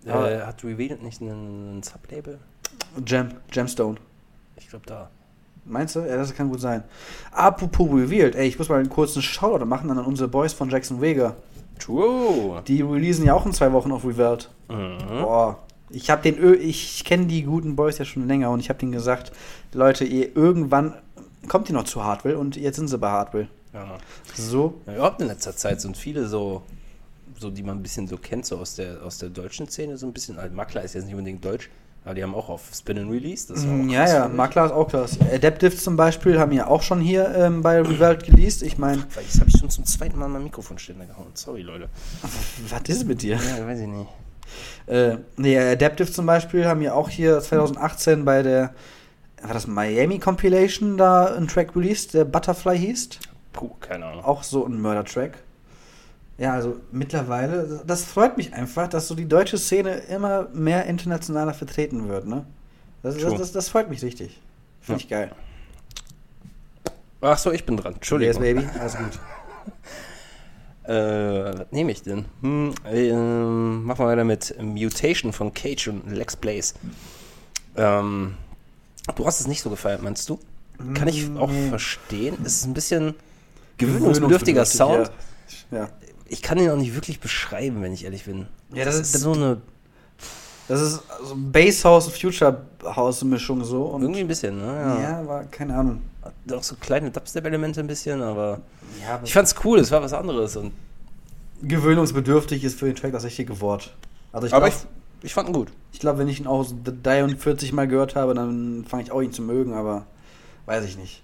Äh, 0.07 0.41
hat 0.41 0.65
Revealed 0.65 1.03
nicht 1.03 1.21
einen 1.21 1.83
Sublabel? 1.83 2.39
Gem, 3.05 3.33
Gemstone. 3.51 3.99
Ich 4.57 4.71
glaube 4.71 4.87
da. 4.87 5.11
Meinst 5.67 5.97
du? 5.97 6.01
Ja, 6.01 6.17
das 6.17 6.35
kann 6.35 6.49
gut 6.49 6.63
sein. 6.63 6.83
Apropos 7.31 7.91
Revealed, 7.93 8.37
ey, 8.37 8.49
ich 8.49 8.59
muss 8.59 8.71
mal 8.71 8.79
einen 8.79 8.89
kurzen 8.89 9.21
Shoutout 9.21 9.67
machen 9.67 9.91
an 9.91 9.99
unsere 9.99 10.31
Boys 10.31 10.55
von 10.55 10.71
Jackson 10.71 11.03
Vega. 11.03 11.37
True. 11.79 12.63
Die 12.67 12.81
releasen 12.81 13.27
ja 13.27 13.35
auch 13.35 13.45
in 13.45 13.53
zwei 13.53 13.71
Wochen 13.75 13.93
auf 13.93 14.07
Revealed. 14.07 14.49
Mhm. 14.71 15.21
Boah. 15.21 15.59
Ich 15.91 16.09
habe 16.09 16.23
den, 16.23 16.39
Ö 16.39 16.55
ich 16.55 17.05
kenne 17.05 17.27
die 17.27 17.43
guten 17.43 17.77
Boys 17.77 17.99
ja 17.99 18.07
schon 18.07 18.27
länger 18.27 18.51
und 18.51 18.61
ich 18.61 18.71
habe 18.71 18.79
denen 18.79 18.93
gesagt, 18.93 19.31
Leute, 19.75 20.07
ihr 20.07 20.35
irgendwann 20.35 20.95
kommt 21.49 21.69
ihr 21.69 21.75
noch 21.75 21.85
zu 21.85 22.05
Hardwell 22.05 22.37
und 22.37 22.57
jetzt 22.57 22.77
sind 22.77 22.89
sie 22.89 22.99
bei 22.99 23.11
Hardwell. 23.11 23.49
Ja. 23.73 23.99
So. 24.35 24.81
Ja, 24.87 24.95
überhaupt 24.95 25.21
in 25.21 25.27
letzter 25.29 25.55
Zeit 25.57 25.81
sind 25.81 25.97
viele 25.97 26.27
so, 26.27 26.63
so 27.39 27.51
die 27.51 27.63
man 27.63 27.79
ein 27.79 27.83
bisschen 27.83 28.07
so 28.09 28.17
kennt, 28.17 28.47
so 28.47 28.57
aus 28.59 28.75
der, 28.75 29.03
aus 29.03 29.19
der 29.19 29.29
deutschen 29.29 29.69
Szene, 29.69 29.97
so 29.97 30.07
ein 30.07 30.13
bisschen. 30.13 30.39
Also 30.39 30.55
Makler 30.55 30.83
ist 30.83 30.95
jetzt 30.95 31.05
nicht 31.05 31.15
unbedingt 31.15 31.45
deutsch, 31.45 31.69
aber 32.05 32.15
die 32.15 32.23
haben 32.23 32.35
auch 32.35 32.49
auf 32.49 32.63
Spin 32.75 32.99
and 32.99 33.11
Release. 33.11 33.47
Das 33.53 33.65
Mm, 33.65 33.89
Ja, 33.91 34.05
krass, 34.05 34.13
ja. 34.13 34.29
Makler 34.29 34.67
ist 34.67 34.73
auch 34.73 34.89
krass. 34.89 35.19
Adaptive 35.33 35.77
zum 35.77 35.97
Beispiel 35.97 36.39
haben 36.39 36.53
ja 36.53 36.67
auch 36.69 36.83
schon 36.83 37.01
hier 37.01 37.35
ähm, 37.35 37.61
bei 37.63 37.81
Revealed 37.83 38.25
geleast. 38.25 38.63
Ich 38.63 38.79
meine, 38.79 39.05
Jetzt 39.21 39.41
habe 39.41 39.51
ich 39.51 39.59
schon 39.59 39.69
zum 39.69 39.85
zweiten 39.85 40.19
Mal 40.19 40.29
mein 40.29 40.45
Mikrofonständer 40.45 41.05
gehauen. 41.05 41.27
Sorry, 41.35 41.63
Leute. 41.63 41.89
was 42.71 42.83
ist 42.89 43.07
mit 43.07 43.21
dir? 43.23 43.37
Ja, 43.37 43.67
weiß 43.67 43.81
ich 43.81 43.87
nicht. 43.89 44.09
Äh, 44.87 45.17
nee, 45.37 45.59
Adaptive 45.59 46.11
zum 46.11 46.25
Beispiel 46.25 46.65
haben 46.67 46.81
ja 46.81 46.95
auch 46.95 47.09
hier 47.11 47.41
2018 47.41 48.25
bei 48.25 48.43
der, 48.43 48.73
war 49.47 49.55
das 49.55 49.67
Miami 49.67 50.19
Compilation 50.19 50.97
da 50.97 51.35
einen 51.35 51.49
Track 51.49 51.75
released, 51.77 52.15
der 52.15 52.25
Butterfly 52.25 52.79
hieß. 52.79 53.09
Puh, 53.53 53.71
keine 53.81 54.07
Ahnung. 54.07 54.25
Auch 54.25 54.43
so 54.43 54.67
ein 54.67 54.81
Mörder-Track. 54.81 55.39
Ja, 56.39 56.53
also 56.53 56.77
mittlerweile, 56.93 57.83
das 57.87 58.05
freut 58.05 58.37
mich 58.37 58.53
einfach, 58.53 58.89
dass 58.89 59.09
so 59.09 59.15
die 59.15 59.27
deutsche 59.27 59.57
Szene 59.57 59.95
immer 60.09 60.49
mehr 60.53 60.85
internationaler 60.85 61.55
vertreten 61.55 62.09
wird, 62.09 62.27
ne? 62.27 62.45
Das, 63.03 63.17
das, 63.17 63.35
das, 63.35 63.53
das 63.53 63.69
freut 63.69 63.89
mich 63.89 64.03
richtig. 64.03 64.41
Finde 64.83 65.01
ich 65.01 65.09
geil. 65.09 65.31
Ach 67.21 67.39
so, 67.39 67.53
ich 67.53 67.65
bin 67.65 67.77
dran. 67.77 67.95
Entschuldigung. 67.95 68.43
Yes, 68.43 68.43
Baby, 68.43 68.69
alles 68.79 68.97
gut. 68.97 69.19
Äh, 70.87 71.59
was 71.59 71.73
nehme 71.73 71.91
ich 71.91 72.03
denn? 72.03 72.27
Hm, 72.43 72.73
ähm, 72.85 73.83
machen 73.83 74.05
wir 74.05 74.07
weiter 74.07 74.23
mit 74.23 74.55
Mutation 74.63 75.33
von 75.33 75.53
Cage 75.53 75.89
und 75.89 76.09
Lex 76.09 76.37
Blaze. 76.37 76.75
Ähm, 77.77 78.37
du 79.15 79.27
hast 79.27 79.41
es 79.41 79.47
nicht 79.47 79.63
so 79.63 79.71
gefeiert, 79.71 80.03
meinst 80.03 80.29
du? 80.29 80.39
Kann 80.95 81.09
ich 81.09 81.29
auch 81.39 81.51
Nee. 81.51 81.69
verstehen. 81.71 82.37
Es 82.45 82.57
ist 82.57 82.67
ein 82.67 82.75
bisschen 82.75 83.15
gewöhnungsbedürftiger 83.79 84.65
Sound. 84.65 85.11
Ja. 85.71 85.79
ja. 85.79 85.89
Ich 86.29 86.43
kann 86.43 86.59
ihn 86.59 86.69
auch 86.71 86.77
nicht 86.77 86.95
wirklich 86.95 87.21
beschreiben, 87.21 87.83
wenn 87.83 87.93
ich 87.93 88.05
ehrlich 88.05 88.25
bin. 88.25 88.47
Ja, 88.75 88.85
das 88.85 88.97
ist- 88.99 89.13
so 89.13 89.33
eine. 89.33 89.59
Das 90.69 90.81
ist 90.81 91.01
so 91.25 91.35
Bass 91.37 91.85
House, 91.85 92.09
Future 92.09 92.63
House 92.85 93.23
Mischung 93.23 93.63
so. 93.65 93.85
Und 93.85 94.03
Irgendwie 94.03 94.21
ein 94.23 94.27
bisschen, 94.29 94.59
ne? 94.59 94.65
Ja. 94.67 95.01
ja, 95.01 95.21
aber 95.21 95.45
keine 95.45 95.77
Ahnung. 95.77 96.03
Auch 96.53 96.63
so 96.65 96.75
kleine 96.75 97.11
Dubstep-Elemente 97.13 97.79
ein 97.79 97.87
bisschen, 97.87 98.21
aber. 98.21 98.61
Ja, 99.01 99.15
aber 99.15 99.25
Ich 99.25 99.33
fand's 99.33 99.55
cool, 99.65 99.79
es 99.79 99.93
war 99.93 100.03
was 100.03 100.13
anderes. 100.13 100.57
Und, 100.57 100.73
gewöhnungsbedürftig 101.63 102.65
ist 102.65 102.79
für 102.79 102.87
den 102.87 102.97
Track 102.97 103.13
das 103.13 103.25
richtige 103.25 103.61
Wort. 103.61 103.95
Also 104.33 104.49
ich 104.49 104.53
aber 104.55 104.69
glaube, 104.69 104.83
ich, 104.83 105.06
ich 105.23 105.35
fand 105.35 105.49
ihn 105.49 105.55
gut. 105.55 105.73
ich 105.93 106.01
glaube, 106.01 106.19
wenn 106.19 106.29
ich 106.29 106.41
ihn 106.41 106.47
auch 106.47 106.65
so 106.65 106.77
43 106.85 107.73
Mal 107.73 107.89
gehört 107.89 108.17
habe, 108.17 108.35
dann 108.35 108.85
fange 108.87 109.03
ich 109.03 109.13
auch 109.13 109.23
ihn 109.23 109.33
zu 109.33 109.43
mögen, 109.43 109.73
aber 109.73 110.07
weiß 110.67 110.85
ich 110.85 110.97
nicht. 110.97 111.23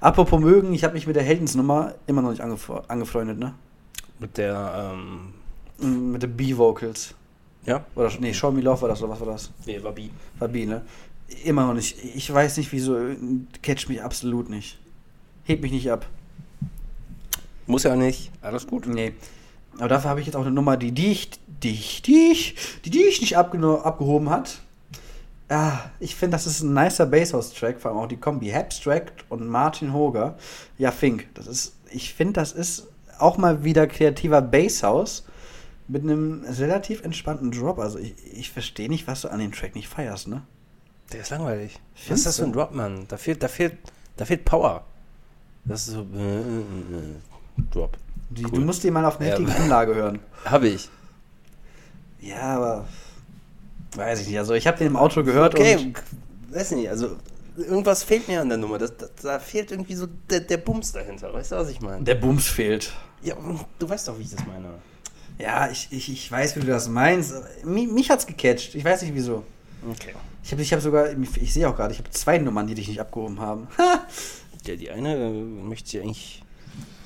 Apropos 0.00 0.40
mögen, 0.40 0.72
ich 0.74 0.84
habe 0.84 0.94
mich 0.94 1.06
mit 1.06 1.16
der 1.16 1.22
Heldensnummer 1.22 1.94
immer 2.06 2.22
noch 2.22 2.30
nicht 2.30 2.42
angef 2.42 2.70
angefreundet, 2.88 3.38
ne? 3.38 3.54
Mit 4.18 4.38
der, 4.38 4.94
ähm. 4.94 5.34
Mm, 5.78 6.12
Mit 6.12 6.22
den 6.22 6.36
B-Vocals. 6.36 7.14
Ja? 7.64 7.84
Oder 7.94 8.10
nee, 8.20 8.32
Show 8.32 8.50
Me 8.50 8.60
Love 8.60 8.82
war 8.82 8.88
das, 8.88 9.02
oder 9.02 9.12
was 9.12 9.20
war 9.20 9.26
das? 9.26 9.50
Nee, 9.66 9.82
war 9.82 9.92
B. 9.92 10.08
War 10.38 10.48
B, 10.48 10.66
ne? 10.66 10.82
Immer 11.44 11.66
noch 11.66 11.74
nicht. 11.74 11.96
Ich 12.14 12.32
weiß 12.32 12.56
nicht, 12.58 12.70
wieso. 12.72 12.96
Catch 13.62 13.88
mich 13.88 14.02
absolut 14.02 14.48
nicht. 14.48 14.78
Hebt 15.44 15.62
mich 15.62 15.72
nicht 15.72 15.90
ab. 15.90 16.06
Muss 17.66 17.82
ja 17.82 17.96
nicht. 17.96 18.30
Alles 18.40 18.66
gut. 18.66 18.86
Nee. 18.86 19.14
Aber 19.78 19.88
dafür 19.88 20.10
habe 20.10 20.20
ich 20.20 20.26
jetzt 20.26 20.36
auch 20.36 20.42
eine 20.42 20.50
Nummer, 20.50 20.76
die, 20.76 20.92
die 20.92 21.12
ich, 21.12 21.30
die 21.46 21.70
ich, 21.70 22.02
die 22.02 22.30
ich, 22.32 22.54
die, 22.84 22.90
die 22.90 23.04
ich 23.04 23.20
nicht 23.20 23.36
abgehoben 23.36 24.30
hat. 24.30 24.60
Ah, 25.48 25.78
ich 26.00 26.16
finde, 26.16 26.36
das 26.36 26.46
ist 26.46 26.62
ein 26.62 26.74
nicer 26.74 27.06
Basshouse-Track, 27.06 27.80
vor 27.80 27.90
allem 27.92 28.00
auch 28.00 28.08
die 28.08 28.16
Kombi 28.16 28.52
Abstract 28.52 29.24
und 29.28 29.46
Martin 29.46 29.92
Hoger. 29.92 30.36
Ja, 30.76 30.90
Fink. 30.90 31.28
Das 31.34 31.46
ist, 31.46 31.74
ich 31.90 32.14
finde, 32.14 32.34
das 32.34 32.52
ist 32.52 32.88
auch 33.18 33.38
mal 33.38 33.62
wieder 33.62 33.86
kreativer 33.86 34.42
Basshouse 34.42 35.24
mit 35.88 36.02
einem 36.02 36.44
relativ 36.44 37.04
entspannten 37.04 37.52
Drop. 37.52 37.78
Also 37.78 37.98
ich, 37.98 38.14
ich 38.32 38.50
verstehe 38.50 38.88
nicht, 38.88 39.06
was 39.06 39.20
du 39.20 39.28
an 39.28 39.38
dem 39.38 39.52
Track 39.52 39.74
nicht 39.74 39.88
feierst, 39.88 40.28
ne? 40.28 40.42
Der 41.12 41.20
ist 41.20 41.30
langweilig. 41.30 41.78
Was 41.94 42.02
Findest 42.02 42.10
ist 42.18 42.26
das 42.26 42.36
für 42.38 42.44
ein? 42.44 42.52
Drop, 42.52 42.72
Mann? 42.72 43.04
Da 43.06 43.16
fehlt, 43.16 43.42
da 43.42 43.48
fehlt, 43.48 43.76
da 44.16 44.24
fehlt 44.24 44.44
Power. 44.44 44.84
Das 45.64 45.86
ist 45.86 45.94
so. 45.94 46.06
Äh, 46.14 46.40
äh, 46.40 46.40
äh, 46.40 47.62
Drop. 47.70 47.96
Die, 48.30 48.44
Cool. 48.44 48.50
Du 48.52 48.60
musst 48.62 48.82
die 48.82 48.90
mal 48.90 49.04
auf 49.04 49.20
einer 49.20 49.28
Ja. 49.30 49.36
heftigen 49.38 49.52
Anlage 49.62 49.94
hören. 49.94 50.18
Habe 50.44 50.68
ich. 50.68 50.88
Ja, 52.20 52.40
aber 52.56 52.86
weiß 53.94 54.22
ich 54.22 54.28
nicht. 54.28 54.38
Also 54.38 54.54
ich 54.54 54.66
habe 54.66 54.78
den 54.78 54.88
im 54.88 54.96
Auto 54.96 55.22
gehört 55.22 55.54
Okay, 55.54 55.76
und 55.76 56.54
weiß 56.54 56.72
nicht, 56.72 56.88
also 56.90 57.16
irgendwas 57.56 58.02
fehlt 58.02 58.26
mir 58.28 58.40
an 58.40 58.48
der 58.48 58.58
Nummer. 58.58 58.78
Das, 58.78 58.96
das, 58.96 59.10
da 59.22 59.38
fehlt 59.38 59.70
irgendwie 59.70 59.94
so 59.94 60.06
der, 60.28 60.40
der 60.40 60.56
Bums 60.56 60.92
dahinter. 60.92 61.32
Weißt 61.32 61.52
du, 61.52 61.56
was 61.56 61.68
ich 61.70 61.80
meine? 61.80 62.02
der 62.02 62.16
Bums 62.16 62.46
fehlt. 62.48 62.92
Ja, 63.22 63.36
du 63.78 63.88
weißt 63.88 64.08
doch, 64.08 64.18
wie 64.18 64.22
ich 64.22 64.30
das 64.30 64.44
meine. 64.46 64.68
Ja, 65.38 65.68
ich, 65.70 65.88
ich, 65.90 66.10
ich 66.10 66.30
weiß, 66.32 66.56
wie 66.56 66.60
du 66.60 66.66
das 66.66 66.88
meinst. 66.88 67.34
Mich, 67.64 67.88
mich 67.90 68.10
hat's 68.10 68.26
gecatcht. 68.26 68.74
Ich 68.74 68.84
weiß 68.84 69.02
nicht 69.02 69.14
wieso. 69.14 69.44
Okay. 69.88 70.14
Ich 70.42 70.52
habe 70.52 70.62
ich 70.62 70.72
hab 70.72 70.80
sogar, 70.80 71.08
ich 71.40 71.52
sehe 71.52 71.68
auch 71.68 71.76
gerade, 71.76 71.92
ich 71.92 71.98
habe 71.98 72.10
zwei 72.10 72.38
Nummern, 72.38 72.66
die 72.66 72.74
dich 72.74 72.88
nicht 72.88 73.00
abgehoben 73.00 73.40
haben. 73.40 73.68
Ja, 74.66 74.74
die 74.74 74.90
eine 74.90 75.14
äh, 75.14 75.30
möchte 75.30 75.96
ich 75.96 76.02
eigentlich. 76.02 76.42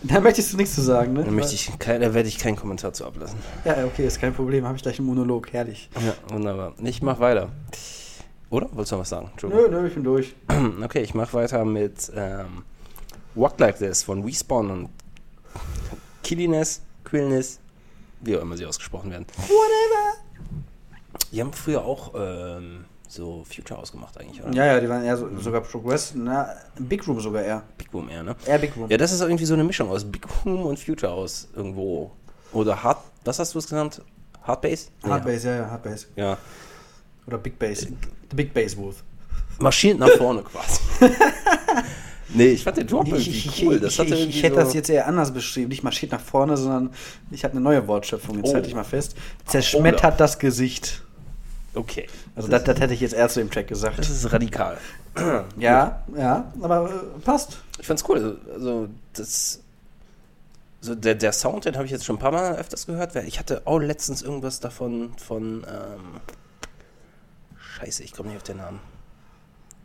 Da 0.03 0.21
möchtest 0.21 0.53
du 0.53 0.57
nichts 0.57 0.75
zu 0.75 0.83
sagen, 0.83 1.13
ne? 1.13 1.25
Da, 1.25 1.31
möchte 1.31 1.55
ich 1.55 1.79
kein, 1.79 2.01
da 2.01 2.15
werde 2.15 2.29
ich 2.29 2.39
keinen 2.39 2.57
Kommentar 2.57 2.93
zu 2.93 3.05
ablassen. 3.05 3.39
Ja, 3.65 3.85
okay, 3.85 4.07
ist 4.07 4.21
kein 4.21 4.33
Problem. 4.33 4.65
Habe 4.65 4.77
ich 4.77 4.83
gleich 4.83 4.99
einen 4.99 5.07
Monolog. 5.07 5.53
Herrlich. 5.53 5.91
Ja, 5.95 6.15
wunderbar. 6.33 6.75
Ich 6.83 7.03
mach 7.03 7.21
weiter. 7.21 7.51
Oder? 8.51 8.69
Wolltest 8.73 8.93
du 8.93 8.97
noch 8.97 9.03
was 9.03 9.09
sagen? 9.09 9.31
Nö, 9.43 9.69
nö, 9.71 9.87
ich 9.87 9.95
bin 9.95 10.05
durch. 10.05 10.35
Okay, 10.83 11.03
ich 11.03 11.15
mache 11.15 11.33
weiter 11.35 11.65
mit 11.65 12.11
ähm, 12.15 12.65
Walk 13.35 13.59
Like 13.61 13.79
This 13.79 14.03
von 14.03 14.23
Respawn 14.25 14.71
und 14.71 14.89
Killines, 16.23 16.83
Quillness, 17.05 17.61
wie 18.21 18.37
auch 18.37 18.43
immer 18.43 18.57
sie 18.57 18.67
ausgesprochen 18.67 19.11
werden. 19.11 19.27
Whatever. 19.37 20.25
Die 21.33 21.41
haben 21.41 21.53
früher 21.53 21.85
auch 21.85 22.13
ähm, 22.17 22.85
so 23.11 23.45
Future 23.45 23.79
ausgemacht 23.79 24.17
eigentlich, 24.19 24.43
oder? 24.43 24.53
Ja, 24.55 24.67
ja, 24.67 24.81
die 24.81 24.89
waren 24.89 25.05
eher 25.05 25.17
so, 25.17 25.29
sogar 25.39 25.61
Progress, 25.63 26.13
na, 26.15 26.49
Big 26.79 27.07
Room 27.07 27.21
sogar 27.21 27.43
eher. 27.43 27.63
Big 27.77 27.91
Boom 27.91 28.09
eher, 28.09 28.23
ne? 28.23 28.37
Eher 28.47 28.59
Big 28.59 28.77
Room. 28.77 28.89
Ja, 28.89 28.97
das 28.97 29.13
ist 29.13 29.21
irgendwie 29.21 29.45
so 29.45 29.55
eine 29.55 29.65
Mischung 29.65 29.91
aus 29.91 30.05
Big 30.05 30.27
Boom 30.45 30.67
und 30.67 30.79
Future 30.79 31.13
aus 31.13 31.49
irgendwo. 31.55 32.11
Oder 32.53 32.83
Hard, 32.83 32.99
was 33.25 33.39
hast 33.39 33.55
du 33.55 33.59
es 33.59 33.69
genannt? 33.69 34.01
Hard 34.43 34.63
Bass? 34.63 34.91
Nee, 35.03 35.11
Hard 35.11 35.25
Bass, 35.25 35.45
ja, 35.45 35.57
ja, 35.57 35.71
Hard 35.71 35.83
Bass. 35.83 36.07
Ja. 36.17 36.39
Oder 37.27 37.39
Big 37.39 37.59
Bass. 37.59 37.81
The 37.81 37.95
Big 38.35 38.55
Bass 38.55 38.75
Booth. 38.75 38.97
Marschiert 39.59 39.99
nach 39.99 40.09
vorne 40.11 40.43
quasi. 40.43 40.81
nee, 42.35 42.47
ich 42.47 42.65
fand 42.65 42.79
den 42.79 42.87
Drop 42.87 43.07
Ich, 43.07 43.13
irgendwie 43.13 43.31
ich, 43.31 43.65
cool. 43.67 43.75
ich, 43.75 43.81
Das 43.83 43.93
ich, 43.93 43.99
hatte 43.99 44.15
ich, 44.15 44.29
ich 44.31 44.43
hätte 44.43 44.55
so 44.55 44.61
das 44.63 44.75
jetzt 44.75 44.89
eher 44.89 45.07
anders 45.07 45.33
beschrieben. 45.33 45.69
Nicht 45.69 45.83
marschiert 45.83 46.13
nach 46.13 46.21
vorne, 46.21 46.57
sondern 46.57 46.91
ich 47.31 47.45
habe 47.45 47.53
eine 47.53 47.61
neue 47.61 47.87
Wortschöpfung. 47.87 48.37
Jetzt 48.39 48.51
Oh. 48.51 48.55
halte 48.55 48.69
ich 48.69 48.75
mal 48.75 48.85
fest. 48.85 49.17
Zerschmettert 49.47 50.19
das 50.19 50.39
Gesicht. 50.39 51.03
Okay. 51.75 52.09
Also 52.35 52.49
das, 52.49 52.65
das 52.65 52.81
hätte 52.81 52.95
ich 52.95 53.01
jetzt 53.01 53.15
eher 53.15 53.29
zu 53.29 53.41
dem 53.41 53.51
Track 53.51 53.69
gesagt. 53.69 53.99
Das 53.99 54.11
ist 54.11 54.33
radikal. 54.33 54.79
Ja, 55.59 56.03
ja, 56.17 56.53
aber 56.61 56.89
äh, 56.89 57.21
passt. 57.21 57.59
Ich 57.79 57.87
fand's 57.87 58.05
cool. 58.09 58.41
Also, 58.53 58.89
das. 59.13 59.61
So 60.81 60.95
der, 60.95 61.15
der 61.15 61.33
Sound, 61.33 61.65
den 61.65 61.75
habe 61.75 61.85
ich 61.85 61.91
jetzt 61.91 62.05
schon 62.05 62.17
ein 62.17 62.21
paar 62.21 62.33
Mal 62.33 62.57
öfters 62.57 62.87
gehört. 62.87 63.15
Ich 63.17 63.39
hatte 63.39 63.63
auch 63.67 63.79
letztens 63.79 64.23
irgendwas 64.23 64.61
davon 64.61 65.13
von. 65.19 65.67
Ähm, 65.69 66.21
Scheiße, 67.59 68.03
ich 68.03 68.13
komme 68.13 68.29
nicht 68.29 68.39
auf 68.39 68.43
den 68.45 68.59
Namen. 68.59 68.81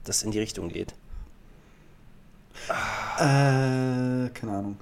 Das 0.03 0.23
in 0.23 0.31
die 0.31 0.39
Richtung 0.39 0.69
geht. 0.69 0.93
Äh, 3.17 4.29
keine 4.29 4.31
Ahnung. 4.43 4.77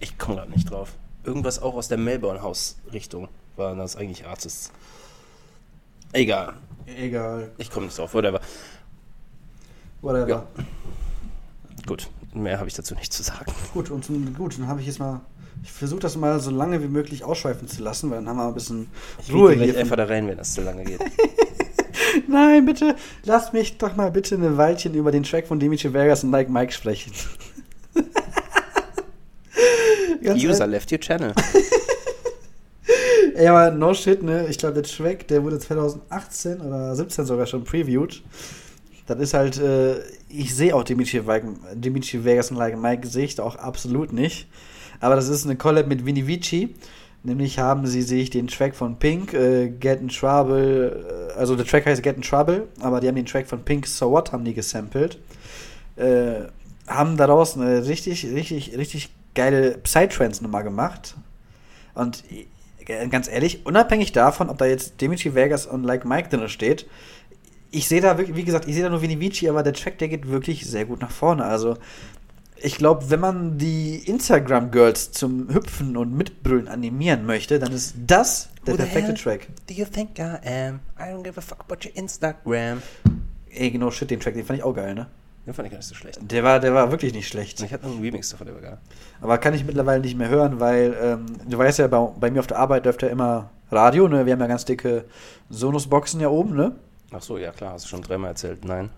Ich 0.00 0.18
komme 0.18 0.36
gerade 0.36 0.50
nicht 0.50 0.70
drauf. 0.70 0.94
Irgendwas 1.24 1.60
auch 1.60 1.74
aus 1.74 1.88
der 1.88 1.98
Melbourne 1.98 2.42
House 2.42 2.76
Richtung 2.92 3.28
war 3.56 3.74
das 3.76 3.96
eigentlich 3.96 4.26
Artists. 4.26 4.72
Egal, 6.12 6.54
Egal. 6.86 7.50
ich 7.58 7.70
komme 7.70 7.86
nicht 7.86 7.98
drauf. 7.98 8.14
Whatever. 8.14 8.40
Whatever. 10.02 10.28
Ja. 10.28 10.44
Gut, 11.86 12.08
mehr 12.34 12.58
habe 12.58 12.68
ich 12.68 12.74
dazu 12.74 12.94
nicht 12.94 13.12
zu 13.12 13.22
sagen. 13.22 13.52
Gut, 13.74 13.90
und 13.90 14.04
zum, 14.04 14.34
gut, 14.34 14.58
dann 14.58 14.66
habe 14.66 14.80
ich 14.80 14.86
jetzt 14.86 14.98
mal. 14.98 15.20
Ich 15.62 15.70
versuche 15.72 16.00
das 16.00 16.16
mal 16.16 16.40
so 16.40 16.50
lange 16.50 16.82
wie 16.82 16.88
möglich 16.88 17.22
ausschweifen 17.22 17.68
zu 17.68 17.82
lassen, 17.82 18.10
weil 18.10 18.18
dann 18.18 18.28
haben 18.28 18.38
wir 18.38 18.46
ein 18.46 18.54
bisschen 18.54 18.88
Ruhe 19.30 19.54
gleich 19.54 19.72
hier. 19.72 19.80
einfach 19.80 19.96
da 19.96 20.04
rein, 20.04 20.26
wenn 20.26 20.38
das 20.38 20.54
zu 20.54 20.62
lange 20.62 20.84
geht. 20.84 21.00
Nein, 22.28 22.64
bitte, 22.64 22.96
lass 23.24 23.52
mich 23.52 23.76
doch 23.76 23.94
mal 23.94 24.10
bitte 24.10 24.36
eine 24.36 24.56
Weilchen 24.56 24.94
über 24.94 25.12
den 25.12 25.22
Track 25.22 25.46
von 25.46 25.60
Dimitri 25.60 25.92
Vegas 25.92 26.24
und 26.24 26.30
Like 26.30 26.48
Mike 26.48 26.72
sprechen. 26.72 27.12
User 30.22 30.64
ehrlich, 30.64 30.66
left 30.66 30.92
your 30.92 31.00
channel. 31.00 31.34
ey, 33.34 33.46
aber 33.46 33.70
no 33.70 33.94
shit, 33.94 34.22
ne? 34.22 34.46
Ich 34.48 34.58
glaube, 34.58 34.74
der 34.74 34.82
Track, 34.84 35.28
der 35.28 35.42
wurde 35.42 35.58
2018 35.58 36.60
oder 36.60 36.94
17 36.94 37.24
sogar 37.24 37.46
schon 37.46 37.64
previewed. 37.64 38.22
Das 39.06 39.18
ist 39.18 39.34
halt, 39.34 39.58
äh, 39.58 40.00
ich 40.28 40.54
sehe 40.54 40.74
auch 40.74 40.84
Dimitri, 40.84 41.20
Dimitri 41.74 42.24
Vegas 42.24 42.50
und 42.50 42.56
Like 42.56 42.78
Mike 42.78 43.08
da 43.36 43.42
auch 43.42 43.56
absolut 43.56 44.12
nicht. 44.12 44.46
Aber 45.00 45.16
das 45.16 45.28
ist 45.28 45.44
eine 45.44 45.56
Collab 45.56 45.86
mit 45.86 46.06
Vini 46.06 46.26
Vici. 46.26 46.74
Nämlich 47.22 47.58
haben 47.58 47.86
sie 47.86 48.02
sich 48.02 48.30
den 48.30 48.46
Track 48.46 48.74
von 48.74 48.98
Pink, 48.98 49.34
äh, 49.34 49.68
Get 49.68 50.00
in 50.00 50.08
Trouble, 50.08 51.32
äh, 51.34 51.38
also 51.38 51.54
der 51.54 51.66
Track 51.66 51.84
heißt 51.84 52.02
Get 52.02 52.16
in 52.16 52.22
Trouble, 52.22 52.68
aber 52.80 53.00
die 53.00 53.08
haben 53.08 53.16
den 53.16 53.26
Track 53.26 53.46
von 53.46 53.62
Pink 53.62 53.86
So 53.86 54.10
What 54.10 54.32
haben 54.32 54.44
die 54.44 54.54
gesampelt. 54.54 55.18
Äh, 55.96 56.46
haben 56.86 57.16
daraus 57.16 57.56
eine 57.56 57.86
richtig, 57.86 58.24
richtig, 58.24 58.76
richtig 58.76 59.10
geile 59.34 59.78
Psytrance-Nummer 59.78 60.62
gemacht. 60.62 61.14
Und 61.94 62.24
ganz 63.10 63.28
ehrlich, 63.28 63.64
unabhängig 63.66 64.12
davon, 64.12 64.48
ob 64.48 64.58
da 64.58 64.66
jetzt 64.66 65.00
Dimitri 65.00 65.34
Vegas 65.34 65.66
und 65.66 65.84
Like 65.84 66.04
Mike 66.04 66.28
drin 66.28 66.48
steht, 66.48 66.86
ich 67.70 67.88
sehe 67.88 68.00
da 68.00 68.18
wirklich, 68.18 68.36
wie 68.36 68.44
gesagt, 68.44 68.66
ich 68.66 68.74
sehe 68.74 68.82
da 68.82 68.90
nur 68.90 69.02
Vini 69.02 69.20
Vici, 69.20 69.48
aber 69.48 69.62
der 69.62 69.72
Track, 69.72 69.98
der 69.98 70.08
geht 70.08 70.28
wirklich 70.28 70.66
sehr 70.66 70.84
gut 70.84 71.00
nach 71.00 71.10
vorne. 71.10 71.44
Also, 71.44 71.76
ich 72.56 72.76
glaube, 72.76 73.10
wenn 73.10 73.20
man 73.20 73.58
die 73.58 73.96
Instagram-Girls 74.06 75.12
zum 75.12 75.48
Hüpfen 75.52 75.96
und 75.96 76.12
Mitbrüllen 76.12 76.68
animieren 76.68 77.24
möchte, 77.24 77.58
dann 77.58 77.72
ist 77.72 77.94
das 78.06 78.50
der 78.66 78.74
perfekte? 78.74 79.14
Track. 79.14 79.48
Do 79.66 79.74
you 79.74 79.84
think 79.84 80.18
I 80.18 80.46
am? 80.46 80.80
I 80.98 81.12
don't 81.12 81.22
give 81.22 81.38
a 81.38 81.42
fuck 81.42 81.60
about 81.60 81.86
your 81.86 81.96
Instagram. 81.96 82.82
Ey, 83.50 83.70
genau, 83.70 83.90
shit, 83.90 84.10
den 84.10 84.20
Track, 84.20 84.34
den 84.34 84.44
fand 84.44 84.58
ich 84.58 84.64
auch 84.64 84.74
geil, 84.74 84.94
ne? 84.94 85.06
Den 85.46 85.54
fand 85.54 85.66
ich 85.66 85.72
gar 85.72 85.78
nicht 85.78 85.88
so 85.88 85.94
schlecht. 85.94 86.18
Der 86.22 86.44
war, 86.44 86.60
der 86.60 86.74
war 86.74 86.90
wirklich 86.90 87.14
nicht 87.14 87.28
schlecht. 87.28 87.60
Ich 87.60 87.72
hatte 87.72 87.86
noch 87.86 87.94
einen 87.94 88.02
Remix 88.02 88.28
davon, 88.28 88.46
der 88.46 88.54
war 88.54 88.62
geil. 88.62 88.78
Aber 89.20 89.38
kann 89.38 89.54
ich 89.54 89.64
mittlerweile 89.64 90.00
nicht 90.00 90.16
mehr 90.16 90.28
hören, 90.28 90.60
weil 90.60 90.94
ähm, 91.00 91.26
du 91.48 91.56
weißt 91.56 91.78
ja, 91.78 91.86
bei, 91.86 91.98
bei 92.20 92.30
mir 92.30 92.40
auf 92.40 92.46
der 92.46 92.58
Arbeit 92.58 92.84
läuft 92.84 93.02
ja 93.02 93.08
immer 93.08 93.50
Radio, 93.70 94.06
ne? 94.06 94.26
Wir 94.26 94.34
haben 94.34 94.40
ja 94.40 94.46
ganz 94.46 94.64
dicke 94.64 95.04
Sonos-Boxen 95.48 96.20
ja 96.20 96.28
oben, 96.28 96.54
ne? 96.54 96.72
Ach 97.12 97.22
so, 97.22 97.38
ja 97.38 97.52
klar, 97.52 97.72
hast 97.72 97.86
du 97.86 97.88
schon 97.88 98.02
dreimal 98.02 98.30
erzählt. 98.30 98.64
Nein. 98.64 98.90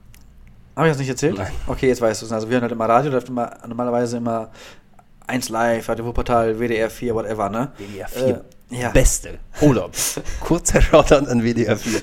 Habe 0.74 0.88
ich 0.88 0.92
das 0.92 0.98
nicht 0.98 1.08
erzählt? 1.10 1.36
Nein. 1.36 1.52
Okay, 1.66 1.88
jetzt 1.88 2.00
weißt 2.00 2.22
du 2.22 2.26
es. 2.26 2.32
Also 2.32 2.48
wir 2.48 2.54
hören 2.54 2.62
halt 2.62 2.72
immer 2.72 2.88
Radio, 2.88 3.12
läuft 3.12 3.28
immer 3.28 3.58
normalerweise 3.66 4.16
immer 4.16 4.50
1 5.26 5.48
Live, 5.48 5.88
Radio 5.88 6.06
Wuppertal, 6.06 6.58
WDR 6.58 6.90
4, 6.90 7.14
whatever, 7.14 7.48
ne? 7.48 7.72
WDR 7.78 8.08
4. 8.08 8.26
Äh, 8.70 8.80
ja. 8.80 8.90
Beste. 8.90 9.38
Up. 9.60 9.92
Kurzer 10.40 10.80
Shoutout 10.80 11.26
an 11.26 11.42
WDR 11.42 11.76
4. 11.76 12.00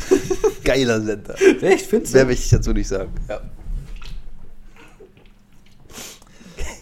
Geiler 0.63 1.01
Sender. 1.01 1.35
Echt, 1.61 1.87
findest 1.87 2.13
Mehr 2.13 2.23
du? 2.23 2.29
möchte 2.29 2.43
ich 2.43 2.49
dazu 2.49 2.73
nicht 2.73 2.87
sagen. 2.87 3.11
Ja. 3.27 3.41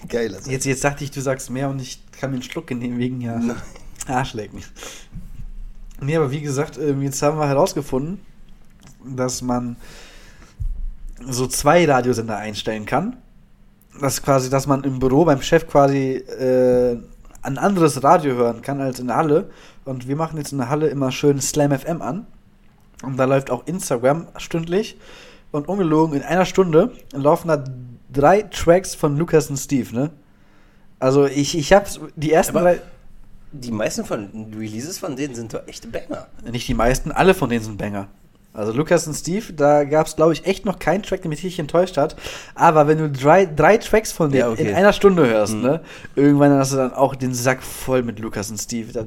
Geiler 0.07 0.37
Sender. 0.37 0.51
Jetzt, 0.51 0.65
jetzt 0.65 0.83
dachte 0.83 1.03
ich, 1.03 1.11
du 1.11 1.21
sagst 1.21 1.49
mehr 1.49 1.69
und 1.69 1.81
ich 1.81 2.01
kann 2.19 2.31
mir 2.31 2.35
einen 2.35 2.43
Schluck 2.43 2.67
genehmigen, 2.67 3.21
ja. 3.21 3.39
Arschlecken. 4.07 4.63
Nee, 5.99 6.15
aber 6.15 6.31
wie 6.31 6.41
gesagt, 6.41 6.77
ähm, 6.77 7.01
jetzt 7.01 7.21
haben 7.21 7.37
wir 7.37 7.47
herausgefunden, 7.47 8.19
dass 9.03 9.41
man 9.41 9.77
so 11.27 11.47
zwei 11.47 11.85
Radiosender 11.85 12.37
einstellen 12.37 12.85
kann. 12.85 13.17
Das 13.99 14.21
quasi, 14.21 14.49
dass 14.49 14.67
man 14.67 14.83
im 14.83 14.99
Büro 14.99 15.25
beim 15.25 15.41
Chef 15.41 15.67
quasi 15.67 16.15
äh, 16.15 16.97
ein 17.41 17.57
anderes 17.57 18.03
Radio 18.03 18.35
hören 18.35 18.61
kann 18.61 18.79
als 18.79 18.99
in 18.99 19.07
der 19.07 19.15
Halle. 19.15 19.49
Und 19.85 20.07
wir 20.07 20.15
machen 20.15 20.37
jetzt 20.37 20.51
in 20.51 20.59
der 20.59 20.69
Halle 20.69 20.87
immer 20.87 21.11
schön 21.11 21.41
Slam 21.41 21.77
FM 21.77 22.01
an. 22.01 22.27
Und 23.03 23.17
da 23.17 23.25
läuft 23.25 23.49
auch 23.49 23.65
Instagram 23.65 24.27
stündlich. 24.37 24.97
Und 25.51 25.67
ungelogen, 25.67 26.15
in 26.15 26.23
einer 26.23 26.45
Stunde 26.45 26.91
laufen 27.13 27.47
da 27.47 27.63
drei 28.17 28.41
Tracks 28.43 28.95
von 28.95 29.17
Lukas 29.17 29.49
und 29.49 29.57
Steve, 29.57 29.93
ne? 29.95 30.09
Also 30.99 31.25
ich, 31.25 31.57
ich 31.57 31.73
hab's, 31.73 31.99
die 32.15 32.31
ersten 32.33 32.57
Aber- 32.57 32.73
drei, 32.73 32.81
Die 33.51 33.71
meisten 33.71 34.03
von 34.05 34.53
Releases 34.57 34.97
von 34.99 35.15
denen 35.15 35.35
sind 35.35 35.53
doch 35.53 35.65
echte 35.67 35.87
Banger. 35.87 36.27
nicht 36.51 36.67
die 36.67 36.73
meisten, 36.73 37.11
alle 37.11 37.33
von 37.33 37.49
denen 37.49 37.63
sind 37.63 37.77
Banger. 37.77 38.07
Also 38.53 38.71
Lukas 38.71 39.05
und 39.05 39.13
Steve, 39.13 39.53
da 39.53 39.83
gab's 39.83 40.15
glaube 40.15 40.33
ich 40.33 40.45
echt 40.47 40.65
noch 40.65 40.79
keinen 40.79 41.03
Track, 41.03 41.21
der 41.21 41.29
mich 41.29 41.43
richtig 41.43 41.59
enttäuscht 41.59 41.95
hat. 41.97 42.15
Aber 42.55 42.87
wenn 42.87 42.97
du 42.97 43.11
drei, 43.11 43.45
drei 43.45 43.77
Tracks 43.77 44.11
von 44.11 44.31
denen 44.31 44.39
Ja, 44.41 44.49
okay. 44.49 44.69
in 44.69 44.73
einer 44.75 44.93
Stunde 44.93 45.27
hörst, 45.27 45.53
Mhm. 45.53 45.61
ne? 45.61 45.81
Irgendwann 46.15 46.51
hast 46.53 46.71
du 46.73 46.77
dann 46.77 46.91
auch 46.93 47.15
den 47.15 47.35
Sack 47.35 47.61
voll 47.61 48.01
mit 48.01 48.17
Lukas 48.17 48.49
und 48.49 48.57
Steve. 48.57 48.91
Das, 48.91 49.05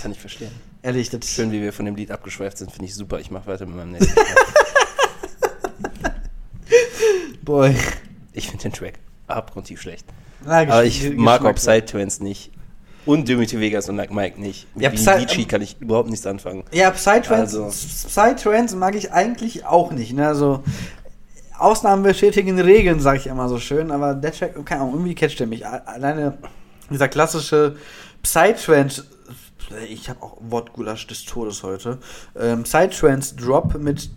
Kann 0.00 0.12
ich 0.12 0.18
verstehen. 0.18 0.50
ehrlich, 0.82 1.10
das 1.10 1.28
Schön, 1.28 1.52
wie 1.52 1.60
wir 1.60 1.74
von 1.74 1.84
dem 1.84 1.94
Lied 1.94 2.10
abgeschweift 2.10 2.56
sind, 2.56 2.70
finde 2.72 2.86
ich 2.86 2.94
super. 2.94 3.20
Ich 3.20 3.30
mache 3.30 3.46
weiter 3.46 3.66
mit 3.66 3.76
meinem 3.76 3.92
nächsten. 3.92 4.14
Boy. 7.44 7.76
Ich 8.36 8.48
finde 8.48 8.64
den 8.64 8.72
Track 8.72 8.98
abgrundtief 9.26 9.80
schlecht. 9.80 10.04
Na, 10.44 10.58
Aber 10.60 10.84
ich 10.84 11.12
mag 11.16 11.44
auch. 11.44 11.54
Psytrance 11.54 12.22
nicht. 12.22 12.52
Und 13.06 13.28
Dimitri 13.28 13.58
Vegas 13.60 13.88
und 13.88 13.96
Like 13.96 14.12
Mike 14.12 14.40
nicht. 14.40 14.66
Mit 14.74 14.84
Ja, 14.84 14.92
Vici 14.92 15.44
kann 15.46 15.62
ich 15.62 15.80
überhaupt 15.80 16.10
nichts 16.10 16.26
anfangen. 16.26 16.64
Ja, 16.72 16.90
Psytrance, 16.90 17.62
Also- 17.64 17.68
Psytrance 18.08 18.76
mag 18.76 18.94
ich 18.94 19.12
eigentlich 19.12 19.64
auch 19.64 19.90
nicht. 19.92 20.12
Ne? 20.12 20.26
Also, 20.28 20.62
Ausnahmen 21.58 22.02
bestätigen 22.02 22.60
Regeln, 22.60 23.00
sage 23.00 23.18
ich 23.18 23.26
immer 23.28 23.48
so 23.48 23.58
schön, 23.58 23.90
aber 23.90 24.14
der 24.14 24.32
Track, 24.32 24.54
keine 24.66 24.82
Ahnung, 24.82 24.94
irgendwie 24.96 25.14
catcht 25.14 25.40
er 25.40 25.46
mich. 25.46 25.66
Alleine 25.66 26.36
dieser 26.90 27.08
klassische 27.08 27.76
Psytrance, 28.22 29.04
ich 29.88 30.10
habe 30.10 30.22
auch 30.22 30.36
Wortgulasch 30.40 31.06
des 31.06 31.24
Todes 31.24 31.62
heute, 31.62 31.98
ähm, 32.38 32.64
Psytrance-Drop 32.64 33.78
mit 33.78 34.10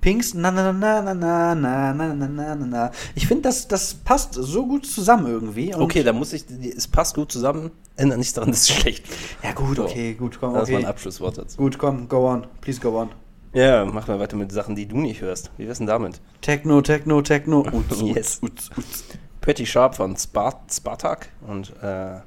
Pinks, 0.00 0.34
na 0.34 0.50
na 0.50 0.72
na 0.72 1.00
na 1.02 1.14
na 1.14 1.54
na 1.54 1.92
na 1.94 2.14
na 2.14 2.28
na 2.28 2.54
na 2.54 2.66
na. 2.66 2.90
Ich 3.14 3.26
finde, 3.26 3.42
das, 3.42 3.68
das 3.68 3.94
passt 3.94 4.34
so 4.34 4.66
gut 4.66 4.86
zusammen 4.86 5.26
irgendwie. 5.26 5.74
Okay, 5.74 6.02
da 6.02 6.12
muss 6.12 6.32
ich, 6.32 6.44
es 6.76 6.86
passt 6.88 7.14
gut 7.14 7.32
zusammen, 7.32 7.70
ändert 7.96 8.18
nichts 8.18 8.34
daran, 8.34 8.50
dass 8.50 8.62
es 8.62 8.68
schlecht. 8.70 9.06
Ja 9.42 9.52
gut, 9.52 9.76
So. 9.76 9.84
okay, 9.84 10.14
gut, 10.14 10.38
komm, 10.40 10.54
Das 10.54 10.64
ist 10.64 10.70
mein 10.72 10.80
okay. 10.82 10.86
Abschlusswort 10.90 11.38
dazu. 11.38 11.56
Gut, 11.56 11.78
komm, 11.78 12.08
go 12.08 12.28
on, 12.30 12.46
please 12.60 12.80
go 12.80 13.00
on. 13.00 13.08
Ja, 13.54 13.84
machen 13.84 14.08
wir 14.08 14.18
weiter 14.18 14.36
mit 14.36 14.50
Sachen, 14.52 14.74
die 14.74 14.86
du 14.86 14.96
nicht 14.96 15.20
hörst. 15.20 15.50
Wie 15.56 15.66
wär's 15.68 15.78
denn 15.78 15.86
damit? 15.86 16.20
Techno, 16.40 16.80
Techno, 16.82 17.22
Techno. 17.22 17.60
Uts, 17.72 18.00
Yes. 18.02 18.38
uts, 18.42 18.68
uts, 18.76 18.78
uts. 18.78 19.04
Pretty 19.40 19.64
Sharp 19.64 19.94
von 19.94 20.16
Spart 20.16 20.72
Spartak 20.72 21.28
und 21.46 21.72
äh, 21.82 22.20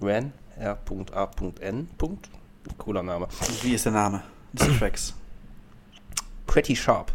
Ran, 0.00 0.32
R.A.N. 0.58 1.88
Cooler 2.78 3.02
Name. 3.02 3.26
Wie 3.62 3.74
ist 3.74 3.84
der 3.84 3.92
Name 3.92 4.22
des 4.52 4.68
Tracks? 4.78 5.14
Pretty 6.46 6.76
Sharp. 6.76 7.12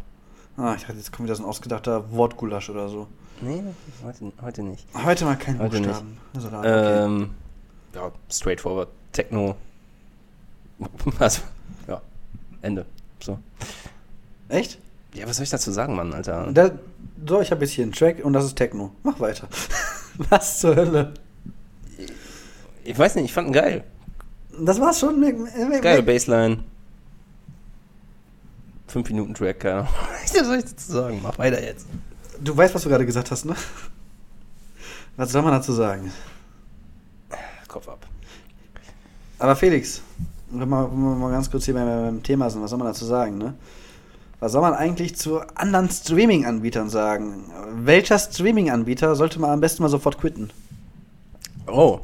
Ah, 0.57 0.73
ich 0.75 0.81
dachte, 0.81 0.97
jetzt 0.97 1.11
kommt 1.11 1.27
wieder 1.27 1.35
so 1.35 1.43
ein 1.43 1.49
ausgedachter 1.49 2.11
Wortgulasch 2.11 2.69
oder 2.69 2.89
so. 2.89 3.07
Nee, 3.41 3.63
heute, 4.03 4.31
heute 4.41 4.63
nicht. 4.63 4.85
Heute 4.93 5.25
mal 5.25 5.37
kein 5.37 5.57
Heute 5.59 5.77
Buchstaben. 5.77 6.17
Also 6.35 6.49
da, 6.49 6.59
okay. 6.59 7.03
Ähm, 7.05 7.29
ja, 7.95 8.11
straightforward. 8.29 8.89
Techno. 9.11 9.55
Also, 11.19 11.41
ja, 11.87 12.01
Ende. 12.61 12.85
So. 13.19 13.37
Echt? 14.47 14.79
Ja, 15.13 15.27
was 15.27 15.37
soll 15.37 15.43
ich 15.43 15.49
dazu 15.49 15.71
sagen, 15.71 15.95
Mann, 15.95 16.13
Alter? 16.13 16.51
Da, 16.53 16.71
so, 17.27 17.41
ich 17.41 17.51
habe 17.51 17.65
jetzt 17.65 17.73
hier 17.73 17.83
einen 17.83 17.91
Track 17.91 18.23
und 18.23 18.33
das 18.33 18.45
ist 18.45 18.55
Techno. 18.55 18.91
Mach 19.03 19.19
weiter. 19.19 19.47
Was 20.29 20.59
zur 20.59 20.75
Hölle? 20.75 21.13
Ich 22.83 22.97
weiß 22.97 23.15
nicht, 23.15 23.25
ich 23.25 23.33
fand 23.33 23.47
ihn 23.47 23.53
geil. 23.53 23.83
Das 24.59 24.79
war's 24.79 24.99
schon. 24.99 25.21
Geile 25.81 26.03
Bassline. 26.03 26.63
5 28.89 29.09
Minuten 29.09 29.33
Track, 29.33 29.59
keine 29.59 29.75
Ahnung. 29.81 29.89
Was 30.23 30.31
soll 30.31 30.57
ich 30.57 30.65
dazu 30.65 30.91
sagen? 30.91 31.19
Mach 31.21 31.37
weiter 31.37 31.61
jetzt. 31.63 31.85
Du 32.41 32.55
weißt, 32.55 32.73
was 32.73 32.83
du 32.83 32.89
gerade 32.89 33.05
gesagt 33.05 33.31
hast, 33.31 33.45
ne? 33.45 33.55
Was 35.17 35.31
soll 35.31 35.41
man 35.41 35.51
dazu 35.51 35.73
sagen? 35.73 36.11
Kopf 37.67 37.89
ab. 37.89 38.05
Aber 39.37 39.55
Felix, 39.55 40.01
wenn 40.49 40.69
wir, 40.69 40.91
wenn 40.91 40.99
wir 40.99 41.15
mal 41.15 41.31
ganz 41.31 41.51
kurz 41.51 41.65
hier 41.65 41.73
beim, 41.73 41.85
beim 41.85 42.23
Thema 42.23 42.49
sind, 42.49 42.61
was 42.61 42.69
soll 42.69 42.79
man 42.79 42.87
dazu 42.87 43.05
sagen, 43.05 43.37
ne? 43.37 43.53
Was 44.39 44.53
soll 44.53 44.61
man 44.61 44.73
eigentlich 44.73 45.17
zu 45.17 45.41
anderen 45.55 45.89
Streaming-Anbietern 45.89 46.89
sagen? 46.89 47.43
Welcher 47.73 48.17
Streaming-Anbieter 48.17 49.15
sollte 49.15 49.39
man 49.39 49.51
am 49.51 49.59
besten 49.59 49.83
mal 49.83 49.89
sofort 49.89 50.17
quitten? 50.17 50.49
Oh. 51.67 51.99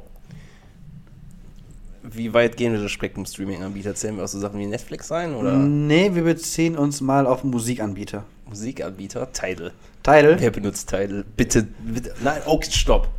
Wie 2.12 2.34
weit 2.34 2.58
gehen 2.58 2.74
wir 2.74 2.82
das 2.82 2.92
Spektrum 2.92 3.26
Streaming-Anbieter? 3.26 3.96
Zählen 3.96 4.18
wir 4.18 4.24
auch 4.24 4.28
so 4.28 4.40
Sachen 4.40 4.60
wie 4.60 4.66
Netflix 4.66 5.12
ein 5.12 5.34
oder 5.36 5.54
Nee, 5.58 6.12
wir 6.14 6.24
beziehen 6.24 6.78
uns 6.78 7.02
mal 7.02 7.26
auf 7.26 7.44
Musikanbieter. 7.44 8.24
Musikanbieter? 8.48 9.32
Tidal. 9.32 9.72
Tidal? 10.04 10.40
Wer 10.40 10.52
benutzt 10.52 10.90
Tidal? 10.90 11.26
Bitte, 11.36 11.68
bitte. 11.84 12.14
Nein, 12.24 12.42
okay, 12.46 12.70
stopp. 12.72 13.10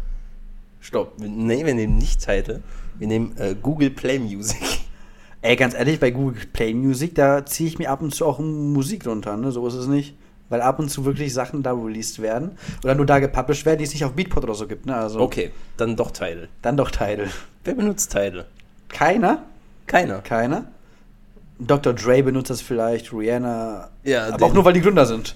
Stopp. 0.81 1.15
Nee, 1.19 1.65
wir 1.65 1.75
nehmen 1.75 1.97
nicht 1.99 2.21
Tidal. 2.25 2.63
Wir 2.99 3.09
nehmen 3.09 3.37
äh, 3.39 3.55
Google 3.61 3.91
Play 3.91 4.19
Music. 4.19 4.63
Ey, 5.43 5.57
ganz 5.57 5.75
ehrlich, 5.75 6.01
bei 6.01 6.11
Google 6.11 6.43
Play 6.53 6.73
Music, 6.75 7.15
da 7.15 7.45
ziehe 7.45 7.69
ich 7.69 7.79
mir 7.79 7.91
ab 7.91 8.03
und 8.03 8.15
zu 8.15 8.25
auch 8.27 8.39
Musik 8.39 9.07
runter, 9.07 9.37
ne? 9.37 9.53
So 9.53 9.67
ist 9.67 9.75
es 9.75 9.87
nicht. 9.87 10.15
Weil 10.49 10.61
ab 10.61 10.79
und 10.79 10.89
zu 10.89 11.05
wirklich 11.05 11.35
Sachen 11.35 11.63
da 11.65 11.73
released 11.73 12.23
werden 12.23 12.53
oder 12.85 12.95
nur 12.95 13.05
da 13.05 13.19
gepublished 13.19 13.67
werden, 13.67 13.79
die 13.79 13.85
es 13.85 13.93
nicht 13.93 14.05
auf 14.05 14.13
Beatport 14.13 14.45
oder 14.45 14.55
so 14.55 14.69
gibt, 14.69 14.87
ne? 14.87 14.95
Also 14.97 15.21
Okay, 15.21 15.51
dann 15.77 15.97
doch 15.97 16.13
Tidal. 16.13 16.49
dann 16.63 16.77
doch 16.77 16.91
Tidal. 16.93 17.29
Wer 17.65 17.75
benutzt 17.75 18.13
Tidal? 18.13 18.47
Keiner? 18.89 19.43
Keiner. 19.87 20.21
Keiner? 20.21 20.65
Dr. 21.59 21.95
Dre 21.95 22.23
benutzt 22.23 22.51
das 22.51 22.61
vielleicht, 22.61 23.13
Rihanna. 23.13 23.89
Ja, 24.05 24.29
aber 24.29 24.47
auch 24.47 24.53
nur, 24.53 24.65
weil 24.65 24.75
die 24.75 24.83
Gründer 24.83 25.07
sind. 25.07 25.35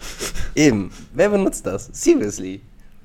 Eben. 0.54 0.92
Wer 1.14 1.30
benutzt 1.30 1.66
das? 1.66 1.88
Seriously. 1.92 2.60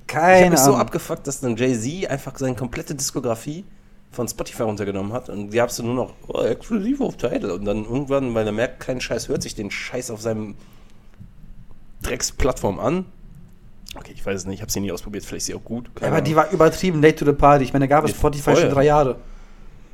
Ich 0.07 0.15
habe 0.15 0.49
mich 0.49 0.59
so 0.59 0.75
abgefuckt, 0.75 1.25
dass 1.25 1.39
dann 1.39 1.55
Jay-Z 1.55 2.09
einfach 2.09 2.37
seine 2.37 2.55
komplette 2.55 2.93
Diskografie 2.93 3.63
von 4.11 4.27
Spotify 4.27 4.63
runtergenommen 4.63 5.13
hat 5.13 5.29
und 5.29 5.51
die 5.51 5.61
habst 5.61 5.77
du 5.79 5.83
nur 5.83 5.93
noch 5.93 6.13
oh, 6.27 6.41
exklusiv 6.41 7.01
auf 7.01 7.17
Tidal 7.17 7.51
und 7.51 7.65
dann 7.65 7.83
irgendwann, 7.83 8.33
weil 8.33 8.45
er 8.45 8.53
merkt, 8.53 8.79
kein 8.79 9.01
Scheiß 9.01 9.27
hört 9.27 9.43
sich 9.43 9.55
den 9.55 9.69
Scheiß 9.71 10.09
auf 10.09 10.21
seinem 10.21 10.55
Drecksplattform 12.01 12.79
an. 12.79 13.05
Okay, 13.97 14.11
ich 14.13 14.25
weiß 14.25 14.41
es 14.41 14.45
nicht, 14.45 14.55
ich 14.55 14.61
habe 14.61 14.71
sie 14.71 14.79
nie 14.79 14.91
ausprobiert, 14.91 15.25
vielleicht 15.25 15.41
ist 15.41 15.45
sie 15.47 15.55
auch 15.55 15.63
gut. 15.63 15.93
keine 15.95 16.11
aber 16.11 16.21
die 16.21 16.35
war 16.35 16.49
übertrieben 16.51 17.01
late 17.01 17.15
to 17.15 17.25
the 17.25 17.33
party. 17.33 17.65
Ich 17.65 17.73
meine, 17.73 17.87
da 17.87 17.95
gab 17.95 18.05
es 18.05 18.11
Spotify 18.11 18.51
voll. 18.51 18.57
schon 18.57 18.69
drei 18.69 18.85
Jahre. 18.85 19.17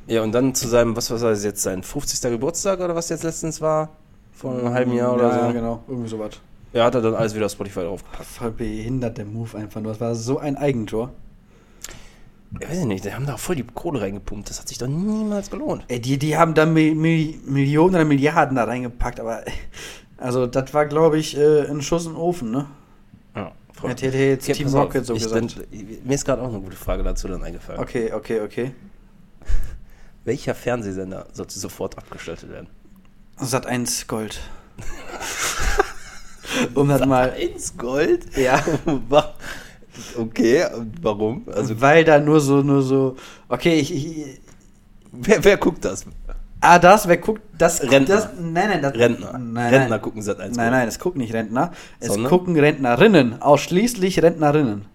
Ja, 0.06 0.22
und 0.22 0.32
dann 0.32 0.54
zu 0.54 0.68
seinem, 0.68 0.96
was 0.96 1.10
war 1.10 1.18
das 1.18 1.44
jetzt, 1.44 1.62
sein 1.62 1.82
50. 1.82 2.30
Geburtstag 2.30 2.80
oder 2.80 2.94
was 2.94 3.08
jetzt 3.08 3.22
letztens 3.22 3.60
war? 3.60 3.90
Vor 4.32 4.58
einem 4.58 4.72
halben 4.72 4.92
Jahr 4.92 5.14
oder 5.14 5.28
ja, 5.28 5.34
so. 5.34 5.40
Ja, 5.40 5.52
genau. 5.52 5.82
Irgendwie 5.88 6.08
sowas. 6.08 6.32
Ja, 6.72 6.84
hat 6.84 6.94
er 6.94 7.02
dann 7.02 7.14
alles 7.14 7.34
wieder 7.34 7.46
auf 7.46 7.52
Spotify 7.52 7.80
draufgepackt. 7.80 8.24
Voll 8.24 8.50
behindert 8.50 9.18
der 9.18 9.26
Move 9.26 9.56
einfach 9.56 9.80
nur. 9.80 9.92
Das 9.92 10.00
war 10.00 10.14
so 10.14 10.38
ein 10.38 10.56
Eigentor. 10.56 11.10
Ich 12.60 12.68
weiß 12.68 12.84
nicht, 12.84 13.04
die 13.04 13.14
haben 13.14 13.26
da 13.26 13.36
voll 13.36 13.56
die 13.56 13.62
Kohle 13.62 14.00
reingepumpt. 14.00 14.48
Das 14.50 14.60
hat 14.60 14.68
sich 14.68 14.78
doch 14.78 14.86
niemals 14.86 15.50
gelohnt. 15.50 15.84
Ey, 15.88 16.00
die, 16.00 16.18
die 16.18 16.36
haben 16.36 16.54
da 16.54 16.66
Mi 16.66 16.94
Mi 16.94 17.38
Millionen 17.46 17.94
oder 17.94 18.04
Milliarden 18.04 18.56
da 18.56 18.64
reingepackt, 18.64 19.20
aber 19.20 19.42
also 20.18 20.46
das 20.46 20.72
war, 20.74 20.86
glaube 20.86 21.18
ich, 21.18 21.36
äh, 21.36 21.66
ein 21.66 21.82
Schuss 21.82 22.06
in 22.06 22.12
den 22.12 22.18
Ofen, 22.18 22.50
ne? 22.50 22.66
Ja, 23.34 23.52
Hätte 23.82 24.06
hätte 24.06 24.18
jetzt 24.18 24.52
Team 24.52 24.68
Rocket 24.68 25.04
so 25.04 25.14
ich 25.14 25.22
gesagt. 25.24 25.70
Bin, 25.70 26.00
mir 26.04 26.14
ist 26.14 26.24
gerade 26.24 26.42
auch 26.42 26.48
eine 26.48 26.60
gute 26.60 26.76
Frage 26.76 27.02
dazu 27.02 27.26
dann 27.26 27.42
eingefallen. 27.42 27.80
Okay, 27.80 28.12
okay, 28.12 28.40
okay. 28.40 28.72
Welcher 30.24 30.54
Fernsehsender 30.54 31.26
sollte 31.32 31.58
sofort 31.58 31.98
abgeschaltet 31.98 32.50
werden? 32.50 32.68
Sat 33.38 33.66
1 33.66 34.06
Gold. 34.06 34.40
um 36.74 36.88
das 36.88 37.04
mal. 37.06 37.28
Ins 37.30 37.76
Gold? 37.76 38.36
Ja. 38.36 38.62
okay, 40.16 40.66
warum? 41.00 41.48
Also, 41.52 41.80
weil 41.80 42.04
da 42.04 42.20
nur 42.20 42.40
so, 42.40 42.62
nur 42.62 42.82
so. 42.82 43.16
Okay, 43.48 43.80
ich. 43.80 43.94
ich 43.94 44.40
wer, 45.10 45.42
wer 45.42 45.56
guckt 45.56 45.84
das? 45.84 46.06
ah, 46.60 46.78
das, 46.78 47.08
wer 47.08 47.16
guckt. 47.16 47.42
Das, 47.58 47.82
Rentner. 47.82 48.16
Das, 48.16 48.28
nein, 48.38 48.68
nein, 48.68 48.82
das, 48.82 48.94
Rentner. 48.94 49.38
Nein, 49.38 49.74
Rentner 49.74 49.88
nein. 49.88 50.02
gucken 50.02 50.22
Sat 50.22 50.40
1 50.40 50.56
Nein, 50.56 50.70
nein, 50.70 50.88
es 50.88 51.00
gucken 51.00 51.20
nicht 51.20 51.34
Rentner. 51.34 51.72
Es 51.98 52.08
Sondern? 52.08 52.30
gucken 52.30 52.58
Rentnerinnen. 52.58 53.42
Ausschließlich 53.42 54.22
Rentnerinnen. 54.22 54.91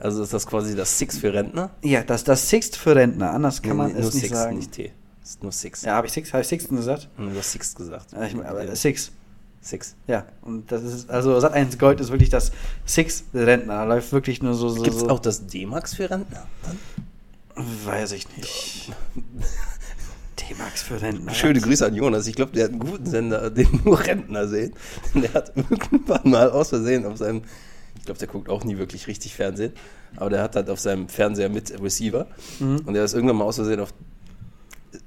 Also 0.00 0.22
ist 0.22 0.32
das 0.32 0.46
quasi 0.46 0.74
das 0.74 0.98
Six 0.98 1.18
für 1.18 1.32
Rentner? 1.32 1.70
Ja, 1.82 2.02
das 2.02 2.24
das 2.24 2.48
Sixt 2.48 2.76
für 2.76 2.96
Rentner. 2.96 3.32
Anders 3.32 3.60
kann 3.62 3.72
Nee, 3.72 3.76
man 3.76 3.92
nee, 3.92 3.98
es 4.00 4.14
nicht 4.14 4.22
Six, 4.26 4.34
sagen. 4.36 4.56
nicht 4.56 4.72
T. 4.72 4.92
Ist 5.22 5.42
nur 5.42 5.52
Six. 5.52 5.82
Ja, 5.82 5.94
habe 5.94 6.06
ich 6.06 6.12
Six, 6.12 6.32
habe 6.32 6.40
ich 6.42 6.48
Sixten 6.48 6.76
gesagt? 6.76 7.08
Du 7.16 7.30
hast 7.38 7.52
Six 7.52 7.74
gesagt. 7.74 8.12
Ja, 8.12 8.22
ich, 8.24 8.34
aber 8.34 8.74
Six. 8.74 9.12
Six. 9.62 9.94
Ja, 10.06 10.24
und 10.40 10.72
das 10.72 10.82
ist, 10.82 11.10
also 11.10 11.38
Sat 11.38 11.52
1 11.52 11.78
Gold 11.78 12.00
ist 12.00 12.10
wirklich 12.10 12.30
das 12.30 12.50
Six 12.86 13.24
Rentner. 13.34 13.74
Da 13.74 13.84
läuft 13.84 14.10
wirklich 14.12 14.42
nur 14.42 14.54
so, 14.54 14.70
so. 14.70 14.82
Gibt 14.82 14.96
es 14.96 15.02
auch 15.04 15.18
das 15.20 15.46
D-Max 15.46 15.94
für 15.94 16.08
Rentner? 16.08 16.46
Dann? 16.62 17.66
Weiß 17.84 18.12
ich 18.12 18.26
nicht. 18.38 18.90
D-Max 20.40 20.82
für 20.82 21.00
Rentner. 21.02 21.34
Schöne 21.34 21.60
Grüße 21.60 21.84
an 21.84 21.94
Jonas. 21.94 22.26
Ich 22.26 22.34
glaube, 22.36 22.52
der 22.52 22.64
hat 22.64 22.70
einen 22.70 22.80
guten 22.80 23.04
Sender, 23.06 23.50
den 23.50 23.68
nur 23.84 24.00
Rentner 24.00 24.48
sehen. 24.48 24.72
Der 25.14 25.34
hat 25.34 25.52
irgendwann 25.54 26.30
mal 26.30 26.50
aus 26.50 26.70
Versehen 26.70 27.04
auf 27.04 27.18
seinem, 27.18 27.42
ich 28.00 28.04
glaube, 28.06 28.18
der 28.18 28.28
guckt 28.28 28.48
auch 28.48 28.64
nie 28.64 28.76
wirklich 28.78 29.06
richtig 29.06 29.34
Fernsehen, 29.34 29.72
aber 30.16 30.30
der 30.30 30.42
hat 30.42 30.56
halt 30.56 30.68
auf 30.70 30.80
seinem 30.80 31.08
Fernseher 31.08 31.48
mit 31.48 31.80
Receiver 31.80 32.26
Mhm. 32.58 32.80
und 32.86 32.94
der 32.94 33.04
ist 33.04 33.14
irgendwann 33.14 33.36
mal 33.36 33.44
aus 33.44 33.56
Versehen 33.56 33.78
auf, 33.80 33.94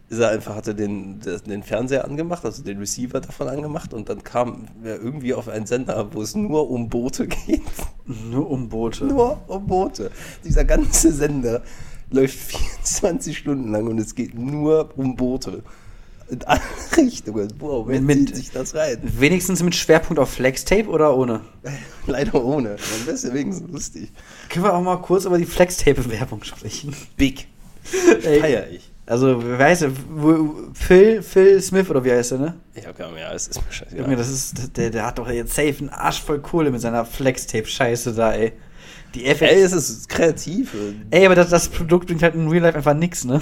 ist 0.09 0.19
er 0.19 0.29
einfach, 0.29 0.55
hatte 0.55 0.75
den, 0.75 1.19
den 1.47 1.63
Fernseher 1.63 2.05
angemacht, 2.05 2.45
also 2.45 2.63
den 2.63 2.77
Receiver 2.77 3.19
davon 3.19 3.49
angemacht 3.49 3.93
und 3.93 4.07
dann 4.09 4.23
kam 4.23 4.67
er 4.83 4.95
irgendwie 5.01 5.33
auf 5.33 5.49
einen 5.49 5.65
Sender, 5.65 6.07
wo 6.13 6.21
es 6.21 6.35
nur 6.35 6.69
um 6.69 6.87
Boote 6.87 7.27
geht. 7.27 7.61
Nur 8.29 8.49
um 8.49 8.67
Boote. 8.69 9.05
Nur 9.05 9.39
um 9.47 9.65
Boote. 9.65 10.11
Dieser 10.43 10.65
ganze 10.65 11.11
Sender 11.13 11.63
läuft 12.11 12.37
24 12.83 13.37
Stunden 13.37 13.71
lang 13.71 13.87
und 13.87 13.97
es 13.97 14.13
geht 14.13 14.35
nur 14.37 14.89
um 14.97 15.15
Boote. 15.15 15.63
In 16.29 16.43
alle 16.45 16.61
Richtungen. 16.97 17.47
Wow, 17.59 17.87
wer 17.87 18.01
Mit- 18.01 18.27
zieht 18.29 18.35
sich 18.37 18.51
das 18.51 18.73
rein? 18.75 18.97
Wenigstens 19.03 19.61
mit 19.61 19.75
Schwerpunkt 19.75 20.19
auf 20.19 20.29
Flextape 20.31 20.87
oder 20.87 21.15
ohne? 21.15 21.41
Leider 22.07 22.35
ohne. 22.43 22.69
Dann 22.69 23.05
wäre 23.05 23.15
es 23.15 23.23
ja 23.23 23.33
wenigstens 23.33 23.71
lustig. 23.71 24.11
Können 24.49 24.65
wir 24.65 24.73
auch 24.73 24.81
mal 24.81 24.97
kurz 24.97 25.25
über 25.25 25.37
die 25.37 25.45
Flextape-Werbung 25.45 26.43
sprechen? 26.43 26.95
Big. 27.17 27.47
Ey. 28.23 28.39
Feier 28.39 28.67
ich. 28.69 28.89
Also, 29.05 29.43
wer 29.43 29.57
heißt 29.59 29.85
Phil, 30.73 31.21
Phil 31.21 31.61
Smith 31.61 31.89
oder 31.89 32.05
wie 32.05 32.11
heißt 32.11 32.31
der, 32.31 32.37
ne? 32.39 32.53
Ja, 32.73 32.93
komm, 32.95 33.17
ja, 33.17 33.33
es 33.33 33.47
ist 33.49 33.57
mir 33.65 33.69
scheißegal. 33.69 34.05
Junge, 34.05 34.15
das 34.15 34.29
ist, 34.29 34.77
der, 34.77 34.91
der 34.91 35.05
hat 35.05 35.17
doch 35.17 35.29
jetzt 35.29 35.53
safe 35.53 35.75
einen 35.79 35.89
Arsch 35.89 36.21
voll 36.21 36.39
Kohle 36.39 36.71
mit 36.71 36.79
seiner 36.79 37.03
Flex-Tape-Scheiße 37.03 38.13
da, 38.13 38.31
ey. 38.33 38.53
Die 39.13 39.25
FX. 39.25 39.41
Ey, 39.41 39.61
es 39.61 39.73
ist 39.73 40.07
kreativ. 40.07 40.73
Ey, 41.11 41.25
aber 41.25 41.35
das, 41.35 41.49
das 41.49 41.67
Produkt 41.67 42.07
bringt 42.07 42.23
halt 42.23 42.33
in 42.35 42.47
Real 42.47 42.63
Life 42.63 42.77
einfach 42.77 42.93
nix, 42.93 43.25
ne? 43.25 43.41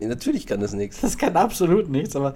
Natürlich 0.00 0.46
kann 0.46 0.60
das 0.60 0.72
nichts. 0.72 1.00
Das 1.00 1.16
kann 1.16 1.36
absolut 1.36 1.88
nichts, 1.88 2.14
aber 2.16 2.34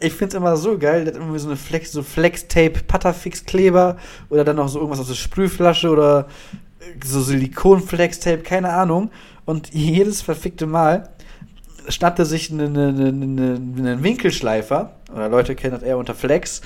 ich 0.00 0.12
find's 0.12 0.34
immer 0.34 0.56
so 0.56 0.76
geil, 0.76 1.04
dass 1.04 1.14
irgendwie 1.14 1.38
so 1.38 1.48
eine 1.48 1.56
Flex, 1.56 1.92
so 1.92 2.02
Flex-Tape, 2.02 2.82
Patterfix-Kleber 2.86 3.96
oder 4.28 4.44
dann 4.44 4.56
noch 4.56 4.68
so 4.68 4.78
irgendwas 4.78 5.00
aus 5.00 5.08
der 5.08 5.14
Sprühflasche 5.14 5.88
oder 5.88 6.26
so 7.04 7.20
Silikon-Flex-Tape, 7.20 8.42
keine 8.42 8.70
Ahnung. 8.70 9.10
Und 9.44 9.72
jedes 9.72 10.22
verfickte 10.22 10.66
Mal 10.66 11.08
schnappt 11.88 12.18
er 12.18 12.24
sich 12.24 12.50
einen 12.50 12.76
eine, 12.76 13.08
eine, 13.08 13.54
einen 13.54 14.02
Winkelschleifer, 14.02 14.96
oder 15.12 15.28
Leute 15.28 15.54
kennen 15.54 15.74
das 15.74 15.82
eher 15.82 15.98
unter 15.98 16.14
Flex, 16.14 16.60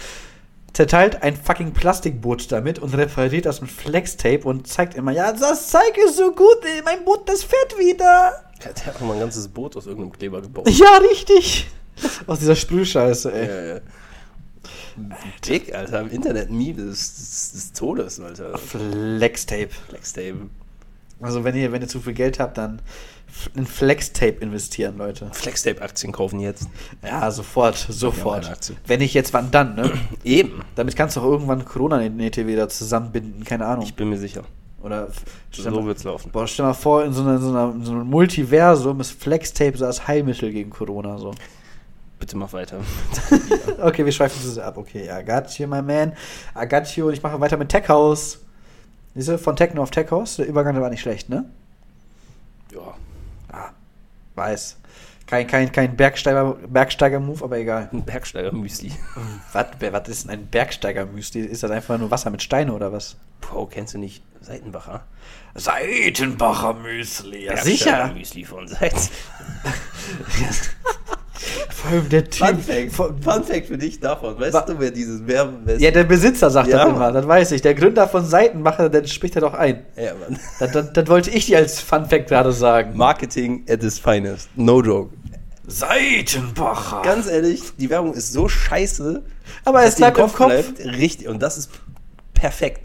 zerteilt 0.73 1.23
ein 1.23 1.37
fucking 1.37 1.73
Plastikboot 1.73 2.51
damit 2.53 2.79
und 2.79 2.95
repariert 2.95 3.47
das 3.47 3.61
mit 3.61 3.71
Flex-Tape 3.71 4.45
und 4.45 4.67
zeigt 4.67 4.95
immer, 4.95 5.13
ja, 5.13 5.33
das 5.33 5.69
Zeug 5.69 5.97
ist 6.05 6.17
so 6.17 6.33
gut, 6.33 6.59
ey, 6.65 6.83
mein 6.85 7.05
Boot, 7.05 7.29
das 7.29 7.43
fährt 7.43 7.79
wieder. 7.79 8.33
Der 8.63 8.87
hat 8.87 9.01
mal 9.01 9.15
ein 9.15 9.21
ganzes 9.21 9.49
Boot 9.49 9.77
aus 9.77 9.87
irgendeinem 9.87 10.13
Kleber 10.13 10.43
gebaut. 10.43 10.69
Ja, 10.69 10.99
richtig. 10.99 11.69
Aus 12.27 12.39
dieser 12.39 12.57
Sprühscheiße, 12.57 13.33
ey. 13.33 13.49
Ja, 13.49 13.75
ja. 13.75 13.81
Dick, 15.47 15.75
Alter, 15.75 16.01
im 16.01 16.11
Internet 16.11 16.51
Meme 16.51 16.75
des, 16.75 17.15
des, 17.15 17.53
des 17.53 17.73
Todes, 17.73 18.21
Alter. 18.21 18.59
Flex-Tape. 18.59 19.71
Flextape. 19.89 20.51
Also 21.21 21.45
wenn 21.45 21.57
ihr, 21.57 21.73
wenn 21.73 21.83
ihr 21.83 21.89
zu 21.89 22.01
viel 22.01 22.15
Geld 22.15 22.39
habt, 22.39 22.59
dann 22.59 22.81
in 23.55 23.67
Flex-Tape 23.67 24.37
investieren, 24.41 24.99
Leute. 24.99 25.29
Flextape-Aktien 25.33 26.13
kaufen 26.13 26.41
jetzt. 26.41 26.69
Ja, 27.03 27.31
sofort, 27.31 27.77
sofort. 27.77 28.49
Aktie. 28.51 28.77
Wenn 28.87 29.01
nicht 29.01 29.15
jetzt, 29.15 29.33
wann 29.33 29.51
dann, 29.51 29.75
ne? 29.75 29.91
Eben. 30.25 30.63
Damit 30.75 30.97
kannst 30.97 31.17
du 31.17 31.21
auch 31.21 31.25
irgendwann 31.25 31.65
Corona-Nähte 31.65 32.47
wieder 32.47 32.69
zusammenbinden, 32.69 33.45
keine 33.45 33.67
Ahnung. 33.67 33.85
Ich 33.85 33.95
bin 33.95 34.09
mir 34.09 34.19
sicher. 34.19 34.43
Oder 34.83 35.09
So 35.51 35.71
mal, 35.71 35.85
wird's 35.85 36.05
laufen. 36.05 36.31
boah, 36.33 36.47
stell 36.47 36.65
mal 36.65 36.73
vor, 36.73 37.05
in 37.05 37.13
so, 37.13 37.23
einer, 37.23 37.35
in, 37.35 37.41
so 37.41 37.51
einer, 37.51 37.73
in 37.73 37.85
so 37.85 37.93
einem 37.93 38.07
Multiversum 38.07 39.01
ist 39.01 39.13
Flex-Tape 39.13 39.77
so 39.77 39.85
als 39.85 40.09
Heilmittel 40.09 40.51
gegen 40.53 40.71
Corona. 40.71 41.19
So. 41.19 41.33
Bitte 42.19 42.37
mach 42.37 42.53
weiter. 42.53 42.79
Okay, 43.81 44.05
wir 44.05 44.13
schweifen 44.13 44.39
das 44.45 44.59
ab. 44.59 44.77
Okay, 44.77 45.09
I 45.11 45.25
got 45.25 45.51
you, 45.59 45.67
my 45.67 45.81
man. 45.81 46.13
I 46.55 46.69
got 46.69 46.87
you. 46.97 47.07
Und 47.07 47.15
ich 47.15 47.23
mache 47.23 47.41
weiter 47.41 47.57
mit 47.57 47.71
Tech 47.71 47.89
House. 47.89 48.41
Siehst 49.15 49.29
du, 49.29 49.39
von 49.39 49.57
Techno 49.57 49.83
auf 49.83 49.91
Tech 49.91 50.11
House, 50.11 50.37
der 50.37 50.47
Übergang 50.47 50.75
der 50.75 50.83
war 50.83 50.91
nicht 50.91 51.01
schlecht, 51.01 51.29
ne? 51.31 51.47
Ja. 52.73 52.95
Weiß. 54.41 54.79
Kein, 55.27 55.47
kein, 55.47 55.71
kein 55.71 55.95
Bergsteiger, 55.97 56.55
Bergsteiger-Move, 56.67 57.45
aber 57.45 57.59
egal. 57.59 57.91
Ein 57.93 58.05
Bergsteiger-Müsli. 58.05 58.91
Was, 59.53 60.09
ist 60.09 60.25
denn 60.25 60.31
ein 60.31 60.47
Bergsteiger-Müsli? 60.47 61.41
Ist 61.41 61.63
das 61.63 61.71
einfach 61.71 61.99
nur 61.99 62.11
Wasser 62.11 62.31
mit 62.31 62.43
Steine 62.43 62.73
oder 62.73 62.91
was? 62.91 63.17
Bro, 63.43 63.67
kennst 63.67 63.95
du 63.95 63.99
nicht 63.99 64.23
Seitenbacher? 64.41 65.05
Seitenbacher 65.55 66.73
Müsli, 66.73 67.45
ja 67.45 67.53
Bergsteiger-Müsli 67.53 68.45
von 68.47 68.67
Seiten. 68.67 68.97
Vor 71.71 71.91
allem 71.91 72.09
der 72.09 72.29
Typ. 72.29 72.47
Fun 72.47 72.59
Fact, 72.61 72.93
Fun 72.93 73.45
Fact 73.45 73.67
für 73.67 73.79
dich 73.79 73.99
davon. 73.99 74.39
Weißt 74.39 74.69
du, 74.69 74.79
wer 74.79 74.91
dieses 74.91 75.27
Werben 75.27 75.67
ist? 75.67 75.81
Ja, 75.81 75.91
der 75.91 76.05
Besitzer 76.05 76.51
sagt 76.51 76.69
Ja, 76.69 76.85
das 76.85 76.89
immer, 76.89 77.13
das 77.13 77.27
weiß 77.27 77.53
ich. 77.53 77.63
Der 77.63 77.75
Gründer 77.75 78.07
von 78.09 78.25
Seitenbacher, 78.25 78.91
der 78.91 79.07
spricht 79.07 79.37
er 79.37 79.41
doch 79.41 79.55
ein. 79.55 79.85
Ja, 79.97 80.13
Mann. 80.15 80.39
Das, 80.59 80.73
das, 80.73 80.93
das 80.93 81.09
wollte 81.09 81.31
ich 81.31 81.47
dir 81.47 81.59
als 81.59 81.81
Fun 81.81 82.07
Fact 82.07 82.29
gerade 82.29 82.53
sagen. 82.53 82.97
Marketing 82.97 83.65
at 83.69 83.83
its 83.83 83.99
finest. 83.99 84.51
No 84.57 84.83
joke. 84.83 85.15
Seitenbacher. 85.67 87.03
Ganz 87.03 87.27
ehrlich, 87.29 87.63
die 87.79 87.89
Werbung 87.89 88.13
ist 88.15 88.33
so 88.33 88.49
scheiße, 88.49 89.23
aber 89.65 89.85
es 89.85 89.95
dass 89.95 89.97
die 89.97 90.03
im 90.03 90.13
bleibt 90.13 90.19
im 90.19 90.37
Kopf. 90.37 90.47
bleibt. 90.75 90.99
Richtig. 90.99 91.29
Und 91.29 91.41
das 91.41 91.57
ist 91.57 91.71
perfekt. 92.35 92.81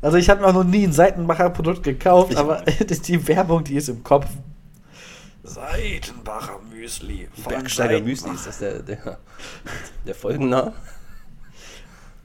Also 0.00 0.16
ich 0.16 0.30
habe 0.30 0.40
mir 0.40 0.46
auch 0.46 0.52
noch 0.52 0.64
nie 0.64 0.84
ein 0.84 0.92
Seitenbacher 0.92 1.50
Produkt 1.50 1.82
gekauft, 1.82 2.32
Ich 2.32 2.38
aber 2.38 2.62
die 3.06 3.28
Werbung, 3.28 3.64
die 3.64 3.74
ist 3.76 3.88
im 3.88 4.04
Kopf. 4.04 4.26
Seitenbacher 5.42 6.60
Müsli. 6.88 7.28
Bergsteiger 7.46 8.00
Müsli 8.00 8.32
ist 8.32 8.46
das 8.46 8.58
der, 8.58 8.78
der, 8.80 9.18
der 10.06 10.14
Folgenname. 10.14 10.72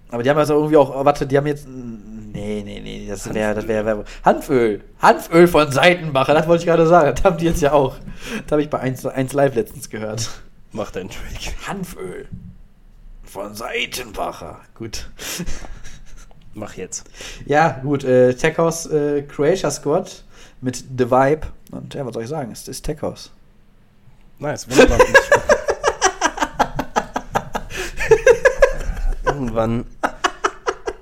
Aber 0.10 0.24
die 0.24 0.30
haben 0.30 0.38
also 0.38 0.54
irgendwie 0.54 0.78
auch, 0.78 0.96
oh, 0.96 1.04
warte, 1.04 1.28
die 1.28 1.36
haben 1.38 1.48
jetzt, 1.48 1.68
nee, 1.68 2.62
nee, 2.64 2.80
nee, 2.80 3.08
das 3.10 3.34
wäre, 3.34 3.56
das 3.56 3.68
wäre 3.68 3.84
Werbung. 3.84 4.06
Hanföl. 4.24 4.82
Hanföl 5.02 5.48
von 5.48 5.72
Seitenbacher, 5.72 6.34
das 6.34 6.48
wollte 6.48 6.62
ich 6.62 6.68
gerade 6.68 6.88
sagen. 6.88 7.14
Das 7.16 7.26
haben 7.26 7.38
die 7.38 7.46
jetzt 7.46 7.62
ja 7.62 7.74
auch. 7.74 7.98
Das 8.44 8.52
habe 8.52 8.62
ich 8.62 8.70
bei 8.70 8.80
1, 8.80 9.06
1 9.06 9.34
Live 9.34 9.56
letztens 9.56 9.90
gehört. 9.90 10.30
Mach 10.72 10.92
deinen 10.92 11.10
Trick. 11.10 11.56
Hanföl 11.68 12.28
von 13.24 13.54
Seitenbacher. 13.56 14.62
Gut. 14.76 15.10
Mach 16.54 16.76
jetzt. 16.76 17.10
Ja, 17.46 17.82
gut, 17.84 18.04
äh, 18.04 18.34
Tech 18.36 18.58
House 18.60 18.86
äh, 18.86 19.24
Croatia 19.24 19.72
Squad 19.72 20.24
mit 20.62 20.78
The 20.78 21.10
Vibe. 21.10 21.48
Und 21.72 21.96
ja, 21.96 22.06
was 22.06 22.14
soll 22.14 22.24
ich 22.24 22.30
sagen? 22.30 22.52
Es 22.52 22.68
ist 22.68 22.84
Tech 22.84 23.02
House. 23.02 23.32
Nice, 24.40 24.70
wunderbar. 24.70 25.00
Irgendwann 29.26 29.86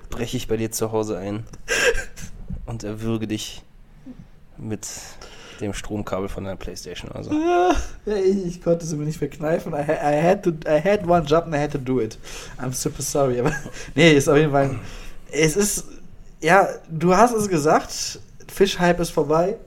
breche 0.10 0.38
ich 0.38 0.48
bei 0.48 0.58
dir 0.58 0.72
zu 0.72 0.92
Hause 0.92 1.18
ein 1.18 1.46
und 2.66 2.84
erwürge 2.84 3.28
dich 3.28 3.64
mit 4.58 4.88
dem 5.62 5.74
Stromkabel 5.74 6.28
von 6.28 6.44
deiner 6.44 6.58
Playstation. 6.58 7.12
Also. 7.12 7.32
Ja, 7.32 7.76
ich, 8.06 8.46
ich 8.46 8.62
konnte 8.62 8.86
es 8.86 8.94
mir 8.94 9.06
nicht 9.06 9.20
verkneifen. 9.20 9.74
I, 9.74 9.92
I, 9.92 10.22
had 10.22 10.44
to, 10.44 10.52
I 10.68 10.82
had 10.84 11.08
one 11.08 11.26
job 11.26 11.46
and 11.46 11.56
I 11.56 11.60
had 11.60 11.72
to 11.72 11.78
do 11.78 12.00
it. 12.02 12.18
I'm 12.60 12.74
super 12.74 13.02
sorry. 13.02 13.40
Aber 13.40 13.54
nee, 13.96 14.14
ist 14.14 14.28
auf 14.28 14.38
jeden 14.38 14.52
Fall. 14.52 14.80
Es 15.32 15.56
ist. 15.56 15.86
Ja, 16.42 16.68
du 16.90 17.16
hast 17.16 17.34
es 17.34 17.48
gesagt. 17.48 18.20
Fischhype 18.48 19.02
ist 19.02 19.12
vorbei. 19.12 19.58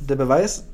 Der 0.00 0.16
Beweis, 0.16 0.64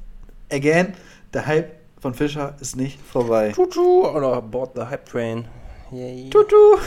again, 0.50 0.94
der 1.32 1.46
Hype 1.46 1.79
von 2.00 2.14
Fischer 2.14 2.54
ist 2.60 2.76
nicht 2.76 2.98
vorbei. 3.00 3.52
Tutu 3.52 4.06
oder 4.06 4.40
Board 4.42 4.72
the 4.74 4.82
Hype 4.82 5.06
Train. 5.06 5.44
Yay. 5.90 6.30
Tutu. 6.30 6.78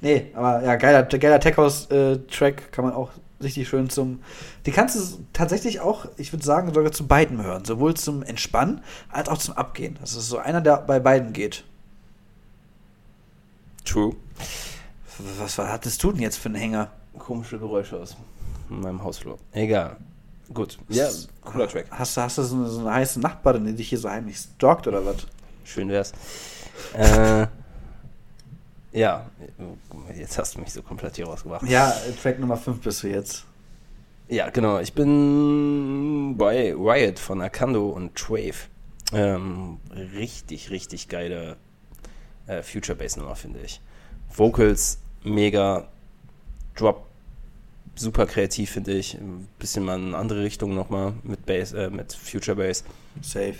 Nee, 0.00 0.30
aber 0.34 0.62
ja, 0.62 0.76
geiler, 0.76 1.02
geiler 1.02 1.40
Tech 1.40 1.56
House-Track 1.56 2.72
kann 2.72 2.84
man 2.84 2.94
auch 2.94 3.10
richtig 3.42 3.68
schön 3.68 3.90
zum. 3.90 4.22
Die 4.66 4.72
kannst 4.72 4.96
du 4.96 5.24
tatsächlich 5.32 5.80
auch, 5.80 6.06
ich 6.16 6.32
würde 6.32 6.44
sagen, 6.44 6.72
sogar 6.72 6.92
zu 6.92 7.06
beiden 7.06 7.42
hören. 7.42 7.64
Sowohl 7.64 7.94
zum 7.94 8.22
Entspannen 8.22 8.82
als 9.10 9.28
auch 9.28 9.38
zum 9.38 9.54
Abgehen. 9.54 9.98
Das 10.00 10.14
ist 10.14 10.28
so 10.28 10.38
einer, 10.38 10.60
der 10.60 10.78
bei 10.78 11.00
beiden 11.00 11.32
geht. 11.32 11.64
True. 13.84 14.14
Was 15.40 15.58
war, 15.58 15.72
hattest 15.72 16.02
du 16.02 16.12
denn 16.12 16.22
jetzt 16.22 16.36
für 16.36 16.48
einen 16.48 16.56
Hänger? 16.56 16.90
Komische 17.18 17.58
Geräusche 17.58 17.98
aus 17.98 18.16
meinem 18.68 19.02
Hausflur. 19.02 19.38
Egal. 19.52 19.96
Gut. 20.52 20.78
Ja, 20.88 21.08
cooler 21.44 21.68
Track. 21.68 21.86
Hast, 21.90 22.16
du- 22.16 22.20
hast 22.22 22.38
du 22.38 22.42
so 22.42 22.56
eine, 22.56 22.68
so 22.68 22.80
eine 22.80 22.92
heiße 22.94 23.20
Nachbarin, 23.20 23.66
die 23.66 23.74
dich 23.74 23.88
hier 23.90 23.98
so 23.98 24.08
heimlich 24.08 24.38
stalkt 24.38 24.86
oder 24.86 25.04
was? 25.04 25.16
Schön 25.64 25.88
wär's. 25.90 26.12
äh, 26.94 27.46
ja, 28.92 29.26
jetzt 30.16 30.38
hast 30.38 30.54
du 30.54 30.60
mich 30.60 30.72
so 30.72 30.82
komplett 30.82 31.16
hier 31.16 31.26
rausgebracht. 31.26 31.68
Ja, 31.68 31.92
Track 32.22 32.38
Nummer 32.38 32.56
5 32.56 32.80
bist 32.80 33.02
du 33.02 33.08
jetzt. 33.08 33.44
Ja, 34.28 34.48
genau. 34.50 34.78
Ich 34.78 34.92
bin 34.94 36.34
bei 36.38 36.74
Riot 36.74 37.18
von 37.18 37.40
Akando 37.42 37.88
und 37.90 38.14
Trave. 38.14 38.54
Ähm, 39.12 39.78
richtig, 40.14 40.70
richtig 40.70 41.08
geile 41.08 41.56
äh, 42.46 42.62
Future 42.62 42.96
Bass 42.96 43.16
Nummer, 43.16 43.36
finde 43.36 43.60
ich. 43.60 43.80
Vocals 44.34 44.98
mega, 45.24 45.88
Drop 46.74 47.06
super 47.98 48.26
kreativ, 48.26 48.70
finde 48.70 48.92
ich. 48.92 49.14
Ein 49.14 49.48
bisschen 49.58 49.84
mal 49.84 49.98
in 49.98 50.08
eine 50.08 50.16
andere 50.16 50.42
Richtung 50.42 50.74
nochmal 50.74 51.14
mit 51.22 51.46
Bass, 51.46 51.72
äh, 51.72 51.90
mit 51.90 52.12
Future 52.12 52.56
Bass. 52.56 52.84
Safe. 53.20 53.56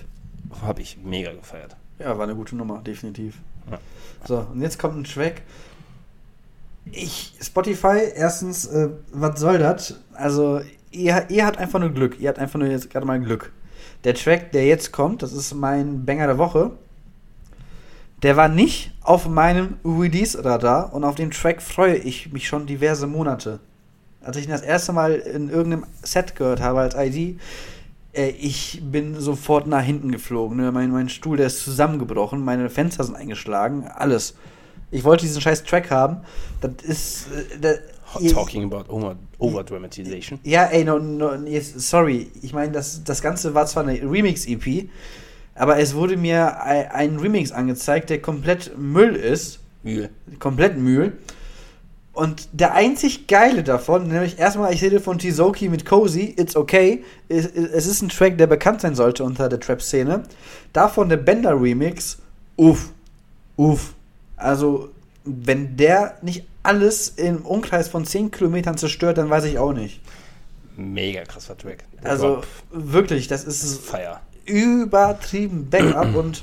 Habe 0.62 0.82
ich 0.82 0.98
mega 1.02 1.32
gefeiert. 1.32 1.76
Ja, 1.98 2.16
war 2.16 2.24
eine 2.24 2.34
gute 2.34 2.56
Nummer, 2.56 2.80
definitiv. 2.80 3.38
Ja. 3.70 3.78
So, 4.26 4.46
und 4.52 4.60
jetzt 4.62 4.78
kommt 4.78 4.96
ein 4.96 5.04
Track. 5.04 5.42
Ich, 6.90 7.34
Spotify, 7.40 7.98
erstens, 8.14 8.66
äh, 8.66 8.88
was 9.12 9.40
soll 9.40 9.58
das? 9.58 10.00
Also, 10.14 10.60
ihr, 10.90 11.26
ihr 11.28 11.44
habt 11.44 11.58
einfach 11.58 11.80
nur 11.80 11.90
Glück. 11.90 12.18
Ihr 12.20 12.28
habt 12.28 12.38
einfach 12.38 12.58
nur 12.58 12.68
jetzt 12.68 12.90
gerade 12.90 13.06
mal 13.06 13.20
Glück. 13.20 13.52
Der 14.04 14.14
Track, 14.14 14.52
der 14.52 14.66
jetzt 14.66 14.92
kommt, 14.92 15.22
das 15.22 15.32
ist 15.32 15.54
mein 15.54 16.04
Banger 16.04 16.28
der 16.28 16.38
Woche. 16.38 16.70
Der 18.22 18.36
war 18.36 18.48
nicht 18.48 18.92
auf 19.02 19.28
meinem 19.28 19.78
Release-Radar 19.84 20.92
und 20.92 21.04
auf 21.04 21.14
den 21.14 21.30
Track 21.30 21.62
freue 21.62 21.96
ich 21.96 22.32
mich 22.32 22.48
schon 22.48 22.66
diverse 22.66 23.06
Monate. 23.06 23.60
Als 24.20 24.36
ich 24.36 24.44
ihn 24.44 24.50
das 24.50 24.62
erste 24.62 24.92
Mal 24.92 25.14
in 25.14 25.48
irgendeinem 25.48 25.84
Set 26.02 26.34
gehört 26.36 26.60
habe 26.60 26.80
als 26.80 26.94
ID, 26.96 27.38
äh, 28.12 28.28
ich 28.30 28.80
bin 28.82 29.18
sofort 29.20 29.66
nach 29.66 29.82
hinten 29.82 30.10
geflogen. 30.12 30.56
Ne? 30.56 30.72
Mein, 30.72 30.90
mein 30.90 31.08
Stuhl, 31.08 31.36
der 31.36 31.46
ist 31.46 31.62
zusammengebrochen, 31.64 32.44
meine 32.44 32.68
Fenster 32.70 33.04
sind 33.04 33.14
eingeschlagen, 33.14 33.86
alles. 33.94 34.34
Ich 34.90 35.04
wollte 35.04 35.24
diesen 35.26 35.40
scheiß 35.40 35.64
Track 35.64 35.90
haben. 35.90 36.18
Das 36.60 36.72
ist. 36.82 37.26
Äh, 37.32 37.58
da, 37.60 37.72
ihr- 38.20 38.32
Talking 38.32 38.64
about 38.72 38.90
over, 38.92 39.16
Overdramatization. 39.38 40.40
ja, 40.42 40.64
ey, 40.64 40.82
no, 40.84 40.98
no, 40.98 41.34
yes, 41.46 41.72
sorry. 41.90 42.30
Ich 42.42 42.52
meine, 42.54 42.72
das, 42.72 43.04
das 43.04 43.20
Ganze 43.22 43.54
war 43.54 43.66
zwar 43.66 43.86
eine 43.86 44.00
Remix-EP, 44.00 44.88
aber 45.54 45.78
es 45.78 45.94
wurde 45.94 46.16
mir 46.16 46.62
ein, 46.62 46.86
ein 46.90 47.16
Remix 47.18 47.52
angezeigt, 47.52 48.10
der 48.10 48.20
komplett 48.22 48.76
Müll 48.78 49.14
ist. 49.14 49.60
Mühl. 49.82 50.08
Komplett 50.38 50.78
Müll. 50.78 51.18
Und 52.12 52.48
der 52.52 52.74
einzig 52.74 53.28
geile 53.28 53.62
davon, 53.62 54.08
nämlich 54.08 54.38
erstmal, 54.38 54.72
ich 54.72 54.82
rede 54.82 54.98
von 54.98 55.18
Tizoki 55.18 55.68
mit 55.68 55.86
Cozy, 55.86 56.34
It's 56.36 56.56
Okay. 56.56 57.04
Es, 57.28 57.46
es 57.46 57.86
ist 57.86 58.02
ein 58.02 58.08
Track, 58.08 58.38
der 58.38 58.48
bekannt 58.48 58.80
sein 58.80 58.96
sollte 58.96 59.22
unter 59.22 59.48
der 59.48 59.60
Trap-Szene. 59.60 60.24
Davon 60.72 61.08
der 61.08 61.18
Bender-Remix, 61.18 62.18
uff, 62.56 62.90
uff. 63.56 63.94
Also, 64.36 64.90
wenn 65.24 65.76
der 65.76 66.16
nicht 66.22 66.44
alles 66.62 67.10
im 67.10 67.42
Umkreis 67.46 67.88
von 67.88 68.04
10 68.04 68.30
Kilometern 68.30 68.76
zerstört, 68.76 69.18
dann 69.18 69.30
weiß 69.30 69.44
ich 69.44 69.58
auch 69.58 69.72
nicht. 69.72 70.00
Mega 70.76 71.24
krasser 71.24 71.56
Track. 71.56 71.84
Der 72.02 72.10
Also, 72.10 72.34
Drop 72.36 72.46
wirklich, 72.70 73.28
das 73.28 73.44
ist 73.44 73.62
ist 73.62 73.84
Feier. 73.84 74.20
übertrieben 74.44 75.68
Backup 75.70 76.14
und 76.14 76.42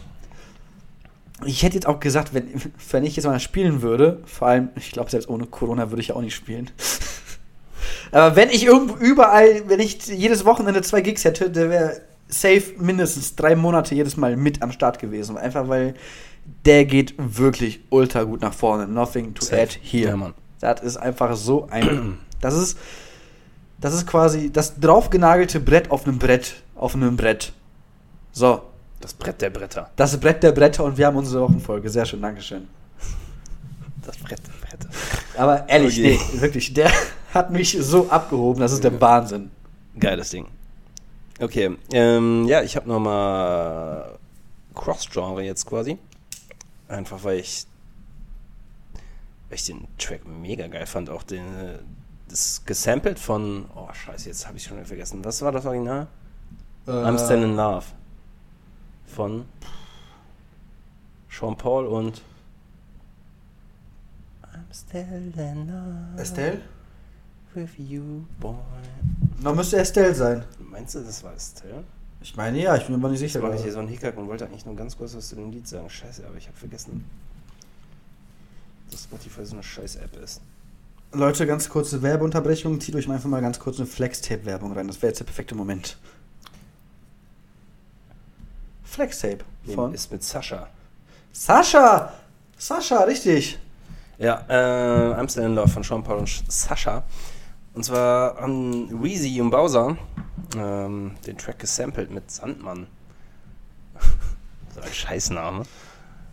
ich 1.44 1.64
hätte 1.64 1.76
jetzt 1.76 1.88
auch 1.88 2.00
gesagt, 2.00 2.34
wenn, 2.34 2.50
wenn 2.92 3.04
ich 3.04 3.16
jetzt 3.16 3.26
mal 3.26 3.40
spielen 3.40 3.82
würde, 3.82 4.22
vor 4.26 4.48
allem, 4.48 4.70
ich 4.76 4.92
glaube, 4.92 5.10
selbst 5.10 5.30
ohne 5.30 5.46
Corona 5.46 5.92
würde 5.92 6.02
ich 6.02 6.10
ja 6.10 6.16
auch 6.16 6.22
nicht 6.22 6.36
spielen. 6.36 6.72
Aber 8.12 8.36
wenn 8.36 8.50
ich 8.50 8.66
irgendwo 8.66 8.96
überall, 8.96 9.68
wenn 9.68 9.80
ich 9.80 10.06
jedes 10.08 10.46
Wochenende 10.46 10.82
zwei 10.82 11.02
Gigs 11.02 11.26
hätte, 11.26 11.50
der 11.50 11.70
wäre 11.70 12.02
safe 12.28 12.74
mindestens 12.78 13.36
drei 13.36 13.56
Monate 13.56 13.96
jedes 13.96 14.18
Mal 14.18 14.38
mit 14.38 14.62
am 14.62 14.72
Start 14.72 15.00
gewesen. 15.00 15.38
Einfach 15.38 15.68
weil 15.68 15.96
der 16.66 16.86
geht 16.86 17.16
wirklich 17.18 17.82
ultra 17.90 18.24
gut 18.24 18.42
nach 18.42 18.54
vorne. 18.54 18.88
Nothing 18.88 19.34
to 19.34 19.44
Safe. 19.44 19.62
add 19.62 19.80
here. 19.82 20.10
Ja, 20.10 20.18
Mann. 20.18 20.34
Das 20.60 20.82
ist 20.82 20.98
einfach 20.98 21.36
so 21.36 21.68
ein. 21.70 22.20
Das 22.42 22.54
ist. 22.54 22.78
Das 23.80 23.94
ist 23.94 24.06
quasi 24.06 24.52
das 24.52 24.80
draufgenagelte 24.80 25.60
Brett 25.60 25.90
auf 25.90 26.06
einem 26.06 26.20
Brett. 26.20 26.56
Auf 26.76 26.94
einem 26.94 27.18
Brett. 27.18 27.54
So. 28.34 28.62
Das 29.06 29.14
Brett 29.14 29.40
der 29.40 29.52
Bretter. 29.52 29.92
Das 29.98 30.20
Brett 30.20 30.42
der 30.42 30.52
Bretter 30.52 30.84
und 30.84 30.98
wir 30.98 31.06
haben 31.06 31.16
unsere 31.16 31.44
Wochenfolge. 31.44 31.92
Sehr 31.92 32.08
schön, 32.08 32.24
Dankeschön. 32.24 32.68
Das 34.04 34.18
Brett 34.18 34.42
der 34.48 34.68
Bretter. 34.68 34.90
Aber 35.38 35.70
ehrlich, 35.70 36.00
Okay. 36.00 36.20
nee, 36.34 36.42
wirklich, 36.42 36.74
der 36.74 36.92
hat 37.32 37.52
mich 37.52 37.78
so 37.80 38.10
abgehoben, 38.10 38.62
das 38.62 38.72
ist 38.72 38.84
der 38.84 39.00
Wahnsinn. 39.00 39.52
Geiles 40.00 40.32
Ding. 40.32 40.48
Okay, 41.40 41.78
ähm, 41.94 42.46
ja, 42.48 42.64
ich 42.64 42.76
habe 42.76 42.90
nochmal 42.90 44.18
Cross-Genre 44.74 45.44
jetzt 45.44 45.68
quasi. 45.68 46.00
Einfach 46.88 47.24
weil 47.24 47.38
ich, 47.42 47.68
weil 49.50 49.56
ich 49.58 49.66
den 49.66 49.88
Track 50.00 50.22
mega 50.28 50.66
geil 50.66 50.88
fand. 50.88 51.12
Auch 51.12 51.22
den, 51.22 51.46
äh, 51.60 51.78
das 52.28 52.64
gesampelt 52.66 53.20
von, 53.20 53.66
oh 53.76 53.88
scheiße, 53.94 54.30
jetzt 54.30 54.48
habe 54.48 54.58
ich 54.58 54.64
schon 54.64 54.84
vergessen. 54.84 55.24
Was 55.24 55.44
war 55.44 55.52
das 55.52 55.64
Original? 55.68 56.08
I'm 56.88 57.24
Still 57.24 57.44
in 57.44 57.56
Love. 57.56 57.86
Von 59.08 59.46
Sean 61.30 61.58
Paul 61.58 61.86
und 61.86 62.22
I'm 64.44 64.74
still 64.74 65.34
in 65.38 65.68
love 65.68 66.22
Estelle? 66.22 66.62
with 67.54 67.70
you, 67.78 68.26
boy. 68.40 68.56
Noch 69.42 69.56
müsste 69.56 69.78
Estelle 69.78 70.14
sein. 70.14 70.44
Meinst 70.60 70.96
du, 70.96 71.00
das 71.00 71.24
war 71.24 71.34
Estelle? 71.34 71.84
Ich 72.22 72.36
meine 72.36 72.62
ja, 72.62 72.76
ich 72.76 72.84
bin 72.84 72.96
mir 72.96 73.02
aber 73.02 73.10
nicht 73.10 73.20
sicher. 73.20 73.40
mache 73.42 73.56
ich 73.56 73.64
hier 73.64 73.72
so 73.72 73.80
einen 73.80 73.88
Hickhack 73.88 74.18
und 74.18 74.28
wollte 74.28 74.46
eigentlich 74.46 74.66
nur 74.66 74.76
ganz 74.76 74.98
kurz 74.98 75.16
was 75.16 75.30
zu 75.30 75.36
dem 75.36 75.52
Lied 75.52 75.68
sagen. 75.68 75.90
Scheiße, 75.90 76.26
aber 76.26 76.36
ich 76.38 76.48
habe 76.48 76.58
vergessen, 76.58 77.06
dass 78.90 79.04
Spotify 79.04 79.46
so 79.46 79.56
eine 79.56 79.64
scheiß 79.64 79.98
App 79.98 80.16
ist. 80.24 80.42
Leute, 81.12 81.46
ganz 81.48 81.70
kurze 81.70 82.02
Werbeunterbrechung. 82.02 82.82
Zieht 82.82 82.96
euch 82.96 83.08
mal 83.08 83.16
einfach 83.16 83.30
mal 83.30 83.42
ganz 83.42 83.60
kurz 83.60 83.78
eine 83.78 83.86
Flextape-Werbung 83.86 84.74
rein. 84.74 84.88
Das 84.88 85.02
wäre 85.02 85.12
jetzt 85.12 85.20
der 85.20 85.26
perfekte 85.26 85.56
Moment. 85.56 85.98
Flextape 88.96 89.40
von 89.74 89.94
Ist 89.94 90.10
mit 90.10 90.24
Sascha. 90.24 90.68
Sascha! 91.34 92.14
Sascha, 92.58 93.04
richtig. 93.04 93.60
Ja, 94.18 94.46
äh, 94.48 95.20
I'm 95.20 95.30
Still 95.30 95.44
in 95.44 95.56
Love 95.56 95.68
von 95.68 95.84
Sean 95.84 96.02
Paul 96.02 96.20
und 96.20 96.44
Sascha. 96.48 97.04
Und 97.74 97.84
zwar 97.84 98.38
haben 98.40 99.04
Weezy 99.04 99.42
und 99.42 99.50
Bowser 99.50 99.98
ähm, 100.58 101.12
den 101.28 101.38
Track 101.38 101.60
gesampelt 101.60 102.10
mit 102.10 102.32
Sandmann. 102.32 102.88
so 104.74 104.80
ein 104.80 104.94
Scheißname. 104.94 105.64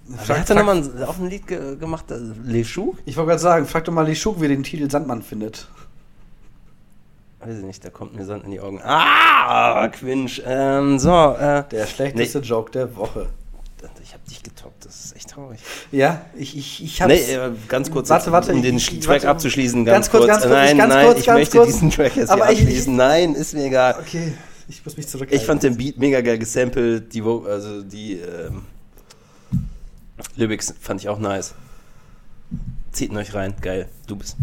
Wer 0.04 0.18
Frag, 0.18 0.38
hat 0.38 0.50
da 0.50 0.54
frag, 0.54 0.66
nochmal 0.66 1.04
auf 1.04 1.18
ein 1.18 1.28
Lied 1.28 1.48
ge 1.48 1.76
gemacht? 1.76 2.12
Äh, 2.12 2.18
Le 2.44 2.62
Chou? 2.62 2.96
ich 3.04 3.16
wollte 3.16 3.30
gerade 3.30 3.42
sagen, 3.42 3.66
frag 3.66 3.84
doch 3.84 3.92
mal 3.92 4.06
die 4.06 4.14
Schuk, 4.14 4.40
wie 4.40 4.46
den 4.46 4.62
Titel 4.62 4.88
Sandmann 4.88 5.22
findet. 5.22 5.66
Weiß 7.44 7.58
ich 7.58 7.64
nicht, 7.64 7.84
da 7.84 7.90
kommt 7.90 8.14
mir 8.14 8.24
Sand 8.24 8.44
in 8.44 8.52
die 8.52 8.60
Augen. 8.60 8.80
Ah, 8.82 9.88
Quinch. 9.88 10.42
Ähm, 10.46 10.98
so, 10.98 11.10
äh, 11.38 11.64
Der 11.70 11.86
schlechteste 11.86 12.38
Joke 12.40 12.70
der 12.70 12.94
Woche. 12.96 13.26
ich 14.02 14.14
hab 14.14 14.24
dich 14.26 14.42
getoppt, 14.42 14.84
das 14.84 15.06
ist 15.06 15.16
echt 15.16 15.30
traurig. 15.30 15.58
Ja, 15.90 16.24
ich, 16.36 16.56
ich, 16.56 16.84
ich 16.84 17.02
hab's. 17.02 17.12
Nee, 17.12 17.34
äh, 17.34 17.50
ganz 17.68 17.90
kurz, 17.90 18.10
Warte, 18.10 18.30
warte, 18.30 18.52
um 18.52 18.62
den 18.62 18.76
ich- 18.76 18.86
Track 19.00 19.08
warte. 19.08 19.28
abzuschließen. 19.30 19.84
Ganz 19.84 20.06
Ganz, 20.06 20.10
kurz, 20.10 20.20
kurz, 20.20 20.28
ganz 20.30 20.42
kurz, 20.42 20.52
Nein, 20.54 20.78
ganz 20.78 20.94
nein, 20.94 21.06
kurz, 21.06 21.18
ich 21.20 21.26
ganz 21.26 21.38
möchte 21.38 21.56
kurz. 21.58 21.66
diesen 21.72 21.90
Track 21.90 22.16
jetzt 22.16 22.30
Aber 22.30 22.46
hier 22.46 22.52
ich- 22.54 22.60
abschließen. 22.62 22.94
nein, 22.96 23.34
ist 23.34 23.54
mir 23.54 23.64
egal. 23.64 23.96
Okay, 24.00 24.34
ich 24.68 24.84
muss 24.84 24.96
mich 24.96 25.08
zurück. 25.08 25.28
Ich 25.32 25.44
fand 25.44 25.62
den 25.64 25.76
Beat 25.76 25.98
mega 25.98 26.20
geil 26.20 26.38
gesampelt, 26.38 27.12
die, 27.12 27.22
also 27.22 27.82
die 27.82 28.14
ähm, 28.20 28.62
Lyrics 30.36 30.72
fand 30.80 31.00
ich 31.00 31.08
auch 31.08 31.18
nice. 31.18 31.54
Zieht 32.92 33.10
ihn 33.10 33.16
euch 33.16 33.34
rein, 33.34 33.54
geil, 33.60 33.88
du 34.06 34.14
bist. 34.16 34.36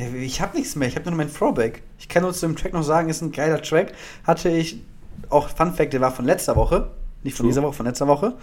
Ja, 0.00 0.06
ich 0.18 0.40
habe 0.40 0.56
nichts 0.56 0.76
mehr, 0.76 0.88
ich 0.88 0.96
habe 0.96 1.08
nur 1.08 1.16
mein 1.16 1.32
Throwback. 1.32 1.82
Ich 1.98 2.08
kann 2.08 2.22
nur 2.22 2.32
zu 2.32 2.46
dem 2.46 2.56
Track 2.56 2.72
noch 2.72 2.82
sagen, 2.82 3.08
ist 3.08 3.20
ein 3.22 3.32
geiler 3.32 3.60
Track. 3.60 3.92
Hatte 4.24 4.48
ich 4.48 4.80
auch 5.28 5.48
Fun 5.48 5.74
Fact, 5.74 5.92
der 5.92 6.00
war 6.00 6.12
von 6.12 6.24
letzter 6.24 6.56
Woche, 6.56 6.90
nicht 7.22 7.36
von 7.36 7.44
True. 7.44 7.50
dieser 7.50 7.62
Woche, 7.62 7.74
von 7.74 7.86
letzter 7.86 8.06
Woche. 8.06 8.34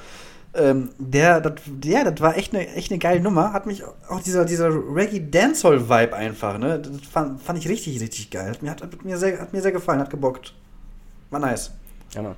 Ähm, 0.54 0.90
der, 0.98 1.42
das, 1.42 1.54
ja, 1.84 2.04
das 2.10 2.22
war 2.22 2.38
echt 2.38 2.54
eine, 2.54 2.68
echt 2.74 2.92
eine 2.92 3.00
geile 3.00 3.20
Nummer. 3.20 3.54
Hat 3.54 3.66
mich 3.66 3.84
auch 3.84 4.22
dieser, 4.22 4.46
dieser 4.46 4.70
Reggae 4.70 5.20
Dancehall 5.20 5.90
Vibe 5.90 6.16
einfach, 6.16 6.58
ne? 6.58 6.80
Das 6.80 6.92
fand, 7.12 7.42
fand 7.42 7.60
ich 7.60 7.68
richtig, 7.68 8.00
richtig 8.02 8.30
geil. 8.32 8.50
Hat 8.52 8.62
mir, 8.64 8.72
hat, 8.72 8.82
hat, 8.82 9.04
mir 9.06 9.18
sehr, 9.18 9.40
hat 9.40 9.54
mir 9.54 9.62
sehr 9.62 9.72
gefallen, 9.72 10.00
hat 10.00 10.10
gebockt. 10.10 10.54
War 11.30 11.40
nice. 11.40 11.72
Ja, 12.14 12.22
Mann. 12.22 12.36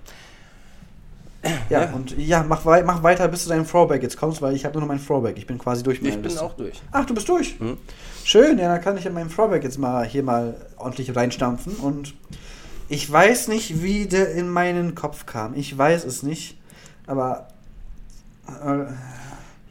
Ja, 1.70 1.84
Ja. 1.84 1.90
und 1.94 2.18
ja, 2.18 2.44
mach, 2.46 2.66
wei 2.66 2.84
mach 2.84 3.02
weiter, 3.02 3.28
bis 3.30 3.44
du 3.44 3.50
deinem 3.50 3.66
Throwback 3.66 4.04
jetzt 4.04 4.18
kommst, 4.18 4.42
weil 4.42 4.56
ich 4.56 4.66
habe 4.66 4.74
nur 4.74 4.82
noch 4.82 4.88
mein 4.90 5.06
Throwback. 5.06 5.38
Ich 5.38 5.48
bin 5.48 5.58
quasi 5.58 5.84
durch. 5.84 6.02
mit 6.02 6.10
Ich 6.12 6.16
bin 6.18 6.24
Liste. 6.26 6.42
auch 6.44 6.54
durch. 6.54 6.82
Ach, 6.92 7.06
du 7.06 7.14
bist 7.14 7.30
durch. 7.30 7.58
Hm? 7.60 7.78
Schön, 8.32 8.60
ja, 8.60 8.68
dann 8.72 8.80
kann 8.80 8.96
ich 8.96 9.08
in 9.08 9.16
meinem 9.16 9.32
Throwback 9.32 9.64
jetzt 9.64 9.80
mal 9.80 10.06
hier 10.06 10.22
mal 10.22 10.56
ordentlich 10.78 11.16
reinstampfen. 11.16 11.78
Und 11.78 12.14
ich 12.88 13.12
weiß 13.12 13.48
nicht, 13.48 13.82
wie 13.82 14.06
der 14.06 14.36
in 14.36 14.50
meinen 14.50 14.94
Kopf 14.94 15.26
kam. 15.26 15.56
Ich 15.56 15.76
weiß 15.76 16.06
es 16.06 16.22
nicht. 16.22 16.56
Aber. 17.08 17.48
Äh, 18.48 18.86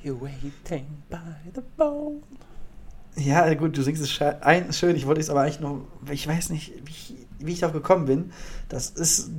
You're 0.04 0.20
waiting 0.20 0.86
by 1.08 1.18
the 1.54 1.60
bone. 1.76 2.16
ja, 3.14 3.54
gut, 3.54 3.78
du 3.78 3.82
singst 3.82 4.02
es 4.02 4.20
ein, 4.40 4.72
schön. 4.72 4.96
Ich 4.96 5.06
wollte 5.06 5.20
es 5.20 5.30
aber 5.30 5.42
eigentlich 5.42 5.60
noch. 5.60 5.82
Ich 6.10 6.26
weiß 6.26 6.50
nicht, 6.50 6.72
wie 6.84 6.90
ich, 6.90 7.14
wie 7.38 7.52
ich 7.52 7.60
darauf 7.60 7.74
gekommen 7.74 8.06
bin. 8.06 8.32
Das 8.68 8.90
ist 8.90 9.30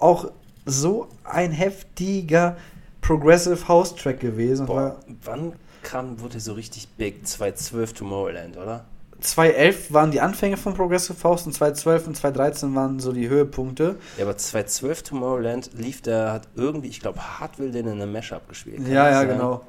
auch 0.00 0.32
so 0.66 1.08
ein 1.24 1.52
heftiger 1.52 2.58
Progressive 3.00 3.68
House 3.68 3.94
Track 3.94 4.20
gewesen. 4.20 4.66
Boah, 4.66 5.00
wann 5.24 5.54
kam, 5.82 6.20
wurde 6.20 6.40
so 6.40 6.52
richtig 6.54 6.88
big? 6.96 7.26
2012 7.26 7.92
Tomorrowland, 7.94 8.56
oder? 8.56 8.84
2011 9.20 9.92
waren 9.92 10.10
die 10.10 10.20
Anfänge 10.20 10.56
von 10.56 10.72
Progressive 10.74 11.22
House 11.24 11.44
und 11.46 11.52
2012 11.52 12.06
und 12.06 12.16
2013 12.16 12.74
waren 12.74 13.00
so 13.00 13.12
die 13.12 13.28
Höhepunkte. 13.28 13.96
Ja, 14.16 14.24
aber 14.24 14.36
2012 14.36 15.02
Tomorrowland 15.02 15.70
lief 15.74 16.00
der, 16.00 16.32
hat 16.32 16.48
irgendwie, 16.56 16.88
ich 16.88 17.00
glaube, 17.00 17.20
Hartwill 17.38 17.70
den 17.70 17.86
in 17.86 18.00
einem 18.00 18.12
Mashup 18.12 18.48
gespielt. 18.48 18.78
Kann 18.78 18.92
Ja, 18.92 19.10
ja, 19.10 19.18
sein? 19.20 19.28
genau. 19.28 19.60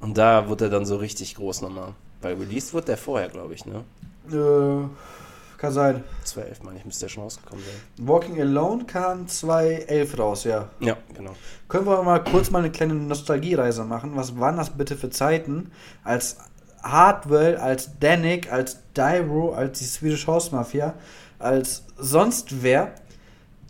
Und 0.00 0.16
da 0.18 0.48
wurde 0.48 0.64
er 0.66 0.70
dann 0.70 0.86
so 0.86 0.96
richtig 0.96 1.34
groß 1.34 1.60
nochmal. 1.62 1.94
Weil 2.22 2.34
released 2.36 2.72
wurde 2.72 2.86
der 2.86 2.96
vorher, 2.96 3.28
glaube 3.28 3.54
ich, 3.54 3.64
ne? 3.66 3.84
Äh, 4.30 4.88
kann 5.62 5.72
sein. 5.72 6.04
2011, 6.24 6.62
meine 6.64 6.78
ich, 6.80 6.84
müsste 6.84 7.04
der 7.04 7.08
schon 7.08 7.22
rausgekommen 7.22 7.64
sein. 7.64 8.06
Walking 8.08 8.40
Alone 8.40 8.84
kam 8.84 9.28
2011 9.28 10.18
raus, 10.18 10.42
ja. 10.42 10.68
Ja, 10.80 10.96
genau. 11.14 11.36
Können 11.68 11.86
wir 11.86 12.02
mal 12.02 12.22
kurz 12.24 12.50
mal 12.50 12.58
eine 12.58 12.72
kleine 12.72 12.94
Nostalgiereise 12.94 13.84
machen? 13.84 14.16
Was 14.16 14.38
waren 14.40 14.56
das 14.56 14.70
bitte 14.70 14.96
für 14.96 15.08
Zeiten, 15.10 15.70
als 16.02 16.38
Hardwell, 16.82 17.56
als 17.58 17.96
Danik, 18.00 18.52
als 18.52 18.78
Dyro, 18.96 19.54
als 19.54 19.78
die 19.78 19.84
Swedish 19.84 20.26
House 20.26 20.50
Mafia, 20.50 20.94
als 21.38 21.84
sonst 21.96 22.62
wer 22.62 22.96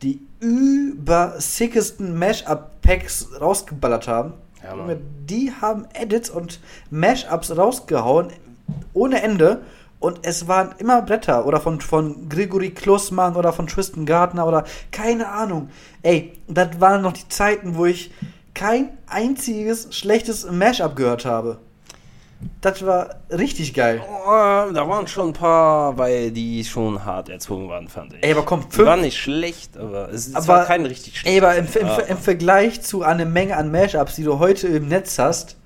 die 0.03 0.23
übersickesten 0.41 2.19
Mash-Up-Packs 2.19 3.39
rausgeballert 3.39 4.09
haben? 4.09 4.33
Ja, 4.63 4.97
die 5.29 5.53
haben 5.61 5.87
Edits 5.93 6.31
und 6.31 6.61
Mash-Ups 6.91 7.55
rausgehauen 7.55 8.33
ohne 8.95 9.23
Ende 9.23 9.63
und 10.03 10.21
es 10.23 10.49
waren 10.49 10.75
immer 10.79 11.01
Bretter 11.03 11.47
oder 11.47 11.61
von, 11.61 11.81
von 11.81 12.29
Gregory 12.29 12.71
Klussmann 12.71 13.37
oder 13.37 13.53
von 13.53 13.67
Tristan 13.67 14.05
Gardner 14.07 14.47
oder 14.47 14.65
keine 14.91 15.29
Ahnung. 15.29 15.71
Ey, 16.03 16.33
das 16.49 16.81
waren 16.81 17.03
noch 17.03 17.13
die 17.13 17.29
Zeiten, 17.29 17.77
wo 17.77 17.87
ich 17.87 18.11
kein 18.55 18.91
einziges 19.07 19.95
schlechtes 19.95 20.51
Mash-Up 20.51 20.97
gehört 20.97 21.25
habe. 21.25 21.59
Das 22.61 22.85
war 22.85 23.21
richtig 23.31 23.73
geil. 23.73 24.03
Oh, 24.05 24.29
da 24.73 24.89
waren 24.89 25.07
schon 25.07 25.29
ein 25.29 25.33
paar, 25.33 25.97
weil 25.97 26.33
die 26.33 26.65
schon 26.65 27.05
hart 27.05 27.29
erzwungen 27.29 27.69
waren, 27.69 27.87
fand 27.87 28.15
ich. 28.15 28.25
Ey, 28.25 28.33
aber 28.33 28.43
komm, 28.45 28.65
die 28.69 28.75
fünf- 28.75 28.89
waren 28.89 29.01
nicht 29.03 29.17
schlecht, 29.17 29.77
aber 29.77 30.09
es, 30.11 30.27
es 30.27 30.35
Aber- 30.35 30.49
war 30.49 30.65
kein 30.65 30.85
richtig 30.85 31.17
schlecht. 31.21 31.33
Ey, 31.37 31.41
aber 31.41 31.55
im, 31.55 31.67
im, 31.81 31.89
im 32.09 32.19
Vergleich 32.19 32.83
zu 32.83 33.03
einer 33.05 33.27
Menge 33.27 33.57
an 33.57 33.71
Mashups, 33.71 34.17
die 34.17 34.25
du 34.25 34.41
heute 34.41 34.67
im 34.67 34.89
Netz 34.89 35.21
hast, 35.21 35.57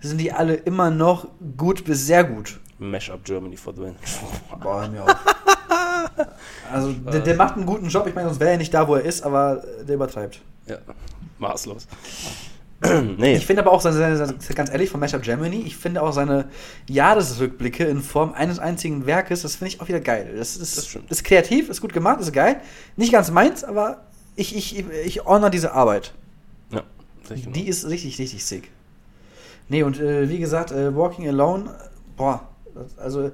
sind 0.00 0.18
die 0.18 0.32
alle 0.32 0.54
immer 0.54 0.90
noch 0.90 1.26
gut 1.58 1.84
bis 1.84 2.06
sehr 2.06 2.24
gut. 2.24 2.58
Mashup 2.90 3.24
Germany 3.24 3.56
for 3.56 3.72
the 3.74 3.82
win. 3.82 3.96
Boah, 4.62 4.88
mir 4.88 5.02
auf. 5.04 5.14
Also, 6.70 6.92
der, 6.92 7.20
der 7.20 7.36
macht 7.36 7.56
einen 7.56 7.66
guten 7.66 7.88
Job. 7.88 8.06
Ich 8.06 8.14
meine, 8.14 8.28
sonst 8.28 8.40
wäre 8.40 8.50
er 8.52 8.56
nicht 8.58 8.72
da, 8.72 8.86
wo 8.86 8.94
er 8.96 9.02
ist, 9.02 9.22
aber 9.22 9.62
der 9.86 9.94
übertreibt. 9.94 10.40
ja, 10.66 10.78
maßlos. 11.38 11.86
nee, 13.16 13.36
Ich 13.36 13.46
finde 13.46 13.62
aber 13.62 13.72
auch, 13.72 13.80
seine, 13.80 13.96
seine, 13.96 14.16
seine, 14.16 14.54
ganz 14.54 14.70
ehrlich, 14.70 14.90
von 14.90 14.98
Mashup 15.00 15.22
Germany, 15.22 15.62
ich 15.64 15.76
finde 15.76 16.02
auch 16.02 16.12
seine 16.12 16.46
Jahresrückblicke 16.88 17.84
in 17.84 18.00
Form 18.02 18.32
eines 18.32 18.58
einzigen 18.58 19.06
Werkes, 19.06 19.42
das 19.42 19.56
finde 19.56 19.68
ich 19.68 19.80
auch 19.80 19.88
wieder 19.88 20.00
geil. 20.00 20.34
Das 20.36 20.56
ist, 20.56 20.94
Das 21.08 21.18
ist 21.18 21.24
kreativ, 21.24 21.68
ist 21.68 21.80
gut 21.80 21.92
gemacht, 21.92 22.20
ist 22.20 22.32
geil. 22.32 22.60
Nicht 22.96 23.12
ganz 23.12 23.30
meins, 23.30 23.62
aber 23.64 24.02
ich, 24.34 24.56
ich, 24.56 24.84
ich 24.88 25.24
honor 25.24 25.50
diese 25.50 25.72
Arbeit. 25.72 26.12
ja, 26.70 26.82
genau. 27.28 27.50
Die 27.52 27.68
ist 27.68 27.88
richtig, 27.88 28.18
richtig 28.18 28.44
sick. 28.44 28.70
Nee, 29.68 29.82
und 29.84 30.00
äh, 30.00 30.28
wie 30.28 30.38
gesagt, 30.38 30.72
äh, 30.72 30.94
Walking 30.94 31.28
Alone, 31.28 31.74
boah, 32.16 32.48
also 32.96 33.30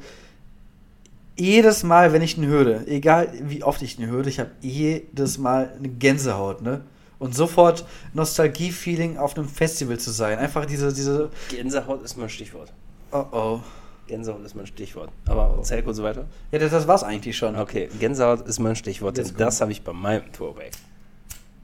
jedes 1.37 1.85
Mal, 1.85 2.13
wenn 2.13 2.23
ich 2.23 2.37
ihn 2.37 2.47
höre, 2.47 2.87
egal 2.89 3.33
wie 3.43 3.63
oft 3.63 3.81
ich 3.83 3.99
ihn 3.99 4.07
höre, 4.07 4.27
ich 4.27 4.41
habe 4.41 4.51
jedes 4.61 5.39
Mal 5.39 5.73
eine 5.79 5.89
Gänsehaut, 5.89 6.63
ne? 6.63 6.83
Und 7.21 7.35
sofort 7.35 7.85
Nostalgie-Feeling 8.15 9.17
auf 9.17 9.37
einem 9.37 9.49
Festival 9.49 9.99
zu 9.99 10.11
sein. 10.13 10.39
Einfach 10.39 10.67
diese, 10.67 10.93
diese, 10.93 11.31
Gänsehaut 11.51 12.03
ist 12.03 12.17
mein 12.17 12.29
Stichwort. 12.29 12.73
oh 13.13 13.25
oh. 13.33 13.61
Gänsehaut 14.07 14.43
ist 14.45 14.55
mein 14.55 14.67
Stichwort. 14.67 15.11
Aber 15.27 15.61
zähl 15.63 15.83
kurz 15.83 16.01
weiter. 16.01 16.27
Ja, 16.51 16.59
das, 16.59 16.71
das 16.71 16.89
war's 16.89 17.03
eigentlich 17.03 17.37
schon. 17.37 17.57
Okay, 17.57 17.89
Gänsehaut 18.01 18.47
ist 18.47 18.59
mein 18.59 18.75
Stichwort, 18.75 19.19
denn 19.19 19.31
das 19.37 19.61
habe 19.61 19.71
ich 19.71 19.83
bei 19.83 19.93
meinem 19.93 20.33
Throwback. 20.33 20.73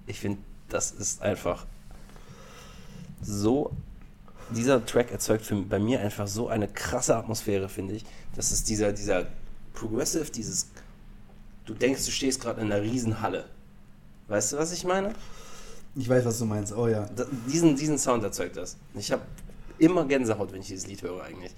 Ich 0.07 0.20
finde, 0.20 0.41
das 0.68 0.91
ist 0.91 1.22
einfach 1.22 1.66
so. 3.22 3.72
Dieser 4.51 4.84
Track 4.84 5.11
erzeugt 5.11 5.45
für, 5.45 5.57
bei 5.57 5.78
mir 5.78 6.01
einfach 6.01 6.28
so 6.28 6.49
eine 6.49 6.68
krasse 6.68 7.16
Atmosphäre, 7.16 7.68
finde 7.68 7.95
ich. 7.95 8.05
Das 8.36 8.53
ist 8.53 8.68
dieser, 8.68 8.92
dieser 8.92 9.26
Progressive, 9.72 10.30
dieses. 10.30 10.68
Du 11.64 11.74
denkst, 11.74 12.05
du 12.05 12.11
stehst 12.11 12.40
gerade 12.40 12.61
in 12.61 12.70
einer 12.70 12.82
Riesenhalle. 12.82 13.47
Weißt 14.28 14.53
du, 14.53 14.59
was 14.59 14.72
ich 14.72 14.84
meine? 14.84 15.14
Ich 15.97 16.09
weiß, 16.09 16.24
was 16.24 16.38
du 16.38 16.45
meinst. 16.45 16.74
Oh 16.76 16.88
ja. 16.88 17.09
Da, 17.16 17.24
diesen, 17.47 17.76
diesen 17.76 17.99
Sound 17.99 18.22
erzeugt 18.22 18.57
das. 18.57 18.76
Ich 18.95 19.12
habe 19.12 19.22
immer 19.78 20.05
Gänsehaut, 20.05 20.53
wenn 20.53 20.61
ich 20.61 20.66
dieses 20.66 20.86
Lied 20.86 21.03
höre, 21.03 21.22
eigentlich. 21.22 21.55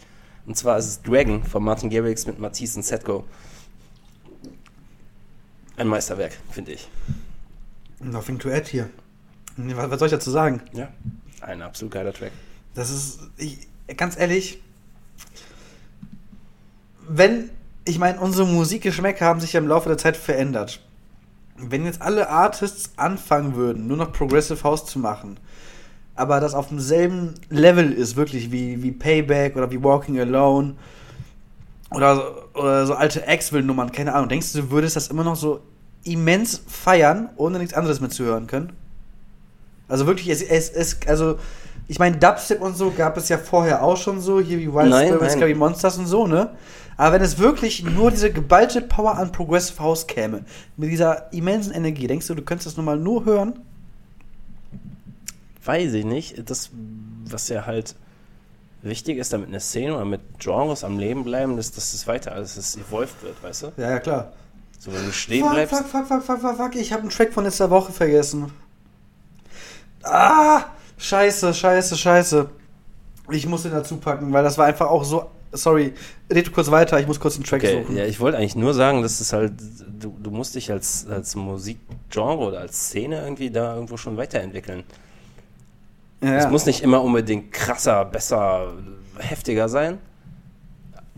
Und 0.46 0.56
zwar 0.56 0.78
ist 0.78 0.86
es 0.86 1.02
Dragon 1.02 1.42
von 1.42 1.62
Martin 1.62 1.90
Garrix 1.90 2.26
mit 2.26 2.38
Matisse 2.38 2.78
und 2.78 2.84
Setko. 2.84 3.24
Ein 5.76 5.88
Meisterwerk, 5.88 6.32
finde 6.50 6.72
ich. 6.72 6.88
Nothing 8.00 8.38
to 8.38 8.50
add 8.50 8.68
hier. 8.70 8.90
Was 9.56 9.98
soll 9.98 10.06
ich 10.06 10.12
dazu 10.12 10.30
sagen? 10.30 10.62
Ja, 10.72 10.88
ein 11.40 11.62
absolut 11.62 11.92
geiler 11.92 12.12
Track. 12.12 12.32
Das 12.76 12.90
ist, 12.90 13.20
ich, 13.38 13.66
ganz 13.96 14.18
ehrlich, 14.18 14.62
wenn, 17.08 17.50
ich 17.86 17.98
meine, 17.98 18.20
unsere 18.20 18.46
Musikgeschmäcker 18.46 19.24
haben 19.24 19.40
sich 19.40 19.54
ja 19.54 19.60
im 19.60 19.66
Laufe 19.66 19.88
der 19.88 19.96
Zeit 19.98 20.16
verändert. 20.16 20.80
Wenn 21.56 21.86
jetzt 21.86 22.02
alle 22.02 22.28
Artists 22.28 22.92
anfangen 22.96 23.56
würden, 23.56 23.88
nur 23.88 23.96
noch 23.96 24.12
Progressive 24.12 24.62
House 24.62 24.84
zu 24.84 24.98
machen, 24.98 25.38
aber 26.14 26.38
das 26.38 26.52
auf 26.52 26.68
demselben 26.68 27.34
Level 27.48 27.92
ist, 27.92 28.14
wirklich 28.16 28.52
wie, 28.52 28.82
wie 28.82 28.92
Payback 28.92 29.56
oder 29.56 29.70
wie 29.70 29.82
Walking 29.82 30.20
Alone 30.20 30.74
oder, 31.90 32.54
oder 32.54 32.86
so 32.86 32.94
alte 32.94 33.26
Axwell-Nummern, 33.26 33.90
keine 33.90 34.14
Ahnung, 34.14 34.28
denkst 34.28 34.52
du, 34.52 34.62
du 34.62 34.70
würdest 34.70 34.96
das 34.96 35.08
immer 35.08 35.24
noch 35.24 35.36
so 35.36 35.60
immens 36.04 36.62
feiern, 36.66 37.30
ohne 37.36 37.58
nichts 37.58 37.72
anderes 37.72 38.00
mitzuhören 38.00 38.46
können? 38.46 38.74
Also 39.88 40.06
wirklich, 40.06 40.28
es, 40.28 40.42
es 40.42 40.98
also 41.06 41.38
ich 41.88 41.98
meine, 41.98 42.16
Dubstep 42.16 42.60
und 42.60 42.76
so 42.76 42.90
gab 42.90 43.16
es 43.16 43.28
ja 43.28 43.38
vorher 43.38 43.82
auch 43.82 43.96
schon 43.96 44.20
so, 44.20 44.40
hier 44.40 44.58
wie 44.58 44.72
Wild 44.72 44.90
Nein, 44.90 45.08
Spirits. 45.08 45.34
Scary 45.34 45.54
Monsters 45.54 45.98
und 45.98 46.06
so, 46.06 46.26
ne? 46.26 46.50
Aber 46.96 47.14
wenn 47.16 47.22
es 47.22 47.38
wirklich 47.38 47.84
nur 47.84 48.10
diese 48.10 48.32
geballte 48.32 48.80
Power 48.80 49.18
an 49.18 49.30
Progressive 49.30 49.78
House 49.82 50.06
käme, 50.06 50.44
mit 50.76 50.90
dieser 50.90 51.32
immensen 51.32 51.72
Energie, 51.72 52.06
denkst 52.06 52.26
du, 52.26 52.34
du 52.34 52.42
könntest 52.42 52.66
das 52.66 52.76
nochmal 52.76 52.98
nur 52.98 53.24
hören? 53.24 53.58
Weiß 55.64 55.92
ich 55.92 56.04
nicht. 56.04 56.48
Das, 56.48 56.70
was 57.28 57.48
ja 57.48 57.66
halt 57.66 57.94
wichtig 58.82 59.18
ist, 59.18 59.32
damit 59.32 59.48
eine 59.48 59.60
Szene 59.60 59.94
oder 59.94 60.04
mit 60.04 60.20
Genres 60.38 60.84
am 60.84 60.98
Leben 60.98 61.24
bleiben, 61.24 61.58
ist, 61.58 61.76
dass 61.76 61.92
es 61.92 62.06
weiter, 62.06 62.34
dass 62.34 62.56
es 62.56 62.76
evolved 62.76 63.22
wird, 63.22 63.42
weißt 63.42 63.62
du? 63.64 63.72
Ja, 63.76 63.90
ja, 63.90 63.98
klar. 63.98 64.32
So, 64.78 64.92
wenn 64.92 65.04
du 65.04 65.12
stehen 65.12 65.42
Fuck, 65.42 65.52
bleibst. 65.52 65.74
fuck, 65.74 65.86
fuck, 65.86 66.06
fuck, 66.06 66.22
fuck, 66.22 66.40
fuck, 66.40 66.56
fuck, 66.56 66.74
ich 66.76 66.92
habe 66.92 67.02
einen 67.02 67.10
Track 67.10 67.32
von 67.32 67.44
letzter 67.44 67.70
Woche 67.70 67.92
vergessen. 67.92 68.52
Ah, 70.02 70.64
scheiße, 70.98 71.52
scheiße, 71.54 71.96
scheiße. 71.96 72.48
Ich 73.30 73.46
muss 73.46 73.62
den 73.62 73.72
dazu 73.72 73.96
packen, 73.96 74.32
weil 74.32 74.44
das 74.44 74.56
war 74.58 74.66
einfach 74.66 74.86
auch 74.88 75.04
so. 75.04 75.30
Sorry, 75.52 75.94
red 76.30 76.52
kurz 76.52 76.70
weiter, 76.70 76.98
ich 77.00 77.06
muss 77.06 77.18
kurz 77.20 77.36
einen 77.36 77.44
Track 77.44 77.62
Okay, 77.62 77.82
suchen. 77.82 77.96
ja, 77.96 78.04
ich 78.04 78.20
wollte 78.20 78.36
eigentlich 78.36 78.56
nur 78.56 78.74
sagen, 78.74 79.00
dass 79.00 79.20
es 79.20 79.32
halt, 79.32 79.52
du, 80.00 80.14
du 80.22 80.30
musst 80.30 80.54
dich 80.54 80.70
als, 80.70 81.06
als 81.08 81.34
Musikgenre 81.34 82.36
oder 82.38 82.60
als 82.60 82.88
Szene 82.88 83.20
irgendwie 83.22 83.50
da 83.50 83.74
irgendwo 83.74 83.96
schon 83.96 84.16
weiterentwickeln. 84.18 84.82
Ja, 86.20 86.36
Es 86.36 86.50
muss 86.50 86.66
nicht 86.66 86.82
immer 86.82 87.02
unbedingt 87.02 87.52
krasser, 87.52 88.04
besser, 88.04 88.72
heftiger 89.18 89.68
sein, 89.68 89.98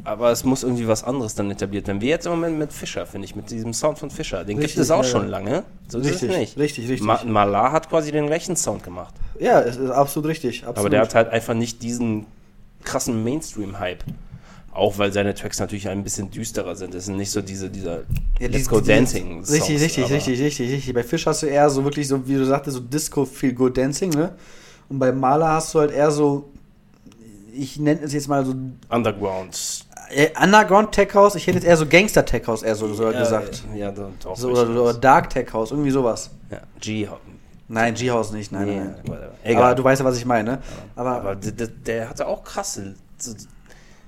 aber 0.05 0.31
es 0.31 0.45
muss 0.45 0.63
irgendwie 0.63 0.87
was 0.89 1.05
anderes 1.05 1.35
dann 1.35 1.51
etabliert 1.51 1.87
werden. 1.87 2.01
Wie 2.01 2.09
jetzt 2.09 2.27
im 2.27 2.33
Moment 2.33 2.59
mit 2.59 2.73
Fischer, 2.73 3.07
finde 3.07 3.27
ich, 3.27 3.37
mit 3.37 3.51
diesem 3.51 3.73
Sound 3.75 3.99
von 3.99 4.11
Fischer. 4.11 4.45
Den 4.45 4.57
Richtig, 4.59 4.75
gibt 4.77 4.85
es 4.85 4.91
auch 4.91 5.03
ja, 5.03 5.09
schon 5.09 5.29
lange. 5.29 5.65
So 5.89 5.99
ist 5.99 6.07
Richtig, 6.07 6.31
es 6.31 6.37
nicht. 6.39 6.57
richtig, 6.59 6.89
richtig. 6.89 7.07
Ma 7.07 7.23
Malar 7.25 7.73
hat 7.73 7.89
quasi 7.89 8.11
den 8.13 8.27
gleichen 8.27 8.57
Sound 8.57 8.83
gemacht. 8.83 9.15
Ja, 9.39 9.61
es 9.61 9.77
ist 9.77 9.91
absolut 9.91 10.29
richtig. 10.31 10.61
Absolut. 10.61 10.79
Aber 10.79 10.91
der 10.91 11.01
hat 11.03 11.15
halt 11.15 11.29
einfach 11.31 11.55
nicht 11.55 11.83
diesen 11.83 12.27
krassen 12.85 13.23
Mainstream-Hype. 13.25 14.05
Auch 14.73 14.97
weil 14.99 15.13
seine 15.13 15.35
Tracks 15.35 15.59
natürlich 15.59 15.89
ein 15.89 16.05
bisschen 16.05 16.31
düsterer 16.31 16.77
sind. 16.77 16.95
Es 16.95 17.07
sind 17.07 17.17
nicht 17.17 17.31
so 17.33 17.41
diese, 17.43 17.69
dieser 17.69 18.03
Ja, 18.39 18.47
die- 18.49 18.63
die- 18.63 18.83
Dancing. 18.87 19.41
Richtig, 19.41 19.81
richtig, 19.81 20.05
aber- 20.05 20.15
richtig, 20.15 20.41
richtig, 20.41 20.71
richtig. 20.73 20.95
Bei 20.95 21.03
Fisch 21.03 21.27
hast 21.27 21.43
du 21.43 21.47
eher 21.47 21.69
so 21.69 21.83
wirklich 21.83 22.07
so, 22.07 22.27
wie 22.29 22.35
du 22.35 22.45
sagtest, 22.45 22.77
so 22.77 22.83
Disco 22.83 23.25
Feel 23.25 23.53
Good 23.55 23.77
Dancing, 23.77 24.11
ne? 24.11 24.35
Und 24.89 25.01
bei 25.01 25.11
Maler 25.11 25.49
hast 25.49 25.75
du 25.75 25.81
halt 25.81 25.91
eher 25.91 26.11
so, 26.13 26.49
ich 27.53 27.79
nenne 27.81 28.01
es 28.03 28.13
jetzt 28.13 28.29
mal 28.29 28.45
so 28.45 28.55
Underground. 28.89 29.85
Äh, 30.11 30.31
Underground 30.43 30.93
Tech 30.93 31.15
House. 31.15 31.35
Ich 31.35 31.47
hätte 31.47 31.59
jetzt 31.59 31.67
eher 31.67 31.77
so 31.77 31.87
Gangster 31.87 32.25
Tech 32.25 32.47
House 32.47 32.63
eher 32.63 32.75
so, 32.75 32.93
so 32.95 33.11
Ja, 33.11 33.19
gesagt. 33.19 33.63
Ja, 33.75 33.91
doch. 33.93 34.37
So, 34.37 34.51
oder, 34.51 34.69
oder 34.69 34.95
Dark 34.95 35.31
Tech 35.31 35.53
House, 35.53 35.71
irgendwie 35.71 35.91
sowas. 35.91 36.31
Ja, 36.51 36.59
G. 36.81 37.09
Nein, 37.71 37.93
G-House 37.95 38.33
nicht, 38.33 38.51
nein, 38.51 38.65
Nee, 38.67 38.77
nein. 38.79 38.95
whatever. 39.05 39.27
Aber 39.27 39.35
Egal. 39.45 39.75
du 39.75 39.85
weißt 39.85 40.01
ja, 40.01 40.05
was 40.07 40.17
ich 40.17 40.25
meine. 40.25 40.61
Aber, 40.97 41.11
Aber 41.17 41.37
der, 41.37 41.67
der, 41.67 42.09
hatte 42.09 42.27
auch 42.27 42.43
krasse 42.43 42.95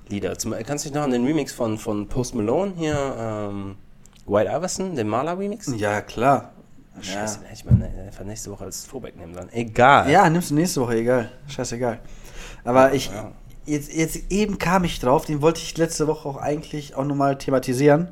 Lieder. 0.09 0.37
Zum, 0.37 0.53
kannst 0.65 0.83
du 0.85 0.89
dich 0.89 0.95
noch 0.95 1.03
an 1.03 1.11
den 1.11 1.23
Remix 1.25 1.53
von, 1.53 1.77
von 1.77 2.07
Post 2.07 2.33
Malone 2.33 2.73
hier, 2.75 2.95
ähm, 3.19 3.75
White 4.25 4.49
Iverson, 4.49 4.95
den 4.95 5.07
Maler-Remix? 5.07 5.71
ja, 5.77 6.01
klar. 6.01 6.51
Scheiße, 7.01 7.39
den 7.39 7.45
hätte 7.47 7.53
ich 7.59 7.65
mal 7.65 7.75
ne- 7.75 7.89
einfach 8.07 8.25
nächste 8.25 8.51
Woche 8.51 8.65
als 8.65 8.85
Throwback 8.87 9.15
nehmen 9.15 9.33
sollen. 9.33 9.49
Egal. 9.53 10.09
Ja, 10.09 10.29
nimmst 10.29 10.49
du 10.51 10.55
nächste 10.55 10.81
Woche, 10.81 10.95
egal. 10.95 11.31
Scheißegal. 11.47 11.99
Aber 12.65 12.93
ich, 12.93 13.07
Ja. 13.11 13.31
Jetzt, 13.65 13.93
jetzt 13.93 14.31
eben 14.31 14.57
kam 14.57 14.83
ich 14.83 14.99
drauf, 14.99 15.25
den 15.25 15.41
wollte 15.41 15.61
ich 15.61 15.77
letzte 15.77 16.07
Woche 16.07 16.27
auch 16.27 16.37
eigentlich 16.37 16.95
auch 16.95 17.05
nochmal 17.05 17.37
thematisieren. 17.37 18.09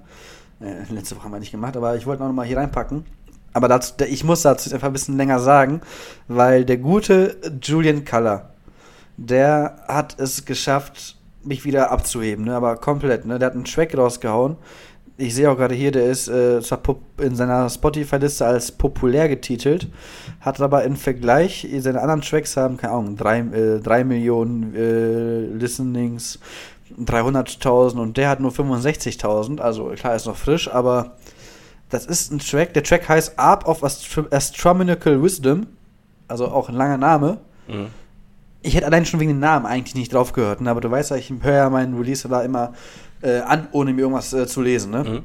Äh, 0.62 0.92
letzte 0.94 1.16
Woche 1.16 1.26
haben 1.26 1.32
wir 1.32 1.40
nicht 1.40 1.52
gemacht, 1.52 1.78
aber 1.78 1.96
ich 1.96 2.06
wollte 2.06 2.24
noch 2.24 2.32
mal 2.32 2.46
hier 2.46 2.58
reinpacken. 2.58 3.06
Aber 3.54 3.68
dazu, 3.68 3.94
ich 4.08 4.24
muss 4.24 4.44
dazu 4.44 4.72
einfach 4.74 4.88
ein 4.88 4.94
bisschen 4.94 5.18
länger 5.18 5.40
sagen, 5.40 5.82
weil 6.28 6.66
der 6.66 6.78
gute 6.78 7.38
Julian 7.62 8.06
Color, 8.06 8.50
der 9.18 9.84
hat 9.88 10.20
es 10.20 10.46
geschafft, 10.46 11.18
mich 11.44 11.66
wieder 11.66 11.92
abzuheben, 11.92 12.46
ne? 12.46 12.56
aber 12.56 12.76
komplett. 12.78 13.26
Ne? 13.26 13.40
Der 13.40 13.48
hat 13.48 13.56
einen 13.56 13.66
Track 13.66 13.98
rausgehauen. 13.98 14.58
Ich 15.22 15.36
sehe 15.36 15.52
auch 15.52 15.58
gerade 15.58 15.76
hier, 15.76 15.92
der 15.92 16.06
ist 16.06 16.30
äh, 16.30 16.62
in 17.18 17.36
seiner 17.36 17.70
Spotify-Liste 17.70 18.46
als 18.46 18.72
populär 18.72 19.28
getitelt, 19.28 19.90
hat 20.40 20.62
aber 20.62 20.86
im 20.86 20.96
Vergleich, 20.96 21.68
seine 21.80 22.02
anderen 22.02 22.22
Tracks 22.22 22.56
haben, 22.56 22.78
keine 22.78 22.94
Ahnung, 22.94 23.18
drei, 23.18 23.40
äh, 23.40 23.80
drei 23.82 24.06
Millionen 24.06 24.74
äh, 24.74 25.42
Listenings, 25.58 26.40
300.000 26.98 28.00
und 28.00 28.16
der 28.16 28.30
hat 28.30 28.40
nur 28.40 28.52
65.000. 28.52 29.60
Also 29.60 29.88
klar, 29.98 30.16
ist 30.16 30.26
noch 30.26 30.38
frisch, 30.38 30.70
aber 30.70 31.18
das 31.90 32.06
ist 32.06 32.32
ein 32.32 32.40
Track. 32.40 32.74
Der 32.74 32.84
Track 32.84 33.10
heißt 33.10 33.38
Arp 33.38 33.68
of 33.68 33.84
Astro 33.84 34.26
Astronomical 34.32 35.22
Wisdom, 35.22 35.68
also 36.30 36.48
auch 36.48 36.70
ein 36.70 36.76
langer 36.76 36.98
Name. 36.98 37.40
Mhm. 37.68 37.88
Ich 38.70 38.76
hätte 38.76 38.86
allein 38.86 39.04
schon 39.04 39.20
wegen 39.20 39.32
dem 39.32 39.40
Namen 39.40 39.66
eigentlich 39.66 39.96
nicht 39.96 40.14
drauf 40.14 40.32
gehört, 40.32 40.62
ne? 40.62 40.70
aber 40.70 40.80
du 40.80 40.92
weißt 40.92 41.10
ja, 41.10 41.18
ich 41.18 41.34
höre 41.42 41.56
ja 41.56 41.70
meinen 41.72 41.98
Release 41.98 42.28
da 42.28 42.44
immer 42.44 42.74
äh, 43.24 43.40
an, 43.40 43.68
ohne 43.72 43.94
mir 43.94 44.02
irgendwas 44.02 44.32
äh, 44.32 44.46
zu 44.46 44.62
lesen. 44.62 44.92
Ne? 44.92 45.04
Mhm. 45.04 45.24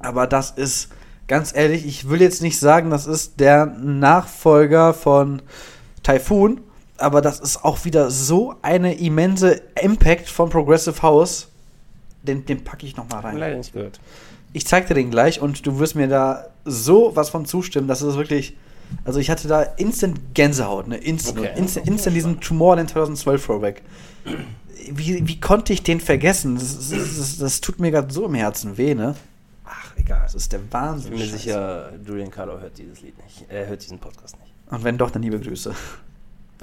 Aber 0.00 0.26
das 0.26 0.52
ist, 0.52 0.88
ganz 1.26 1.54
ehrlich, 1.54 1.84
ich 1.84 2.08
will 2.08 2.22
jetzt 2.22 2.40
nicht 2.40 2.58
sagen, 2.58 2.88
das 2.88 3.06
ist 3.06 3.40
der 3.40 3.66
Nachfolger 3.66 4.94
von 4.94 5.42
Typhoon, 6.02 6.62
aber 6.96 7.20
das 7.20 7.40
ist 7.40 7.62
auch 7.62 7.84
wieder 7.84 8.10
so 8.10 8.54
eine 8.62 8.94
immense 8.94 9.60
Impact 9.82 10.30
von 10.30 10.48
Progressive 10.48 11.02
House. 11.02 11.48
Den, 12.22 12.46
den 12.46 12.64
packe 12.64 12.86
ich 12.86 12.96
noch 12.96 13.06
mal 13.10 13.20
rein. 13.20 13.36
Leider 13.36 13.58
nicht 13.58 13.74
gehört. 13.74 14.00
Ich 14.54 14.66
zeig 14.66 14.86
dir 14.86 14.94
den 14.94 15.10
gleich 15.10 15.42
und 15.42 15.66
du 15.66 15.78
wirst 15.78 15.94
mir 15.94 16.08
da 16.08 16.46
so 16.64 17.12
was 17.14 17.28
von 17.28 17.44
zustimmen, 17.44 17.86
dass 17.86 18.00
es 18.00 18.16
wirklich. 18.16 18.56
Also 19.04 19.20
ich 19.20 19.30
hatte 19.30 19.48
da 19.48 19.62
instant 19.62 20.34
Gänsehaut, 20.34 20.88
ne? 20.88 20.96
Instant, 20.96 21.38
Okay. 21.40 21.52
instant, 21.56 21.86
instant 21.86 22.16
diesen 22.16 22.40
Tomorrowland 22.40 22.90
2012 22.90 23.44
Throwback. 23.46 23.82
Wie, 24.90 25.26
wie 25.26 25.40
konnte 25.40 25.72
ich 25.72 25.82
den 25.82 26.00
vergessen? 26.00 26.54
Das, 26.56 26.76
das, 26.90 27.16
das, 27.16 27.38
das 27.38 27.60
tut 27.60 27.78
mir 27.80 27.90
gerade 27.90 28.12
so 28.12 28.24
im 28.26 28.34
Herzen 28.34 28.76
weh, 28.76 28.94
ne? 28.94 29.14
Ach, 29.64 29.92
egal, 29.96 30.22
das 30.22 30.34
ist 30.34 30.52
der 30.52 30.60
Ich 30.60 30.72
Wahnsinn. 30.72 31.10
bin 31.10 31.18
mir 31.20 31.24
Scheiße. 31.26 31.38
sicher, 31.38 31.92
Julian 32.06 32.30
Carlo 32.30 32.58
hört 32.58 32.78
dieses 32.78 33.00
Lied 33.02 33.16
nicht. 33.22 33.44
Er 33.48 33.66
hört 33.66 33.82
diesen 33.82 33.98
Podcast 33.98 34.38
nicht. 34.40 34.52
Und 34.70 34.84
wenn 34.84 34.96
doch, 34.98 35.10
dann 35.10 35.22
liebe 35.22 35.38
Grüße. 35.40 35.74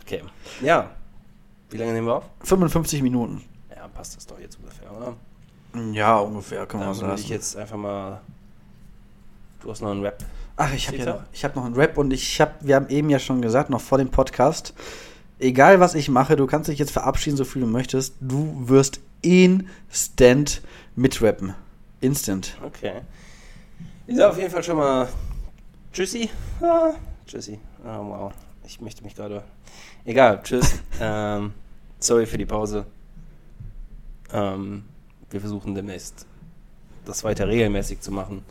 Okay. 0.02 0.22
Ja. 0.62 0.90
Wie 1.70 1.78
lange 1.78 1.94
nehmen 1.94 2.08
wir 2.08 2.16
auf? 2.18 2.24
55 2.44 3.02
Minuten. 3.02 3.42
Ja, 3.76 3.88
passt 3.88 4.16
das 4.18 4.26
doch 4.28 4.40
jetzt 4.40 4.58
ungefähr, 4.60 4.92
oder? 4.96 5.16
Ja, 5.94 6.18
ungefähr, 6.20 6.66
kann 6.66 6.80
man 6.80 6.90
Dann 6.90 6.96
sagen. 6.96 7.08
würde 7.12 7.22
ich 7.22 7.30
jetzt 7.30 7.58
einfach 7.58 7.78
mal. 7.78 8.22
Du 9.62 9.70
hast 9.72 9.82
noch 9.82 9.92
einen 9.92 10.02
Rap. 10.04 10.24
Ach, 10.58 10.74
ich 10.74 10.88
habe 10.88 10.98
ja 10.98 11.06
noch, 11.06 11.24
ich 11.34 11.44
hab 11.44 11.56
noch 11.56 11.66
einen 11.66 11.76
Rap 11.76 11.98
und 11.98 12.12
ich 12.12 12.40
habe, 12.40 12.54
wir 12.62 12.76
haben 12.76 12.88
eben 12.90 13.10
ja 13.10 13.20
schon 13.20 13.42
gesagt, 13.42 13.70
noch 13.70 13.82
vor 13.82 13.98
dem 13.98 14.10
Podcast, 14.10 14.74
egal 15.40 15.80
was 15.80 15.96
ich 15.96 16.10
mache, 16.10 16.36
du 16.36 16.48
kannst 16.48 16.70
dich 16.70 16.80
jetzt 16.80 16.92
verabschieden, 16.92 17.36
so 17.36 17.44
viel 17.44 17.62
du 17.62 17.68
möchtest, 17.68 18.16
du 18.22 18.54
wirst 18.68 19.02
instant 19.22 20.62
mitrappen. 20.96 21.56
Instant. 22.00 22.58
Okay. 22.64 23.02
Ich 24.08 24.16
sage 24.16 24.30
auf 24.30 24.38
jeden 24.38 24.52
Fall 24.52 24.64
schon 24.64 24.78
mal 24.78 25.10
Tschüssi. 25.92 26.30
Ah, 26.62 26.94
tschüssi. 27.26 27.60
Oh, 27.86 28.06
wow. 28.06 28.34
Ich 28.66 28.82
möchte 28.82 29.04
mich 29.04 29.16
gerade. 29.16 29.44
Egal, 30.04 30.42
tschüss. 30.44 30.76
ähm, 31.00 31.54
sorry 32.00 32.26
für 32.26 32.38
die 32.38 32.46
Pause. 32.46 32.86
Ähm, 34.32 34.84
wir 35.30 35.40
versuchen 35.40 35.74
demnächst 35.74 36.26
das 37.06 37.24
weiter 37.24 37.48
regelmäßig 37.48 38.02
zu 38.02 38.12
machen. 38.12 38.44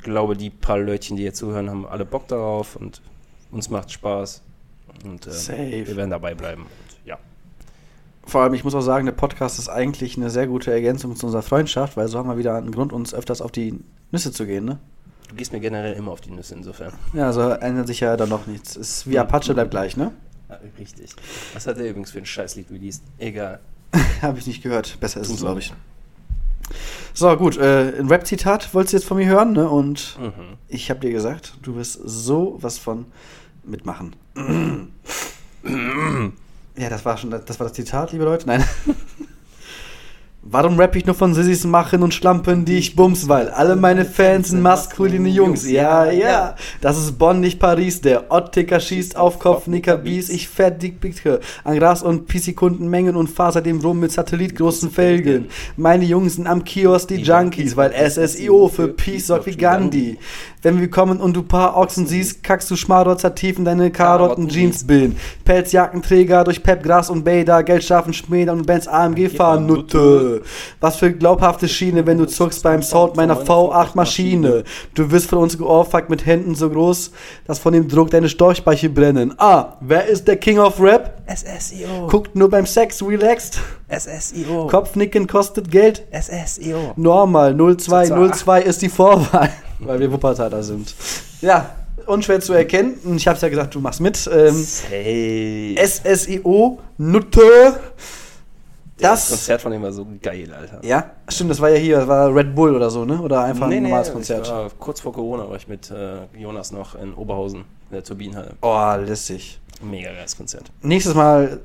Ich 0.00 0.04
glaube, 0.04 0.34
die 0.34 0.48
paar 0.48 0.78
Leutchen, 0.78 1.18
die 1.18 1.24
hier 1.24 1.34
zuhören, 1.34 1.68
haben 1.68 1.86
alle 1.86 2.06
Bock 2.06 2.26
darauf 2.26 2.74
und 2.74 3.02
uns 3.50 3.68
macht 3.68 3.92
Spaß. 3.92 4.40
Und 5.04 5.26
äh, 5.26 5.30
Safe. 5.30 5.86
wir 5.86 5.94
werden 5.94 6.08
dabei 6.08 6.34
bleiben. 6.34 6.62
Und, 6.62 7.06
ja. 7.06 7.18
Vor 8.24 8.40
allem, 8.40 8.54
ich 8.54 8.64
muss 8.64 8.74
auch 8.74 8.80
sagen, 8.80 9.04
der 9.04 9.12
Podcast 9.12 9.58
ist 9.58 9.68
eigentlich 9.68 10.16
eine 10.16 10.30
sehr 10.30 10.46
gute 10.46 10.72
Ergänzung 10.72 11.16
zu 11.16 11.26
unserer 11.26 11.42
Freundschaft, 11.42 11.98
weil 11.98 12.08
so 12.08 12.18
haben 12.18 12.30
wir 12.30 12.38
wieder 12.38 12.56
einen 12.56 12.72
Grund, 12.72 12.94
uns 12.94 13.12
öfters 13.12 13.42
auf 13.42 13.52
die 13.52 13.78
Nüsse 14.10 14.32
zu 14.32 14.46
gehen, 14.46 14.64
ne? 14.64 14.78
Du 15.28 15.34
gehst 15.34 15.52
mir 15.52 15.60
generell 15.60 15.92
immer 15.92 16.12
auf 16.12 16.22
die 16.22 16.30
Nüsse 16.30 16.54
insofern. 16.54 16.94
Ja, 17.12 17.26
also 17.26 17.50
ändert 17.50 17.86
sich 17.86 18.00
ja 18.00 18.16
dann 18.16 18.30
noch 18.30 18.46
nichts. 18.46 18.76
Ist 18.76 19.06
wie 19.06 19.18
Apache 19.18 19.52
bleibt 19.52 19.70
gleich, 19.70 19.98
ne? 19.98 20.12
Ja, 20.48 20.58
richtig. 20.78 21.14
Was 21.52 21.66
hat 21.66 21.76
er 21.76 21.90
übrigens 21.90 22.10
für 22.10 22.20
ein 22.20 22.26
Scheißlied 22.26 22.70
released? 22.70 23.02
Egal. 23.18 23.60
Habe 24.22 24.38
ich 24.38 24.46
nicht 24.46 24.62
gehört. 24.62 24.98
Besser 24.98 25.20
ist 25.20 25.28
es, 25.28 25.40
glaube 25.40 25.60
ich. 25.60 25.74
So, 27.14 27.36
gut. 27.36 27.56
Äh, 27.58 27.98
ein 27.98 28.08
Rap-Zitat 28.08 28.72
wolltest 28.74 28.92
du 28.92 28.96
jetzt 28.98 29.06
von 29.06 29.16
mir 29.16 29.26
hören, 29.26 29.52
ne? 29.52 29.68
Und 29.68 30.18
Mhm. 30.20 30.56
ich 30.68 30.90
habe 30.90 31.00
dir 31.00 31.10
gesagt, 31.12 31.54
du 31.62 31.74
wirst 31.76 31.98
so 32.04 32.56
was 32.60 32.78
von 32.78 33.06
mitmachen. 33.64 34.16
ja, 36.76 36.88
das 36.88 37.04
war 37.04 37.16
schon, 37.16 37.30
das 37.30 37.58
war 37.60 37.66
das 37.66 37.72
Zitat, 37.74 38.12
liebe 38.12 38.24
Leute. 38.24 38.46
Nein. 38.46 38.64
Warum 40.42 40.80
rapp 40.80 40.96
ich 40.96 41.04
nur 41.04 41.14
von 41.14 41.34
Sissis 41.34 41.64
machen 41.64 42.02
und 42.02 42.14
Schlampen, 42.14 42.64
die 42.64 42.78
ich 42.78 42.96
bums? 42.96 43.28
Weil 43.28 43.50
alle 43.50 43.76
meine 43.76 44.06
Fans 44.06 44.48
sind 44.48 44.62
maskuline 44.62 45.28
Jungs. 45.28 45.68
Ja, 45.68 46.10
ja. 46.10 46.56
Das 46.80 46.96
ist 46.96 47.18
Bonn, 47.18 47.40
nicht 47.40 47.58
Paris. 47.58 48.00
Der 48.00 48.32
Ottticker 48.32 48.80
schießt 48.80 49.18
auf 49.18 49.38
Kopf, 49.38 49.66
Nicker 49.66 49.98
Bies. 49.98 50.30
Ich 50.30 50.48
bitte 50.48 51.40
an 51.62 51.78
Gras 51.78 52.02
und 52.02 52.26
Pisikundenmengen 52.26 53.16
und 53.16 53.28
fahr 53.28 53.52
seitdem 53.52 53.82
rum 53.82 54.00
mit 54.00 54.12
satellitgroßen 54.12 54.90
Felgen. 54.90 55.48
Meine 55.76 56.06
Jungs 56.06 56.36
sind 56.36 56.46
am 56.46 56.64
Kiosk 56.64 57.08
die 57.08 57.16
Junkies, 57.16 57.76
weil 57.76 57.92
SSIO 57.92 58.68
für 58.68 58.88
Peace 58.88 59.26
sorgt 59.26 59.44
wie 59.44 59.56
Gandhi. 59.56 60.16
Wenn 60.62 60.78
wir 60.78 60.90
kommen 60.90 61.20
und 61.20 61.34
du 61.34 61.42
paar 61.42 61.74
Ochsen 61.76 62.06
siehst, 62.06 62.42
kackst 62.42 62.70
du 62.70 62.76
Schmarotzer 62.76 63.34
tief 63.34 63.58
in 63.58 63.64
deine 63.64 63.90
Karotten-Jeans 63.90 64.86
bilden. 64.86 65.16
Pelzjackenträger 65.44 66.44
durch 66.44 66.62
Pep, 66.62 66.82
Gras 66.82 67.08
und 67.08 67.24
Bader, 67.24 67.62
Geldstrafen, 67.62 68.12
Schmäler 68.12 68.52
und 68.52 68.66
Benz 68.66 68.86
AMG 68.86 69.30
fahren, 69.30 69.64
Nutte. 69.64 70.42
Was 70.80 70.96
für 70.96 71.12
glaubhafte 71.12 71.66
Schiene, 71.66 72.06
wenn 72.06 72.18
du 72.18 72.26
zuckst 72.26 72.62
beim 72.62 72.82
Sound 72.82 73.16
meiner 73.16 73.40
V8-Maschine. 73.40 74.64
Du 74.94 75.10
wirst 75.10 75.30
von 75.30 75.38
uns 75.38 75.56
geohrfeigt 75.56 76.10
mit 76.10 76.26
Händen 76.26 76.54
so 76.54 76.68
groß, 76.68 77.10
dass 77.46 77.58
von 77.58 77.72
dem 77.72 77.88
Druck 77.88 78.10
deine 78.10 78.28
Storchspeiche 78.28 78.90
brennen. 78.90 79.34
Ah, 79.38 79.78
wer 79.80 80.06
ist 80.06 80.28
der 80.28 80.36
King 80.36 80.58
of 80.58 80.78
Rap? 80.78 81.22
SSIO. 81.26 82.06
Guckt 82.08 82.36
nur 82.36 82.50
beim 82.50 82.66
Sex, 82.66 83.02
relaxed. 83.02 83.60
SSIO. 83.90 84.66
Kopfnicken 84.68 85.26
kostet 85.26 85.70
Geld. 85.70 86.06
SSIO. 86.12 86.92
Normal, 86.96 87.54
02, 87.54 88.06
Zwei. 88.06 88.28
02 88.30 88.62
ist 88.62 88.82
die 88.82 88.88
Vorwahl, 88.88 89.50
weil 89.80 89.98
wir 90.00 90.10
Wuppertaler 90.12 90.62
sind. 90.62 90.94
Ja, 91.40 91.70
unschwer 92.06 92.40
zu 92.40 92.52
erkennen. 92.52 92.94
Ich 93.16 93.26
hab's 93.26 93.40
ja 93.42 93.48
gesagt, 93.48 93.74
du 93.74 93.80
machst 93.80 94.00
mit. 94.00 94.28
Ähm, 94.32 94.66
Hey. 94.88 95.76
SSIO, 95.84 96.78
Nutte. 96.98 97.80
das 98.98 99.10
Das, 99.22 99.28
Konzert 99.30 99.62
von 99.62 99.72
ihm 99.72 99.82
war 99.82 99.92
so 99.92 100.06
geil, 100.22 100.52
Alter. 100.52 100.80
ja, 100.84 101.10
stimmt, 101.28 101.50
das 101.50 101.60
war 101.60 101.70
ja 101.70 101.76
hier, 101.76 101.98
das 101.98 102.08
war 102.08 102.34
Red 102.34 102.54
Bull 102.54 102.76
oder 102.76 102.90
so, 102.90 103.04
ne? 103.04 103.20
Oder 103.20 103.44
einfach 103.44 103.68
ein 103.68 103.82
normales 103.82 104.12
Konzert. 104.12 104.46
Ich 104.46 104.52
war, 104.52 104.68
kurz 104.78 105.00
vor 105.00 105.12
Corona 105.12 105.48
war 105.48 105.56
ich 105.56 105.68
mit 105.68 105.90
äh, 105.90 106.18
Jonas 106.38 106.70
noch 106.72 106.94
in 106.94 107.14
Oberhausen, 107.14 107.60
in 107.60 107.92
der 107.94 108.04
Turbinenhalle. 108.04 108.52
Oh, 108.60 108.94
lässig. 109.04 109.58
Mega 109.82 110.12
geiles 110.12 110.36
Konzert. 110.36 110.70
Nächstes 110.82 111.14
Mal, 111.14 111.60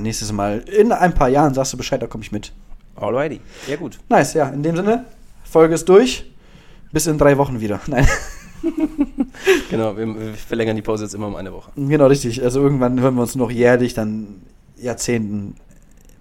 nächstes 0.00 0.32
Mal, 0.32 0.58
in 0.60 0.92
ein 0.92 1.14
paar 1.14 1.28
Jahren 1.28 1.54
sagst 1.54 1.72
du 1.72 1.76
Bescheid, 1.76 2.00
da 2.02 2.06
komme 2.06 2.24
ich 2.24 2.32
mit. 2.32 2.52
Alrighty. 2.96 3.40
Ja, 3.68 3.76
gut. 3.76 3.98
Nice, 4.08 4.34
ja, 4.34 4.48
in 4.48 4.62
dem 4.62 4.76
Sinne, 4.76 5.04
Folge 5.44 5.74
ist 5.74 5.88
durch. 5.88 6.30
Bis 6.92 7.06
in 7.06 7.18
drei 7.18 7.36
Wochen 7.38 7.60
wieder. 7.60 7.80
Nein, 7.86 8.06
Genau, 9.70 9.96
wir, 9.96 10.06
wir 10.06 10.34
verlängern 10.34 10.76
die 10.76 10.82
Pause 10.82 11.04
jetzt 11.04 11.14
immer 11.14 11.26
um 11.26 11.34
eine 11.36 11.52
Woche. 11.52 11.72
genau 11.74 12.06
richtig. 12.06 12.42
Also 12.42 12.60
irgendwann 12.60 13.00
hören 13.00 13.14
wir 13.16 13.22
uns 13.22 13.34
noch 13.34 13.50
jährlich, 13.50 13.94
dann 13.94 14.42
Jahrzehnten. 14.76 15.56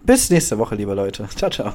Bis 0.03 0.29
nächste 0.31 0.57
Woche, 0.57 0.75
liebe 0.75 0.93
Leute. 0.93 1.27
Ciao, 1.35 1.51
ciao. 1.51 1.73